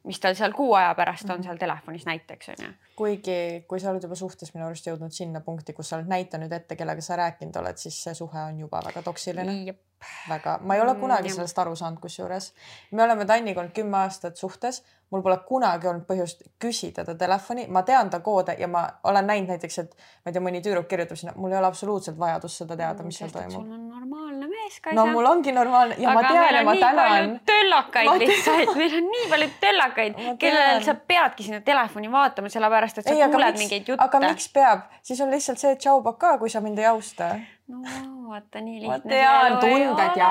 mis 0.04 0.18
tal 0.20 0.34
seal 0.34 0.52
kuu 0.52 0.72
aja 0.74 0.94
pärast 0.94 1.30
on 1.30 1.42
seal 1.42 1.56
telefonis 1.58 2.06
näiteks 2.06 2.48
onju 2.48 2.72
kuigi, 2.96 3.64
kui 3.68 3.80
sa 3.80 3.90
oled 3.90 4.04
juba 4.04 4.18
suhtes 4.18 4.52
minu 4.54 4.66
arust 4.66 4.86
jõudnud 4.86 5.14
sinna 5.14 5.40
punkti, 5.44 5.74
kus 5.76 5.92
sa 5.92 5.98
oled 5.98 6.10
näitanud 6.10 6.52
ette, 6.52 6.76
kellega 6.76 7.04
sa 7.04 7.16
rääkinud 7.20 7.56
oled, 7.62 7.80
siis 7.80 7.96
see 8.04 8.14
suhe 8.18 8.44
on 8.48 8.60
juba 8.64 8.82
väga 8.88 9.02
toksiline. 9.06 9.56
Jep. 9.70 9.80
väga, 10.28 10.56
ma 10.66 10.74
ei 10.74 10.80
ole 10.82 10.96
kunagi 10.98 11.30
jah. 11.30 11.36
sellest 11.36 11.58
aru 11.62 11.76
saanud, 11.78 12.00
kusjuures 12.02 12.48
me 12.90 13.04
oleme 13.04 13.22
Tanniga 13.24 13.60
olnud 13.62 13.74
kümme 13.76 14.00
aastat 14.00 14.36
suhtes, 14.36 14.80
mul 15.12 15.22
pole 15.24 15.36
kunagi 15.48 15.88
olnud 15.90 16.06
põhjust 16.08 16.42
küsida 16.62 17.04
ta 17.04 17.14
telefoni, 17.18 17.66
ma 17.72 17.82
tean 17.86 18.10
ta 18.10 18.22
koode 18.24 18.54
ja 18.58 18.68
ma 18.70 18.84
olen 19.08 19.26
näinud 19.28 19.52
näiteks, 19.52 19.78
et 19.82 19.92
ma 19.94 20.30
ei 20.30 20.36
tea, 20.36 20.42
mõni 20.44 20.62
tüdruk 20.64 20.88
kirjutab 20.88 21.20
sinna, 21.20 21.34
mul 21.36 21.52
ei 21.52 21.58
ole 21.60 21.68
absoluutselt 21.68 22.18
vajadust 22.20 22.62
seda 22.62 22.78
teada, 22.80 23.04
mis 23.04 23.18
seal 23.20 23.32
toimub. 23.34 23.58
sul 23.58 23.74
on 23.76 23.88
normaalne 23.90 24.48
mees 24.48 24.78
ka. 24.80 24.94
no 24.96 25.06
mul 25.12 25.28
ongi 25.28 25.52
normaalne 25.52 25.98
ja 26.00 26.14
ma 26.16 26.24
tean 26.26 26.56
ja 26.56 26.64
ma 26.64 26.76
tänan. 26.80 27.34
töllakaid 27.48 28.24
lihtsalt, 28.24 28.74
meil 28.80 28.96
on 29.00 29.10
nii 29.16 29.28
palju 29.34 29.50
töllakaid, 29.66 30.22
kellel 30.40 30.86
sa 30.86 30.96
peadki 31.12 31.48
sinna 31.48 31.60
telefoni 31.66 32.12
vaatama, 32.12 32.52
sellepärast 32.52 32.91
et 32.98 33.08
sa 33.08 33.14
ei, 33.14 33.22
aga 33.22 33.32
kuuled 33.32 33.56
miks, 33.56 33.64
mingeid 33.64 33.88
jutte. 33.92 34.04
aga 34.04 34.20
miks 34.26 34.48
peab, 34.52 34.86
siis 35.02 35.20
on 35.24 35.32
lihtsalt 35.32 35.62
see 35.62 35.76
tšau 35.76 36.02
pakaa, 36.04 36.38
kui 36.42 36.50
sa 36.52 36.60
mind 36.60 36.78
ei 36.82 36.90
austa 36.90 37.34
no 37.72 38.12
vaata, 38.32 38.60
nii 38.60 38.86
ma 38.86 38.96
lihtne. 38.96 39.14
tean, 39.14 39.56
tunded 39.60 40.16
ja 40.16 40.30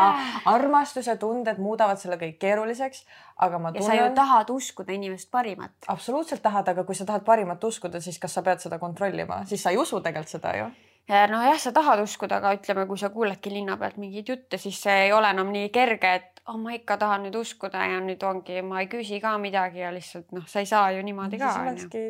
armastuse 0.52 1.15
tunded 1.21 1.60
muudavad 1.62 2.00
selle 2.02 2.17
kõik 2.21 2.38
keeruliseks, 2.41 3.04
aga 3.45 3.60
ma 3.62 3.74
ja 3.76 3.84
sa 3.86 3.97
ju 3.97 4.06
tunnen, 4.06 4.15
tahad 4.17 4.54
uskuda 4.54 4.95
inimest 4.97 5.32
parimat. 5.32 5.74
absoluutselt 5.88 6.43
tahad, 6.45 6.71
aga 6.74 6.86
kui 6.88 6.97
sa 6.97 7.08
tahad 7.10 7.26
parimat 7.28 7.63
uskuda, 7.63 8.02
siis 8.02 8.19
kas 8.21 8.38
sa 8.38 8.45
pead 8.45 8.63
seda 8.63 8.80
kontrollima, 8.80 9.43
siis 9.50 9.63
sa 9.63 9.74
ei 9.74 9.80
usu 9.82 10.02
tegelikult 10.02 10.36
seda 10.36 10.56
ju. 10.58 10.71
nojah, 11.12 11.60
sa 11.60 11.74
tahad 11.76 12.04
uskuda, 12.04 12.41
aga 12.41 12.56
ütleme, 12.58 12.88
kui 12.89 12.97
sa 12.97 13.10
kuuledki 13.13 13.54
linna 13.54 13.78
pealt 13.78 13.97
mingeid 14.02 14.34
jutte, 14.36 14.58
siis 14.62 14.82
see 14.82 15.08
ei 15.08 15.13
ole 15.13 15.30
enam 15.30 15.54
nii 15.54 15.69
kerge, 15.74 16.15
et 16.21 16.43
oh, 16.47 16.58
ma 16.58 16.76
ikka 16.78 16.97
tahan 17.02 17.26
nüüd 17.28 17.38
uskuda 17.41 17.86
ja 17.93 18.02
nüüd 18.04 18.24
ongi, 18.28 18.62
ma 18.65 18.84
ei 18.84 18.91
küsi 18.91 19.21
ka 19.24 19.38
midagi 19.41 19.86
ja 19.86 19.93
lihtsalt 19.93 20.36
noh, 20.36 20.47
sa 20.47 20.63
ei 20.63 20.69
saa 20.69 20.91
ju 20.95 21.06
niimoodi 21.06 21.41
ka 21.41 21.54
siis 21.54 21.63
olekski 21.63 22.06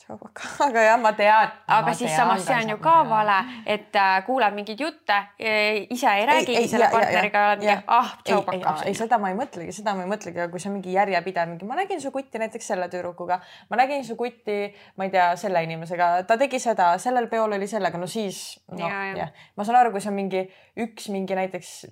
tšau 0.00 0.16
pakaa, 0.18 0.50
aga 0.66 0.82
jah, 0.84 0.98
ma 1.00 1.12
tean. 1.16 1.52
aga 1.76 1.94
siis 1.96 2.12
samas 2.16 2.42
see 2.44 2.56
on 2.56 2.72
ju 2.74 2.76
ka 2.82 2.94
vale, 3.08 3.36
et 3.66 3.96
äh, 3.96 4.16
kuuled 4.26 4.56
mingeid 4.56 4.80
jutte, 4.80 5.16
ise 5.38 6.12
ei 6.18 6.26
räägigi 6.28 6.66
selle 6.68 6.90
partneriga, 6.92 7.44
oled 7.52 7.64
mingi 7.64 7.76
ah, 7.98 8.12
tšau 8.26 8.42
ei, 8.84 8.94
seda 8.98 9.18
ma 9.22 9.32
ei 9.32 9.38
mõtlegi, 9.38 9.74
seda 9.76 9.96
ma 9.96 10.04
ei 10.04 10.10
mõtlegi, 10.10 10.42
aga 10.42 10.52
kui 10.52 10.62
see 10.62 10.70
on 10.72 10.76
mingi 10.78 10.94
järjepidev, 10.96 11.50
mingi 11.54 11.68
ma 11.68 11.78
nägin 11.78 12.02
su 12.02 12.12
kutti 12.14 12.42
näiteks 12.42 12.72
selle 12.74 12.90
tüdrukuga, 12.92 13.40
ma 13.70 13.80
nägin 13.80 14.04
su 14.06 14.18
kutti, 14.18 14.58
ma 14.98 15.08
ei 15.08 15.14
tea, 15.14 15.30
selle 15.40 15.64
inimesega, 15.66 16.10
ta 16.28 16.38
tegi 16.40 16.60
seda, 16.62 16.94
sellel 17.02 17.30
peol 17.32 17.56
oli 17.58 17.70
sellega, 17.70 18.00
no 18.00 18.10
siis 18.10 18.44
noh, 18.72 18.84
Ja, 18.84 19.04
ja. 19.08 19.16
jah, 19.24 19.44
ma 19.56 19.64
saan 19.64 19.80
aru, 19.80 19.94
kui 19.94 20.02
see 20.04 20.12
on 20.12 20.18
mingi 20.18 20.44
üks 20.84 21.08
mingi 21.14 21.38
näiteks 21.38 21.84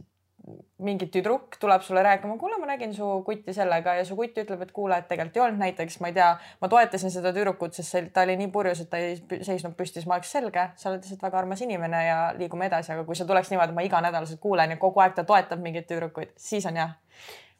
mingi 0.82 1.06
tüdruk 1.12 1.56
tuleb 1.62 1.84
sulle 1.86 2.02
rääkima, 2.02 2.34
kuule, 2.38 2.56
ma 2.58 2.66
nägin 2.66 2.94
su 2.94 3.06
kutti 3.26 3.54
sellega 3.54 3.94
ja 3.94 4.04
su 4.04 4.16
kutt 4.18 4.38
ütleb, 4.42 4.64
et 4.64 4.72
kuule, 4.74 4.96
et 4.98 5.06
tegelikult 5.10 5.38
ei 5.38 5.42
olnud 5.44 5.62
näiteks, 5.62 5.98
ma 6.02 6.10
ei 6.10 6.16
tea, 6.16 6.28
ma 6.60 6.70
toetasin 6.72 7.14
seda 7.14 7.30
tüdrukut, 7.36 7.76
sest 7.78 7.94
see, 7.94 8.08
ta 8.14 8.24
oli 8.26 8.34
nii 8.40 8.50
purjus, 8.54 8.82
et 8.82 8.90
ta 8.90 8.98
ei 8.98 9.14
seisnud 9.46 9.76
püsti, 9.78 10.00
siis 10.00 10.08
ma 10.10 10.18
oleks 10.18 10.32
selge, 10.34 10.66
sa 10.76 10.90
oled 10.90 11.04
lihtsalt 11.04 11.22
väga 11.28 11.38
armas 11.44 11.62
inimene 11.62 12.04
ja 12.08 12.18
liigume 12.38 12.66
edasi, 12.66 12.94
aga 12.94 13.06
kui 13.06 13.18
see 13.18 13.28
tuleks 13.28 13.52
niimoodi, 13.52 13.76
ma 13.76 13.86
iganädalaselt 13.86 14.42
kuulen 14.42 14.74
ja 14.74 14.80
kogu 14.82 15.04
aeg 15.04 15.14
ta 15.18 15.26
toetab 15.28 15.62
mingeid 15.62 15.86
tüdrukuid, 15.90 16.34
siis 16.50 16.66
on 16.66 16.82
jah. 16.82 16.96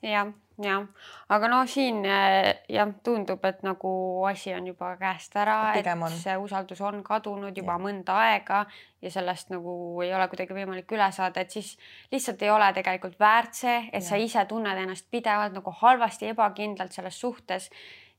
jah, 0.03 0.35
jah, 0.63 0.85
aga 1.33 1.49
no 1.49 1.63
siin 1.71 2.03
äh, 2.05 2.65
jah, 2.69 2.91
tundub, 3.05 3.45
et 3.49 3.63
nagu 3.65 3.93
asi 4.29 4.53
on 4.55 4.67
juba 4.69 4.93
käest 5.01 5.37
ära, 5.41 5.75
et 5.79 5.89
see 6.19 6.37
usaldus 6.41 6.83
on 6.85 7.03
kadunud 7.07 7.57
juba 7.57 7.79
mõnda 7.81 8.19
aega 8.27 8.65
ja 9.03 9.11
sellest 9.11 9.51
nagu 9.55 9.75
ei 10.05 10.13
ole 10.15 10.29
kuidagi 10.29 10.55
võimalik 10.57 10.93
üle 10.93 11.09
saada, 11.15 11.43
et 11.43 11.51
siis 11.51 11.75
lihtsalt 12.13 12.43
ei 12.43 12.53
ole 12.53 12.69
tegelikult 12.77 13.19
väärt 13.21 13.59
see, 13.63 13.81
et 13.93 14.05
sa 14.05 14.19
Jah. 14.19 14.29
ise 14.29 14.47
tunned 14.51 14.85
ennast 14.85 15.09
pidevalt 15.11 15.57
nagu 15.57 15.75
halvasti, 15.83 16.31
ebakindlalt 16.35 16.93
selles 16.93 17.19
suhtes 17.21 17.71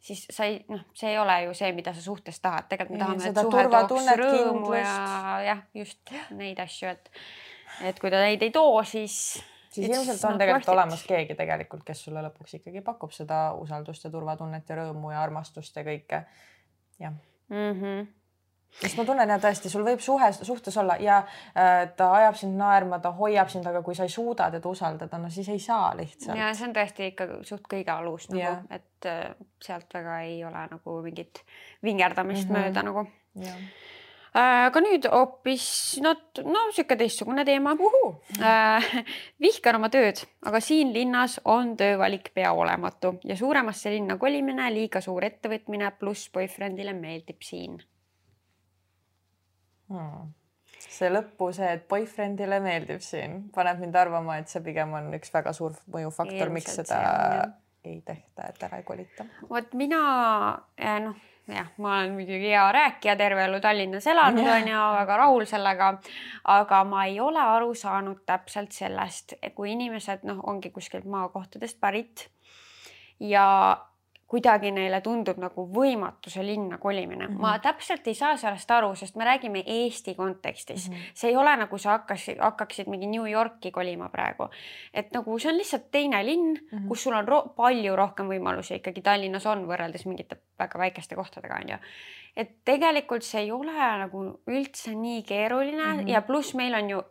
siis 0.03 0.25
sa 0.29 0.49
ei, 0.49 0.59
noh, 0.67 0.83
see 0.97 1.13
ei 1.13 1.17
ole 1.19 1.37
ju 1.45 1.55
see, 1.55 1.71
mida 1.75 1.93
sa 1.95 2.03
suhtes 2.03 2.41
tahad, 2.43 2.67
tegelikult 2.71 2.97
me 2.97 3.05
tahame, 3.05 3.29
et 3.29 3.39
suhe 3.39 3.63
tooks 3.71 4.11
rõõmu 4.19 4.75
ja 4.75 4.83
kindlust. 4.83 5.47
jah, 5.47 5.65
just 5.79 6.13
neid 6.35 6.59
asju, 6.59 6.91
et 6.91 7.11
et 7.89 7.99
kui 7.99 8.11
ta 8.11 8.19
neid 8.21 8.43
ei 8.43 8.51
too, 8.53 8.83
siis 8.85 9.15
siis 9.73 9.89
ilmselt 9.89 10.23
on 10.29 10.39
tegelikult 10.39 10.67
worth 10.67 10.73
olemas 10.75 11.05
keegi 11.07 11.35
tegelikult, 11.35 11.83
kes 11.85 12.03
sulle 12.07 12.23
lõpuks 12.25 12.57
ikkagi 12.59 12.81
pakub 12.85 13.13
seda 13.15 13.45
usaldust 13.59 14.05
ja 14.07 14.11
turvatunnet 14.13 14.69
ja 14.69 14.81
rõõmu 14.81 15.13
ja 15.13 15.21
armastust 15.23 15.77
ja 15.79 15.85
kõike. 15.87 16.23
jah, 16.99 17.13
mm. 17.49 17.71
-hmm. 17.81 18.07
sest 18.81 18.97
ma 18.97 19.05
tunnen 19.05 19.29
ja 19.29 19.39
tõesti, 19.41 19.69
sul 19.69 19.85
võib 19.85 20.01
suhe, 20.01 20.31
suhtes 20.33 20.77
olla 20.77 20.97
ja 20.99 21.17
äh, 21.17 21.89
ta 21.97 22.11
ajab 22.19 22.35
sind 22.35 22.57
naerma, 22.57 22.99
ta 22.99 23.11
hoiab 23.11 23.49
sind, 23.49 23.67
aga 23.67 23.81
kui 23.81 23.95
sa 23.95 24.03
ei 24.03 24.13
suuda 24.13 24.51
teda 24.51 24.69
usaldada, 24.69 25.17
no 25.17 25.29
siis 25.29 25.49
ei 25.49 25.59
saa 25.59 25.95
lihtsalt. 25.97 26.37
ja 26.37 26.53
see 26.53 26.67
on 26.67 26.75
tõesti 26.75 27.09
ikka 27.11 27.27
suht 27.41 27.65
kõige 27.73 27.91
alus 27.91 28.29
nagu 28.29 28.41
Jah. 28.41 28.61
et 28.69 29.09
äh, 29.09 29.35
sealt 29.61 29.93
väga 29.93 30.21
ei 30.21 30.43
ole 30.45 30.67
nagu 30.71 31.01
mingit 31.01 31.43
vingerdamist 31.83 32.49
mm. 32.49 32.55
-hmm. 32.55 32.59
mööda 32.59 32.83
nagu. 32.83 33.07
Jah. 34.33 34.65
aga 34.67 34.81
nüüd 34.81 35.07
hoopis 35.11 35.65
no, 36.03 36.13
no 36.45 36.65
sihuke 36.73 36.97
teistsugune 36.99 37.45
teema. 37.45 37.75
vihkan 39.43 39.79
oma 39.79 39.89
tööd, 39.93 40.23
aga 40.45 40.61
siin 40.63 40.93
linnas 40.93 41.39
on 41.45 41.75
töövalik 41.77 42.31
pea 42.33 42.53
olematu 42.53 43.17
ja 43.23 43.37
suuremasse 43.37 43.93
linna 43.93 44.17
kolimine 44.17 44.69
liiga 44.73 45.01
suur 45.01 45.25
ettevõtmine, 45.29 45.91
pluss 45.99 46.29
boyfriendile 46.33 46.93
meeldib 46.97 47.41
siin. 47.45 47.81
Hmm. 49.93 50.31
see 50.93 51.09
lõppu, 51.09 51.49
see, 51.53 51.67
et 51.75 51.83
boyfriendile 51.89 52.59
meeldib 52.63 53.01
siin, 53.03 53.49
paneb 53.53 53.81
mind 53.81 53.95
arvama, 53.97 54.37
et 54.41 54.49
see 54.49 54.61
pigem 54.65 54.93
on 54.93 55.11
üks 55.17 55.33
väga 55.33 55.53
suur 55.53 55.75
mõjufaktor, 55.91 56.49
miks 56.53 56.77
seda 56.79 56.87
see 56.87 57.41
on, 57.43 57.53
ei 57.83 58.01
tehta, 58.05 58.47
et 58.49 58.63
ära 58.63 58.79
ei 58.79 58.85
kolita. 58.87 59.25
vot 59.49 59.73
mina 59.77 60.01
eh, 60.77 60.99
noh, 61.03 61.17
jah, 61.47 61.67
ma 61.77 61.97
olen 61.97 62.13
muidugi 62.17 62.51
hea 62.53 62.65
rääkija, 62.71 63.15
terve 63.19 63.43
elu 63.45 63.59
Tallinnas 63.61 64.07
elanud 64.07 64.45
Jah. 64.45 64.61
onju, 64.61 64.83
väga 64.97 65.17
rahul 65.17 65.45
sellega. 65.45 65.93
aga 66.43 66.83
ma 66.83 67.05
ei 67.05 67.19
ole 67.19 67.39
aru 67.39 67.73
saanud 67.75 68.23
täpselt 68.25 68.71
sellest, 68.71 69.33
kui 69.55 69.71
inimesed 69.71 70.23
noh, 70.23 70.43
ongi 70.47 70.71
kuskilt 70.71 71.05
maakohtadest 71.05 71.79
pärit 71.79 72.29
ja 73.19 73.77
kuidagi 74.27 74.71
neile 74.73 74.99
tundub 75.05 75.37
nagu 75.41 75.65
võimatu 75.69 76.31
see 76.33 76.45
linna 76.45 76.77
kolimine 76.81 77.27
mm. 77.27 77.33
-hmm. 77.33 77.41
ma 77.41 77.59
täpselt 77.59 78.07
ei 78.07 78.15
saa 78.17 78.37
sellest 78.37 78.71
aru, 78.71 78.95
sest 78.95 79.15
me 79.15 79.25
räägime 79.25 79.63
Eesti 79.65 80.15
kontekstis 80.15 80.89
mm. 80.89 80.95
-hmm. 80.95 81.11
see 81.13 81.29
ei 81.29 81.35
ole 81.35 81.55
nagu 81.57 81.77
sa 81.77 81.97
hakkasid, 81.97 82.39
hakkaksid 82.39 82.87
mingi 82.87 83.07
New 83.07 83.29
Yorki 83.31 83.71
kolima 83.71 84.09
praegu. 84.09 84.49
et 84.93 85.11
nagu 85.11 85.39
see 85.39 85.51
on 85.51 85.57
lihtsalt 85.57 85.91
teine 85.91 86.25
linn 86.25 86.49
mm, 86.53 86.77
-hmm. 86.77 86.87
kus 86.87 87.03
sul 87.03 87.13
on 87.13 87.27
ro 87.27 87.41
palju 87.55 87.95
rohkem 87.95 88.27
võimalusi 88.27 88.75
ikkagi 88.75 89.01
Tallinnas 89.01 89.45
on 89.45 89.67
võrreldes 89.67 90.05
mingite 90.05 90.37
väga 90.59 90.79
väikeste 90.79 91.15
kohtadega 91.15 91.55
onju. 91.61 91.77
et 92.35 92.49
tegelikult 92.65 93.23
see 93.23 93.41
ei 93.41 93.51
ole 93.51 93.97
nagu 93.97 94.41
üldse 94.47 94.95
nii 94.95 95.23
keeruline 95.23 95.83
mm 95.83 95.99
-hmm. 95.99 96.09
ja 96.09 96.21
pluss 96.21 96.53
meil 96.53 96.73
on 96.73 96.89
ju 96.89 97.03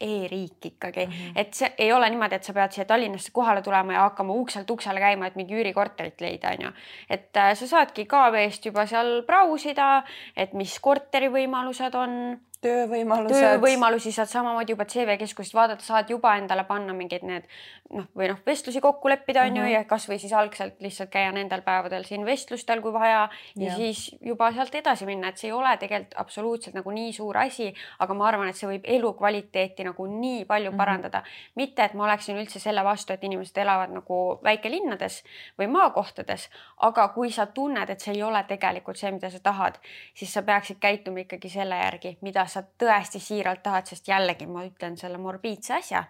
e-riik 0.00 0.64
ikkagi 0.64 1.06
mm, 1.06 1.12
-hmm. 1.12 1.32
et 1.40 1.54
see 1.54 1.72
ei 1.78 1.92
ole 1.92 2.10
niimoodi, 2.10 2.34
et 2.34 2.44
sa 2.44 2.52
pead 2.52 2.72
siia 2.72 2.84
Tallinnasse 2.84 3.32
kohale 3.32 3.62
tulema 3.62 3.92
ja 3.92 4.00
hakkama 4.00 4.32
ukselt 4.32 4.70
uksele 4.70 5.00
käima, 5.00 5.26
et 5.26 5.36
mingi 5.36 5.54
üürikorterit 5.54 6.20
leida, 6.20 6.52
onju. 6.52 6.72
et 7.10 7.36
äh, 7.36 7.54
sa 7.54 7.66
saadki 7.66 8.04
KV-st 8.04 8.66
juba 8.66 8.86
seal 8.86 9.22
brausida, 9.26 10.02
et 10.36 10.52
mis 10.52 10.78
korterivõimalused 10.80 11.94
on 11.94 12.40
töövõimalused. 12.64 13.36
töövõimalusi 13.36 14.12
saad 14.12 14.30
samamoodi 14.30 14.72
juba 14.72 14.84
CV-keskusest 14.84 15.54
vaadata, 15.54 15.84
saad 15.84 16.10
juba 16.10 16.36
endale 16.36 16.64
panna 16.64 16.94
mingeid 16.96 17.24
need 17.26 17.44
noh, 17.92 18.06
või 18.16 18.30
noh, 18.30 18.38
vestlusi 18.46 18.80
kokku 18.80 19.08
leppida 19.08 19.42
on 19.42 19.50
mm 19.50 19.54
-hmm. 19.54 19.58
ju 19.58 19.62
mhm. 19.62 19.72
ja 19.72 19.84
kasvõi 19.84 20.18
siis 20.18 20.32
algselt 20.32 20.80
lihtsalt 20.80 21.10
käia 21.10 21.32
nendel 21.32 21.62
päevadel 21.62 22.04
siin 22.04 22.24
vestlustel, 22.26 22.80
kui 22.82 22.92
vaja 22.92 23.28
ja, 23.56 23.66
ja 23.66 23.76
siis 23.76 24.16
juba 24.20 24.52
sealt 24.52 24.74
edasi 24.74 25.06
minna, 25.06 25.28
et 25.28 25.38
see 25.38 25.48
ei 25.48 25.52
ole 25.52 25.76
tegelikult 25.76 26.14
absoluutselt 26.16 26.74
nagu 26.74 26.90
nii 26.90 27.12
suur 27.12 27.36
asi, 27.38 27.74
aga 27.98 28.14
ma 28.14 28.28
arvan, 28.28 28.48
et 28.48 28.56
see 28.56 28.68
võib 28.68 28.84
elukvaliteeti 28.84 29.84
nagu 29.84 30.06
nii 30.06 30.44
palju 30.44 30.70
mm 30.70 30.74
-hmm. 30.74 30.78
parandada. 30.78 31.22
mitte, 31.54 31.84
et 31.84 31.94
ma 31.94 32.04
oleksin 32.04 32.36
üldse 32.36 32.58
selle 32.58 32.84
vastu, 32.84 33.12
et 33.12 33.24
inimesed 33.24 33.56
elavad 33.58 33.90
nagu 33.90 34.40
väikelinnades 34.44 35.22
või 35.58 35.66
maakohtades, 35.66 36.50
aga 36.76 37.08
kui 37.08 37.30
sa 37.30 37.46
tunned, 37.46 37.90
et 37.90 38.00
see 38.00 38.14
ei 38.14 38.22
ole 38.22 38.44
tegelikult 38.48 38.96
see, 38.96 39.10
mida 39.10 39.30
sa 39.30 39.38
tahad, 39.38 39.78
siis 40.14 40.32
sa 40.32 40.42
peaksid 40.42 40.76
käituma 40.80 41.18
ikkagi 41.18 41.48
selle 41.48 41.76
järgi, 41.76 42.18
mida 42.20 42.46
sa 42.46 42.55
tõesti 42.78 43.20
siiralt 43.22 43.62
tahad, 43.62 43.88
sest 43.88 44.08
jällegi 44.08 44.46
ma 44.46 44.64
ütlen 44.66 44.96
selle 45.00 45.18
morbiidse 45.18 45.74
asja. 45.80 46.04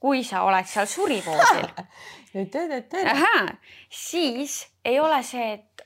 kui 0.00 0.22
sa 0.24 0.42
oled 0.48 0.64
seal 0.64 0.86
surivoodil 0.88 1.66
siis 4.08 4.62
ei 4.84 5.00
ole 5.00 5.22
see, 5.22 5.52
et, 5.52 5.82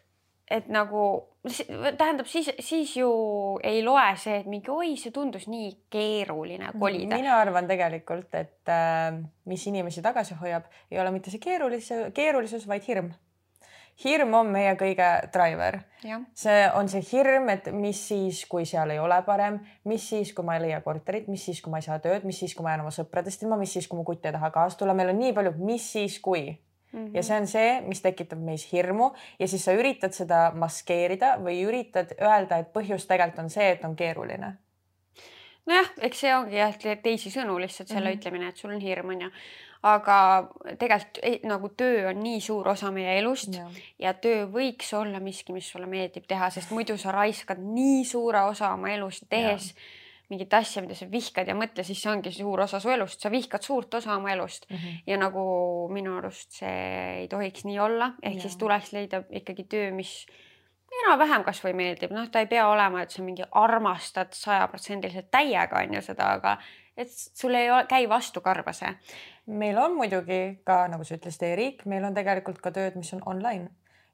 et 0.50 0.68
nagu 0.68 1.04
tähendab, 1.98 2.26
siis, 2.26 2.50
siis 2.60 2.96
ju 2.96 3.10
ei 3.62 3.82
loe 3.84 4.06
see, 4.20 4.38
et 4.40 4.46
mingi 4.48 4.70
oi, 4.72 4.94
see 5.00 5.12
tundus 5.12 5.48
nii 5.50 5.72
keeruline 5.92 6.72
kolida. 6.78 7.16
mina 7.16 7.36
arvan 7.40 7.68
tegelikult, 7.68 8.32
et 8.38 8.72
äh, 8.72 9.18
mis 9.50 9.66
inimesi 9.68 10.02
tagasi 10.04 10.38
hoiab, 10.40 10.70
ei 10.90 11.00
ole 11.02 11.12
mitte 11.12 11.34
see 11.34 11.42
keerulisus, 11.42 12.08
keerulisus, 12.16 12.68
vaid 12.70 12.86
hirm 12.88 13.12
hirm 14.02 14.34
on 14.34 14.50
meie 14.52 14.74
kõige 14.80 15.08
driver. 15.32 15.80
see 16.34 16.64
on 16.74 16.88
see 16.88 17.04
hirm, 17.12 17.48
et 17.48 17.70
mis 17.72 18.00
siis, 18.08 18.44
kui 18.50 18.66
seal 18.68 18.90
ei 18.90 18.98
ole 18.98 19.20
parem, 19.26 19.60
mis 19.84 20.08
siis, 20.08 20.32
kui 20.34 20.44
ma 20.44 20.58
ei 20.58 20.66
leia 20.66 20.80
korterit, 20.84 21.28
mis 21.28 21.44
siis, 21.44 21.62
kui 21.62 21.72
ma 21.72 21.80
ei 21.80 21.86
saa 21.86 21.98
tööd, 21.98 22.26
mis 22.28 22.38
siis, 22.38 22.54
kui 22.54 22.64
ma 22.64 22.74
jään 22.74 22.84
oma 22.84 22.92
sõpradest 22.94 23.42
ilma, 23.42 23.56
mis 23.60 23.72
siis, 23.72 23.88
kui 23.88 23.98
mu 23.98 24.04
kutt 24.04 24.26
ei 24.26 24.34
taha 24.34 24.50
kaasa 24.50 24.78
tulla, 24.78 24.94
meil 24.94 25.14
on 25.14 25.18
nii 25.22 25.32
palju, 25.32 25.56
mis 25.58 25.92
siis, 25.92 26.20
kui 26.20 26.58
Mm 26.94 27.06
-hmm. 27.06 27.16
ja 27.16 27.22
see 27.22 27.40
on 27.40 27.46
see, 27.46 27.80
mis 27.80 28.02
tekitab 28.02 28.38
meis 28.38 28.72
hirmu 28.72 29.12
ja 29.38 29.48
siis 29.48 29.64
sa 29.64 29.72
üritad 29.72 30.12
seda 30.14 30.52
maskeerida 30.54 31.38
või 31.42 31.64
üritad 31.66 32.14
öelda, 32.20 32.58
et 32.58 32.70
põhjus 32.72 33.08
tegelikult 33.08 33.38
on 33.38 33.50
see, 33.50 33.70
et 33.70 33.84
on 33.84 33.96
keeruline 33.96 34.52
nojah, 35.66 35.90
eks 35.98 36.20
see 36.20 36.34
ongi 36.36 36.56
jah, 36.56 36.76
teisisõnu 37.02 37.58
lihtsalt 37.60 37.88
selle 37.88 38.10
mm 38.10 38.12
-hmm. 38.12 38.18
ütlemine, 38.18 38.48
et 38.48 38.56
sul 38.56 38.70
on 38.70 38.80
hirm 38.80 39.08
onju, 39.08 39.30
aga 39.84 40.18
tegelikult 40.80 41.44
nagu 41.48 41.68
töö 41.76 42.08
on 42.08 42.22
nii 42.24 42.38
suur 42.40 42.68
osa 42.72 42.88
meie 42.94 43.18
elust 43.18 43.52
ja. 43.52 43.66
ja 44.00 44.14
töö 44.16 44.46
võiks 44.52 44.88
olla 44.96 45.20
miski, 45.20 45.52
mis 45.52 45.68
sulle 45.72 45.88
meeldib 45.90 46.24
teha, 46.28 46.48
sest 46.54 46.72
muidu 46.72 46.96
sa 47.00 47.12
raiskad 47.12 47.60
nii 47.60 48.00
suure 48.08 48.46
osa 48.48 48.72
oma 48.72 48.94
elust 48.94 49.26
tehes 49.28 49.70
ja. 49.74 49.82
mingit 50.32 50.56
asja, 50.56 50.82
mida 50.84 50.96
sa 50.96 51.08
vihkad 51.10 51.50
ja 51.52 51.56
mõtle, 51.58 51.84
siis 51.84 52.00
see 52.00 52.12
ongi 52.12 52.32
suur 52.32 52.64
osa 52.64 52.80
su 52.80 52.92
elust, 52.94 53.20
sa 53.20 53.32
vihkad 53.32 53.66
suurt 53.66 53.98
osa 54.00 54.16
oma 54.16 54.32
elust 54.32 54.64
mm 54.70 54.76
-hmm. 54.76 55.02
ja 55.06 55.18
nagu 55.20 55.44
minu 55.92 56.16
arust 56.16 56.56
see 56.62 57.20
ei 57.20 57.28
tohiks 57.28 57.68
nii 57.68 57.78
olla, 57.78 58.14
ehk 58.22 58.40
ja. 58.40 58.46
siis 58.46 58.56
tuleks 58.56 58.92
leida 58.96 59.22
ikkagi 59.30 59.66
töö, 59.68 59.90
mis 59.92 60.24
enam-vähem 61.02 61.44
kasvõi 61.44 61.74
meeldib, 61.76 62.12
noh, 62.14 62.30
ta 62.30 62.40
ei 62.40 62.46
pea 62.46 62.68
olema, 62.68 63.02
et 63.02 63.10
sa 63.10 63.22
mingi 63.22 63.44
armastad 63.50 64.32
sajaprotsendiliselt 64.32 65.30
täiega 65.30 65.82
on 65.82 65.94
ju 65.94 66.02
seda, 66.02 66.32
aga 66.38 66.56
et 66.96 67.10
sul 67.10 67.54
ei 67.54 67.70
ole, 67.70 67.86
käi 67.90 68.08
vastu 68.08 68.40
karva 68.40 68.72
see. 68.72 68.90
Meil 69.46 69.78
on 69.78 69.96
muidugi 69.98 70.60
ka, 70.66 70.84
nagu 70.92 71.04
sa 71.04 71.18
ütlesid, 71.18 71.46
e-riik, 71.50 71.86
meil 71.90 72.04
on 72.06 72.16
tegelikult 72.16 72.60
ka 72.64 72.72
tööd, 72.74 72.98
mis 73.00 73.12
on 73.16 73.24
online. 73.30 73.70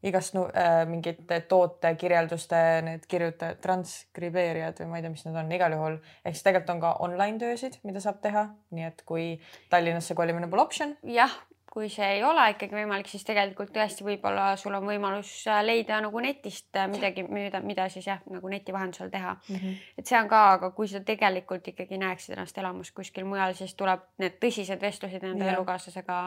Igast 0.07 0.33
no, 0.33 0.47
äh, 0.57 0.87
mingite 0.89 1.43
tootekirjelduste 1.45 2.61
need 2.87 3.03
kirjutajad, 3.11 3.59
transkribeerijad 3.61 4.81
või 4.81 4.89
ma 4.89 4.97
ei 4.99 5.05
tea, 5.05 5.13
mis 5.13 5.27
need 5.27 5.37
on, 5.37 5.53
igal 5.53 5.77
juhul. 5.77 5.99
Ehk 6.25 6.39
siis 6.39 6.47
tegelikult 6.47 6.73
on 6.73 6.81
ka 6.81 6.95
online 7.05 7.37
töösid, 7.43 7.77
mida 7.85 8.01
saab 8.01 8.23
teha, 8.25 8.47
nii 8.73 8.87
et 8.89 9.05
kui 9.05 9.27
Tallinnasse 9.69 10.17
kolimine 10.17 10.49
pole 10.49 10.65
optsioon. 10.65 10.97
jah, 11.05 11.37
kui 11.71 11.87
see 11.93 12.07
ei 12.17 12.23
ole 12.27 12.49
ikkagi 12.51 12.75
võimalik, 12.75 13.07
siis 13.07 13.23
tegelikult 13.27 13.71
tõesti 13.75 14.03
võib-olla 14.03 14.49
sul 14.59 14.75
on 14.75 14.89
võimalus 14.89 15.31
äh, 15.47 15.61
leida 15.63 16.01
nagu 16.03 16.23
netist 16.23 16.75
äh, 16.77 16.89
midagi, 16.91 17.23
mida, 17.31 17.61
mida 17.63 17.87
siis 17.93 18.09
jah, 18.11 18.19
nagu 18.31 18.51
neti 18.51 18.75
vahendusel 18.75 19.11
teha 19.13 19.37
mm. 19.37 19.57
-hmm. 19.57 19.77
et 19.99 20.11
see 20.11 20.19
on 20.19 20.29
ka, 20.29 20.43
aga 20.57 20.71
kui 20.75 20.91
sa 20.91 21.01
tegelikult 21.07 21.69
ikkagi 21.71 21.99
näeksid 22.03 22.35
ennast 22.35 22.59
elamas 22.59 22.91
kuskil 22.91 23.25
mujal, 23.25 23.55
siis 23.55 23.75
tuleb 23.79 24.03
need 24.19 24.39
tõsised 24.43 24.83
vestlused 24.83 25.23
enda 25.23 25.45
yeah. 25.45 25.55
elukaaslasega 25.55 26.21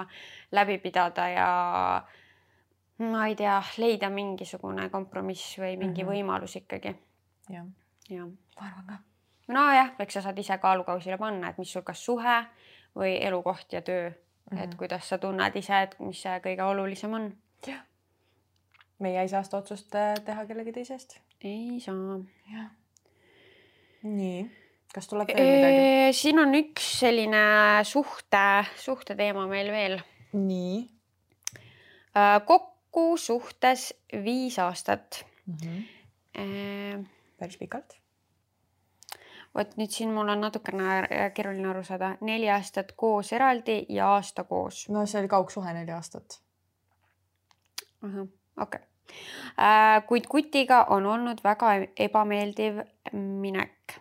läbi 0.51 0.77
pidada 0.77 1.27
ja 1.29 1.49
ma 3.03 3.27
ei 3.27 3.35
tea, 3.35 3.61
leida 3.77 4.09
mingisugune 4.09 4.89
kompromiss 4.89 5.59
või 5.59 5.77
mingi 5.77 6.03
mm 6.03 6.09
-hmm. 6.09 6.13
võimalus 6.15 6.55
ikkagi. 6.55 6.95
jah 7.49 7.65
ja., 8.09 8.25
ma 8.25 8.67
arvan 8.67 8.85
ka. 8.87 8.97
nojah, 9.47 9.95
eks 9.99 10.13
sa 10.13 10.21
saad 10.21 10.37
ise 10.39 10.57
kaalukausile 10.57 11.17
panna, 11.17 11.49
et 11.49 11.57
mis 11.57 11.71
sul 11.71 11.83
kas 11.83 12.05
suhe 12.05 12.43
või 12.95 13.17
elukoht 13.25 13.73
ja 13.73 13.81
töö 13.81 14.11
mm, 14.53 14.59
-hmm. 14.59 14.63
et 14.63 14.75
kuidas 14.75 15.09
sa 15.09 15.17
tunned 15.17 15.55
ise, 15.55 15.81
et 15.81 15.95
mis 15.99 16.21
see 16.21 16.39
kõige 16.47 16.63
olulisem 16.63 17.13
on. 17.13 17.29
jah. 17.67 17.81
meie 18.99 19.21
ei 19.21 19.29
saa 19.29 19.43
seda 19.43 19.57
otsust 19.57 19.95
äh, 19.95 20.13
teha 20.25 20.45
kellegi 20.45 20.71
teise 20.71 20.93
eest. 20.93 21.17
ei 21.43 21.79
saa. 21.79 22.19
jah. 22.53 22.69
nii, 24.03 24.45
kas 24.93 25.07
tuleb 25.07 25.33
veel 25.33 25.55
midagi? 25.55 26.13
siin 26.19 26.39
on 26.39 26.55
üks 26.55 26.91
selline 26.99 27.45
suhte, 27.83 28.45
suhteteema 28.75 29.47
meil 29.47 29.71
veel. 29.71 29.99
nii. 30.33 30.77
Äh, 32.17 32.39
kokku 32.45 33.17
suhtes 33.17 33.93
viis 34.23 34.59
aastat 34.59 35.25
mm. 35.45 35.57
-hmm. 35.65 37.05
päris 37.37 37.57
pikalt 37.57 38.02
vot 39.55 39.75
nüüd 39.77 39.91
siin 39.93 40.13
mul 40.13 40.29
on 40.33 40.41
natukene 40.41 41.01
keeruline 41.35 41.69
aru 41.69 41.83
saada, 41.85 42.13
neli 42.21 42.49
aastat 42.49 42.93
koos 42.97 43.33
eraldi 43.33 43.83
ja 43.89 44.09
aasta 44.15 44.43
koos. 44.43 44.87
no 44.89 45.05
see 45.05 45.21
oli 45.21 45.27
kaugsuhe 45.27 45.73
neli 45.73 45.91
aastat. 45.91 46.39
okei 48.03 48.23
okay. 48.57 48.81
äh,. 49.59 50.03
kuid 50.07 50.27
kutiga 50.29 50.83
on 50.89 51.05
olnud 51.05 51.43
väga 51.43 51.73
ebameeldiv 52.07 52.81
minek 53.13 53.97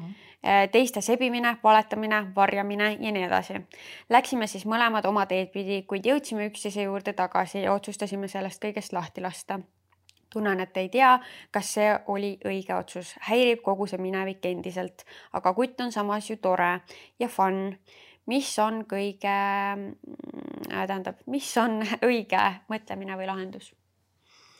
äh, 0.00 0.68
teiste 0.72 1.00
sebimine, 1.00 1.56
valetamine, 1.64 2.26
varjamine 2.36 2.96
ja 3.00 3.12
nii 3.12 3.22
edasi. 3.22 3.60
Läksime 4.08 4.46
siis 4.46 4.66
mõlemad 4.66 5.06
oma 5.06 5.26
teed 5.26 5.52
pidi, 5.52 5.82
kuid 5.82 6.06
jõudsime 6.06 6.48
üksteise 6.50 6.88
juurde 6.88 7.12
tagasi 7.12 7.62
ja 7.62 7.74
otsustasime 7.74 8.28
sellest 8.28 8.64
kõigest 8.64 8.96
lahti 8.96 9.20
lasta 9.20 9.60
tunnen, 10.30 10.60
et 10.60 10.76
ei 10.80 10.88
tea, 10.92 11.14
kas 11.52 11.74
see 11.76 11.88
oli 12.12 12.34
õige 12.46 12.74
otsus, 12.76 13.14
häirib 13.28 13.64
kogu 13.64 13.88
see 13.90 14.00
minevik 14.02 14.46
endiselt, 14.50 15.04
aga 15.36 15.54
kutt 15.56 15.80
on 15.84 15.92
samas 15.92 16.30
ju 16.30 16.38
tore 16.42 16.78
ja 17.18 17.28
fun. 17.28 17.76
mis 18.30 18.50
on 18.62 18.84
kõige 18.86 19.32
äh,, 19.32 20.86
tähendab, 20.86 21.22
mis 21.26 21.48
on 21.58 21.80
õige 22.08 22.42
mõtlemine 22.68 23.16
või 23.16 23.26
lahendus? 23.26 23.72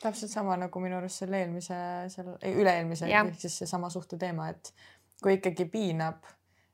täpselt 0.01 0.31
sama 0.31 0.57
nagu 0.57 0.79
minu 0.81 0.97
arust 0.97 1.21
selle 1.21 1.43
eelmise, 1.43 1.77
seal 2.09 2.33
üle-eelmise 2.49 3.05
ehk 3.05 3.35
siis 3.37 3.59
seesama 3.61 3.89
suhte 3.89 4.17
teema, 4.17 4.49
et 4.49 4.73
kui 5.21 5.35
ikkagi 5.37 5.67
piinab, 5.69 6.25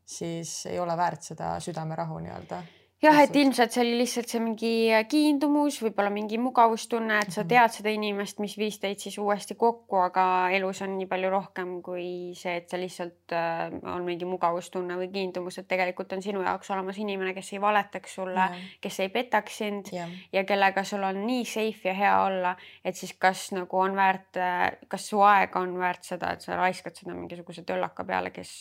siis 0.07 0.65
ei 0.71 0.79
ole 0.79 0.95
väärt 0.97 1.27
seda 1.27 1.57
südamerahu 1.59 2.21
nii-öelda 2.23 2.61
jah, 3.03 3.17
et 3.21 3.35
ilmselt 3.37 3.73
see 3.73 3.83
oli 3.83 3.97
lihtsalt 3.99 4.31
see 4.31 4.39
mingi 4.41 4.71
kiindumus, 5.09 5.77
võib-olla 5.83 6.09
mingi 6.13 6.39
mugavustunne, 6.41 7.19
et 7.21 7.33
sa 7.33 7.43
mhm. 7.43 7.49
tead 7.51 7.75
seda 7.75 7.93
inimest, 7.93 8.41
mis 8.41 8.55
viis 8.57 8.79
teid 8.81 9.01
siis 9.01 9.19
uuesti 9.21 9.57
kokku, 9.59 9.99
aga 10.01 10.23
elus 10.57 10.81
on 10.85 10.95
nii 10.97 11.09
palju 11.09 11.29
rohkem 11.33 11.75
kui 11.85 12.07
see, 12.37 12.55
et 12.61 12.73
sa 12.73 12.79
lihtsalt 12.81 13.35
äh, 13.37 13.67
on 13.93 14.05
mingi 14.07 14.25
mugavustunne 14.29 14.97
või 14.97 15.11
kiindumus, 15.13 15.59
et 15.61 15.69
tegelikult 15.69 16.17
on 16.17 16.25
sinu 16.25 16.41
jaoks 16.45 16.73
olemas 16.73 16.97
inimene, 17.01 17.35
kes 17.37 17.53
ei 17.53 17.61
valetaks 17.61 18.17
sulle, 18.17 18.49
kes 18.81 18.99
ei 19.05 19.13
petaks 19.13 19.61
sind 19.61 19.93
ja. 19.93 20.07
ja 20.33 20.45
kellega 20.49 20.85
sul 20.87 21.05
on 21.05 21.21
nii 21.27 21.45
safe 21.45 21.91
ja 21.91 21.95
hea 21.97 22.17
olla, 22.25 22.55
et 22.85 22.97
siis 22.97 23.13
kas 23.19 23.51
nagu 23.53 23.83
on 23.83 23.97
väärt, 23.97 24.41
äh, 24.41 24.65
kas 24.89 25.09
su 25.11 25.21
aega 25.21 25.61
on 25.61 25.77
väärt 25.77 26.07
seda, 26.07 26.33
et 26.33 26.45
sa 26.45 26.57
raiskad 26.57 26.97
seda 26.97 27.13
mingisuguse 27.13 27.61
töllaka 27.67 28.07
peale, 28.07 28.33
kes 28.33 28.51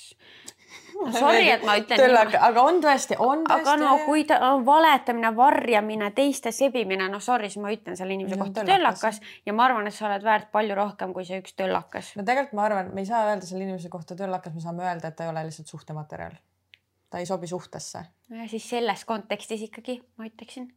sorry, 1.12 1.48
et 1.50 1.64
ma 1.66 1.76
ütlen. 1.80 2.16
aga 2.16 2.62
on 2.62 2.80
tõesti, 2.84 3.18
on 3.18 3.44
tõesti. 3.46 3.60
aga 3.62 3.76
no 3.80 3.92
kui 4.06 4.24
ta 4.28 4.38
on 4.50 4.64
valetamine, 4.66 5.32
varjamine, 5.36 6.10
teiste 6.16 6.52
sebimine, 6.54 7.08
no 7.12 7.20
sorry, 7.24 7.50
siis 7.52 7.62
ma 7.62 7.72
ütlen 7.74 7.98
selle 7.98 8.16
inimese 8.16 8.38
kohta 8.40 8.64
töllakas 8.66 9.20
ja 9.46 9.54
ma 9.56 9.66
arvan, 9.68 9.88
et 9.90 9.96
sa 9.96 10.08
oled 10.10 10.24
väärt 10.26 10.50
palju 10.54 10.78
rohkem 10.78 11.12
kui 11.16 11.26
see 11.28 11.40
üks 11.42 11.56
töllakas. 11.58 12.12
no 12.16 12.24
tegelikult 12.26 12.56
ma 12.58 12.66
arvan, 12.70 12.90
me 12.94 13.04
ei 13.04 13.10
saa 13.10 13.26
öelda 13.30 13.48
selle 13.48 13.66
inimese 13.68 13.92
kohta 13.92 14.18
töllakas, 14.18 14.54
me 14.56 14.64
saame 14.64 14.86
öelda, 14.86 15.12
et 15.12 15.18
ta 15.18 15.26
ei 15.26 15.32
ole 15.34 15.44
lihtsalt 15.48 15.72
suhtematerjal. 15.72 16.38
ta 17.10 17.22
ei 17.22 17.28
sobi 17.28 17.50
suhtesse. 17.50 18.06
nojah, 18.30 18.50
siis 18.50 18.70
selles 18.70 19.04
kontekstis 19.04 19.68
ikkagi 19.68 20.00
ma 20.16 20.28
ütleksin 20.30 20.70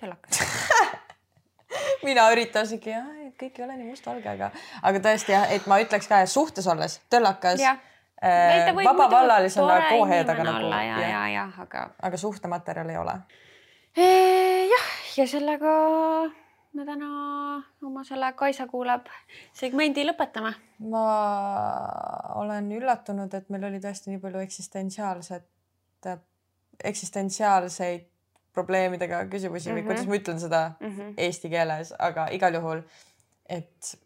töllakas 0.00 0.44
mina 2.06 2.26
üritasingi, 2.32 2.94
et 3.26 3.36
kõik 3.40 3.58
ei 3.60 3.64
ole 3.66 3.76
nii 3.78 3.92
mustvalge, 3.92 4.28
aga, 4.32 4.50
aga 4.86 5.02
tõesti 5.04 5.34
jah, 5.34 5.46
et 5.54 5.66
ma 5.70 5.80
ütleks 5.82 6.08
ka 6.10 6.22
suhtes 6.30 6.66
olles 6.70 6.98
töllakas. 7.12 7.62
Äh, 8.20 8.74
vabavallalisena 8.84 9.80
koohedaga 9.88 10.44
nagu. 10.44 10.68
ja, 10.68 10.82
ja, 10.84 11.08
ja, 11.08 11.28
ja, 11.28 11.46
aga. 11.58 11.90
aga 12.02 12.16
suhtematerjal 12.16 12.88
ei 12.92 12.96
ole. 13.00 13.14
jah, 14.70 14.90
ja 15.16 15.26
sellega 15.26 15.72
me 16.72 16.84
täna 16.84 17.08
oma 17.82 18.04
selle 18.04 18.32
Kaisa 18.36 18.66
kuulab 18.68 19.08
segmendi 19.56 20.04
lõpetame. 20.04 20.52
ma 20.92 21.04
olen 22.42 22.68
üllatunud, 22.76 23.32
et 23.34 23.48
meil 23.48 23.64
oli 23.70 23.80
tõesti 23.80 24.12
nii 24.12 24.20
palju 24.20 24.44
eksistentsiaalset, 24.44 25.48
eksistentsiaalseid 26.84 28.06
probleemidega 28.52 29.24
küsimusi 29.32 29.70
mm 29.70 29.72
-hmm. 29.72 29.78
või 29.78 29.80
mhm. 29.80 29.88
kuidas 29.88 30.06
ma 30.06 30.20
ütlen 30.20 30.40
seda 30.40 30.62
mm 30.80 30.86
-hmm. 30.86 31.14
eesti 31.16 31.50
keeles, 31.50 31.94
aga 31.98 32.28
igal 32.36 32.54
juhul, 32.54 32.82
et 33.48 33.96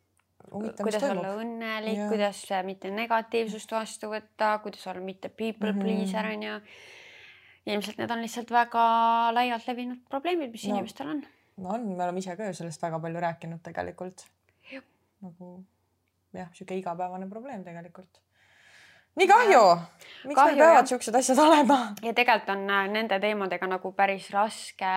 kuidas 0.55 1.07
olla 1.09 1.35
õnnelik, 1.41 2.01
kuidas 2.09 2.43
mitte 2.67 2.91
negatiivsust 2.95 3.73
vastu 3.75 4.11
võtta, 4.13 4.59
kuidas 4.63 4.87
olla 4.91 5.03
mitte 5.05 5.29
people 5.29 5.73
mm 5.73 5.79
-hmm. 5.79 5.83
pleaser 5.83 6.31
on 6.33 6.43
ju. 6.43 6.59
ilmselt 7.67 7.99
need 7.99 8.11
on 8.11 8.23
lihtsalt 8.23 8.51
väga 8.51 8.87
laialt 9.35 9.67
levinud 9.67 10.03
probleemid, 10.09 10.51
mis 10.53 10.67
no, 10.69 10.75
inimestel 10.75 11.09
on. 11.09 11.23
no 11.57 11.69
on, 11.69 11.87
me 11.97 12.05
oleme 12.05 12.19
ise 12.19 12.37
ka 12.37 12.45
ju 12.45 12.55
sellest 12.55 12.83
väga 12.83 13.01
palju 13.01 13.21
rääkinud 13.21 13.63
tegelikult. 13.63 14.27
nagu 15.21 15.65
jah, 16.35 16.49
sihuke 16.53 16.77
igapäevane 16.77 17.29
probleem 17.29 17.65
tegelikult 17.65 18.21
nii 19.15 19.29
kahju, 19.31 19.63
miks 20.27 20.39
kahju, 20.39 20.57
meil 20.57 20.67
peavad 20.67 20.91
siuksed 20.91 21.15
asjad 21.15 21.39
olema? 21.39 21.79
ja 22.03 22.13
tegelikult 22.15 22.57
on 22.57 22.71
äh, 22.71 22.89
nende 22.91 23.21
teemadega 23.21 23.67
nagu 23.71 23.93
päris 23.93 24.31
raske 24.35 24.95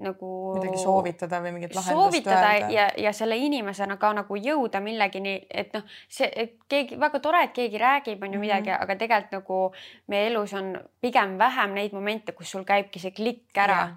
nagu 0.00 0.30
midagi 0.56 0.80
soovitada 0.82 1.40
või 1.44 1.52
mingit 1.56 1.74
lahendust 1.76 1.96
soovitada 1.96 2.52
öelda. 2.54 2.70
ja, 2.74 2.86
ja 3.06 3.12
selle 3.16 3.36
inimesena 3.40 3.96
ka 4.00 4.12
nagu 4.16 4.38
jõuda 4.38 4.80
millegini, 4.84 5.36
et 5.50 5.74
noh, 5.76 5.84
see 6.08 6.30
et 6.44 6.56
keegi 6.70 6.98
väga 7.00 7.20
tore, 7.24 7.42
et 7.48 7.52
keegi 7.56 7.80
räägib, 7.80 8.22
on 8.24 8.34
ju 8.34 8.40
midagi 8.40 8.70
mm, 8.70 8.76
-hmm. 8.76 8.82
aga 8.82 8.96
tegelikult 8.96 9.36
nagu 9.38 9.60
meie 10.08 10.30
elus 10.30 10.54
on 10.54 10.72
pigem 11.00 11.38
vähem 11.38 11.74
neid 11.74 11.92
momente, 11.92 12.32
kus 12.32 12.50
sul 12.50 12.64
käibki 12.64 12.98
see 12.98 13.10
klikk 13.10 13.58
ära. 13.58 13.96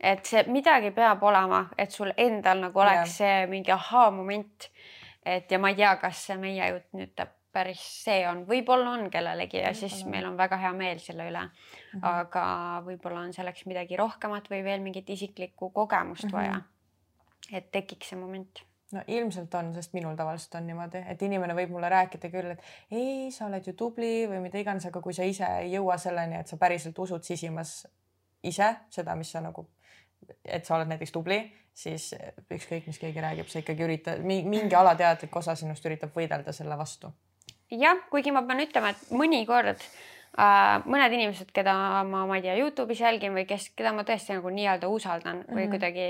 et 0.00 0.24
see 0.26 0.44
midagi 0.46 0.90
peab 0.90 1.22
olema, 1.22 1.68
et 1.78 1.90
sul 1.90 2.12
endal 2.16 2.60
nagu 2.60 2.80
oleks 2.80 3.20
yeah. 3.20 3.40
see 3.40 3.46
mingi 3.46 3.72
ahaa-moment. 3.72 4.70
et 5.26 5.50
ja 5.50 5.58
ma 5.58 5.68
ei 5.68 5.74
tea, 5.74 5.96
kas 5.96 6.26
see 6.26 6.36
meie 6.36 6.68
jutt 6.68 6.92
nüüd 6.92 7.28
päris 7.52 7.82
see 8.04 8.22
on, 8.28 8.44
võib-olla 8.48 8.94
on 8.98 9.10
kellelegi 9.10 9.62
ja 9.62 9.72
siis 9.76 10.02
meil 10.06 10.26
on 10.28 10.36
väga 10.36 10.58
hea 10.60 10.72
meel 10.76 11.00
selle 11.02 11.28
üle 11.30 11.44
mm. 11.44 11.52
-hmm. 11.94 12.08
aga 12.10 12.46
võib-olla 12.86 13.24
on 13.26 13.32
selleks 13.32 13.66
midagi 13.66 13.96
rohkemat 13.96 14.50
või 14.52 14.62
veel 14.64 14.84
mingit 14.84 15.10
isiklikku 15.10 15.70
kogemust 15.70 16.28
mm 16.28 16.30
-hmm. 16.30 16.36
vaja. 16.36 16.60
et 17.52 17.70
tekiks 17.72 18.12
see 18.12 18.18
moment 18.18 18.64
no 18.92 19.02
ilmselt 19.06 19.54
on, 19.54 19.74
sest 19.74 19.92
minul 19.92 20.16
tavaliselt 20.16 20.54
on 20.54 20.66
niimoodi, 20.66 21.02
et 21.08 21.22
inimene 21.22 21.54
võib 21.54 21.72
mulle 21.74 21.88
rääkida 21.92 22.30
küll, 22.32 22.50
et 22.54 22.62
ei, 22.90 23.30
sa 23.30 23.46
oled 23.46 23.66
ju 23.66 23.72
tubli 23.72 24.26
või 24.30 24.40
mida 24.40 24.58
iganes, 24.58 24.86
aga 24.86 25.00
kui 25.04 25.14
sa 25.14 25.26
ise 25.28 25.48
ei 25.62 25.72
jõua 25.72 25.98
selleni, 25.98 26.40
et 26.40 26.48
sa 26.48 26.56
päriselt 26.56 26.98
usud 26.98 27.22
sisimas 27.22 27.86
ise 28.42 28.76
seda, 28.90 29.14
mis 29.14 29.30
sa 29.30 29.40
nagu, 29.44 29.68
et 30.44 30.64
sa 30.64 30.76
oled 30.76 30.88
näiteks 30.88 31.12
tubli, 31.12 31.40
siis 31.74 32.14
ükskõik, 32.50 32.86
mis 32.86 32.98
keegi 32.98 33.20
räägib, 33.20 33.48
sa 33.48 33.58
ikkagi 33.58 33.84
üritad, 33.84 34.24
mingi 34.24 34.74
alateadlik 34.74 35.36
osa 35.36 35.54
sinust 35.54 35.84
üritab 35.86 36.16
võidelda 36.16 36.52
selle 36.52 36.78
vastu 36.78 37.12
jah, 37.70 37.98
kuigi 38.10 38.32
ma 38.34 38.44
pean 38.48 38.62
ütlema, 38.64 38.92
et 38.94 39.10
mõnikord 39.14 39.82
äh, 40.38 40.78
mõned 40.88 41.14
inimesed, 41.16 41.50
keda 41.54 41.74
ma, 42.08 42.24
ma 42.28 42.38
ei 42.38 42.44
tea, 42.44 42.56
Youtube'is 42.60 43.02
jälgin 43.02 43.34
või 43.36 43.44
kes, 43.48 43.70
keda 43.78 43.92
ma 43.96 44.04
tõesti 44.08 44.36
nagu 44.36 44.52
nii-öelda 44.54 44.90
usaldan 44.92 45.42
mm 45.42 45.44
-hmm. 45.46 45.58
või 45.58 45.68
kuidagi 45.72 46.06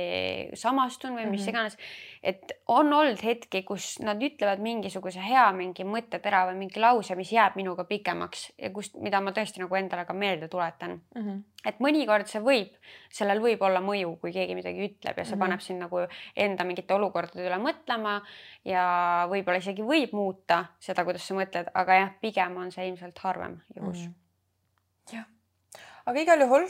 samastun 0.58 1.16
või 1.16 1.26
mis 1.26 1.40
mm 1.40 1.44
-hmm. 1.44 1.48
iganes. 1.48 1.78
et 2.22 2.52
on 2.68 2.92
olnud 2.92 3.22
hetki, 3.24 3.62
kus 3.62 3.98
nad 4.00 4.22
ütlevad 4.22 4.58
mingisuguse 4.58 5.20
hea 5.22 5.52
mingi 5.52 5.84
mõttetera 5.84 6.46
või 6.50 6.58
mingi 6.64 6.80
lause, 6.80 7.14
mis 7.14 7.32
jääb 7.32 7.56
minuga 7.56 7.84
pikemaks 7.84 8.52
ja 8.58 8.70
kust, 8.70 8.94
mida 8.96 9.20
ma 9.20 9.30
tõesti 9.30 9.60
nagu 9.60 9.74
endale 9.74 10.04
ka 10.04 10.12
meelde 10.12 10.48
tuletan 10.48 11.00
mm. 11.14 11.22
-hmm. 11.22 11.42
Et 11.66 11.80
mõnikord 11.82 12.26
see 12.30 12.40
võib, 12.40 12.76
sellel 13.10 13.40
võib 13.42 13.62
olla 13.66 13.80
mõju, 13.80 14.16
kui 14.20 14.32
keegi 14.32 14.54
midagi 14.54 14.84
ütleb 14.86 15.18
ja 15.18 15.24
see 15.24 15.34
mm 15.34 15.40
-hmm. 15.40 15.44
paneb 15.46 15.60
sind 15.60 15.82
nagu 15.82 16.04
enda 16.36 16.64
mingite 16.64 16.94
olukordade 16.94 17.46
üle 17.46 17.58
mõtlema 17.58 18.20
ja 18.64 19.26
võib-olla 19.30 19.58
isegi 19.58 19.82
võib 19.82 20.12
muuta 20.12 20.64
seda, 20.78 21.04
kuidas 21.04 21.26
sa 21.26 21.34
mõtled, 21.34 21.70
aga 21.74 21.94
jah, 21.94 22.14
pigem 22.20 22.56
on 22.56 22.70
see 22.70 22.88
ilmselt 22.88 23.18
harvem 23.18 23.60
juhus 23.76 23.98
mm. 23.98 24.04
-hmm 24.06 24.28
jah, 25.12 25.26
aga 26.08 26.22
igal 26.22 26.44
juhul 26.44 26.68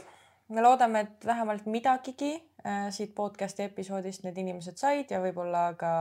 me 0.55 0.65
loodame, 0.65 1.05
et 1.05 1.27
vähemalt 1.27 1.67
midagigi 1.69 2.33
äh, 2.65 2.89
siit 2.95 3.15
podcast'i 3.17 3.67
episoodist 3.69 4.25
need 4.25 4.39
inimesed 4.41 4.79
said 4.81 5.13
ja 5.13 5.21
võib-olla 5.23 5.71
ka 5.79 5.93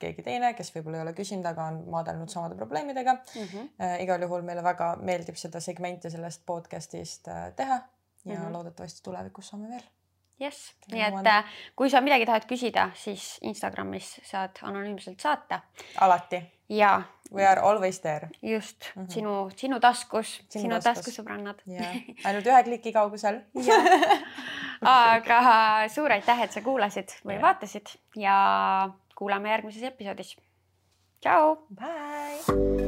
keegi 0.00 0.24
teine, 0.26 0.52
kes 0.58 0.72
võib-olla 0.74 1.00
ei 1.00 1.06
ole 1.06 1.14
küsinud, 1.16 1.46
aga 1.46 1.68
on 1.72 1.80
maadelnud 1.94 2.32
samade 2.32 2.58
probleemidega 2.58 3.14
mm. 3.14 3.46
-hmm. 3.52 3.96
Igal 4.04 4.26
juhul 4.26 4.42
meile 4.42 4.64
väga 4.64 4.96
meeldib 5.00 5.38
seda 5.40 5.60
segmenti 5.60 6.10
sellest 6.10 6.44
podcast'ist 6.46 7.28
äh, 7.28 7.48
teha 7.56 7.80
ja 8.24 8.34
mm 8.34 8.36
-hmm. 8.36 8.52
loodetavasti 8.52 9.02
tulevikus 9.02 9.48
saame 9.48 9.68
veel 9.68 9.88
jess, 10.40 10.72
nii 10.92 11.02
et 11.04 11.26
äh, 11.26 11.44
kui 11.76 11.90
sa 11.92 12.00
midagi 12.04 12.26
tahad 12.28 12.46
küsida, 12.48 12.90
siis 12.96 13.38
Instagramis 13.46 14.20
saad 14.24 14.62
anonüümselt 14.62 15.20
saata. 15.20 15.60
alati. 16.00 16.42
ja 16.68 17.02
We 17.32 17.46
are 17.46 17.60
always 17.60 18.00
there. 18.00 18.28
just 18.42 18.90
mm, 18.96 19.02
-hmm. 19.02 19.12
sinu, 19.12 19.50
sinu 19.56 19.80
taskus, 19.80 20.42
sinu, 20.48 20.62
sinu 20.62 20.80
taskusõbrannad 20.80 21.62
yeah.. 21.66 21.96
ainult 22.26 22.46
ühe 22.46 22.62
kliki 22.62 22.92
kaugusel 22.92 23.40
aga 25.10 25.42
suur 25.88 26.12
aitäh, 26.12 26.42
et 26.42 26.52
sa 26.52 26.60
kuulasid 26.60 27.14
või 27.24 27.36
yeah. 27.36 27.42
vaatasid 27.42 27.94
ja 28.16 28.36
kuulame 29.20 29.52
järgmises 29.52 29.84
episoodis. 29.92 30.36
tšau. 31.20 31.56
Bye. 31.76 32.79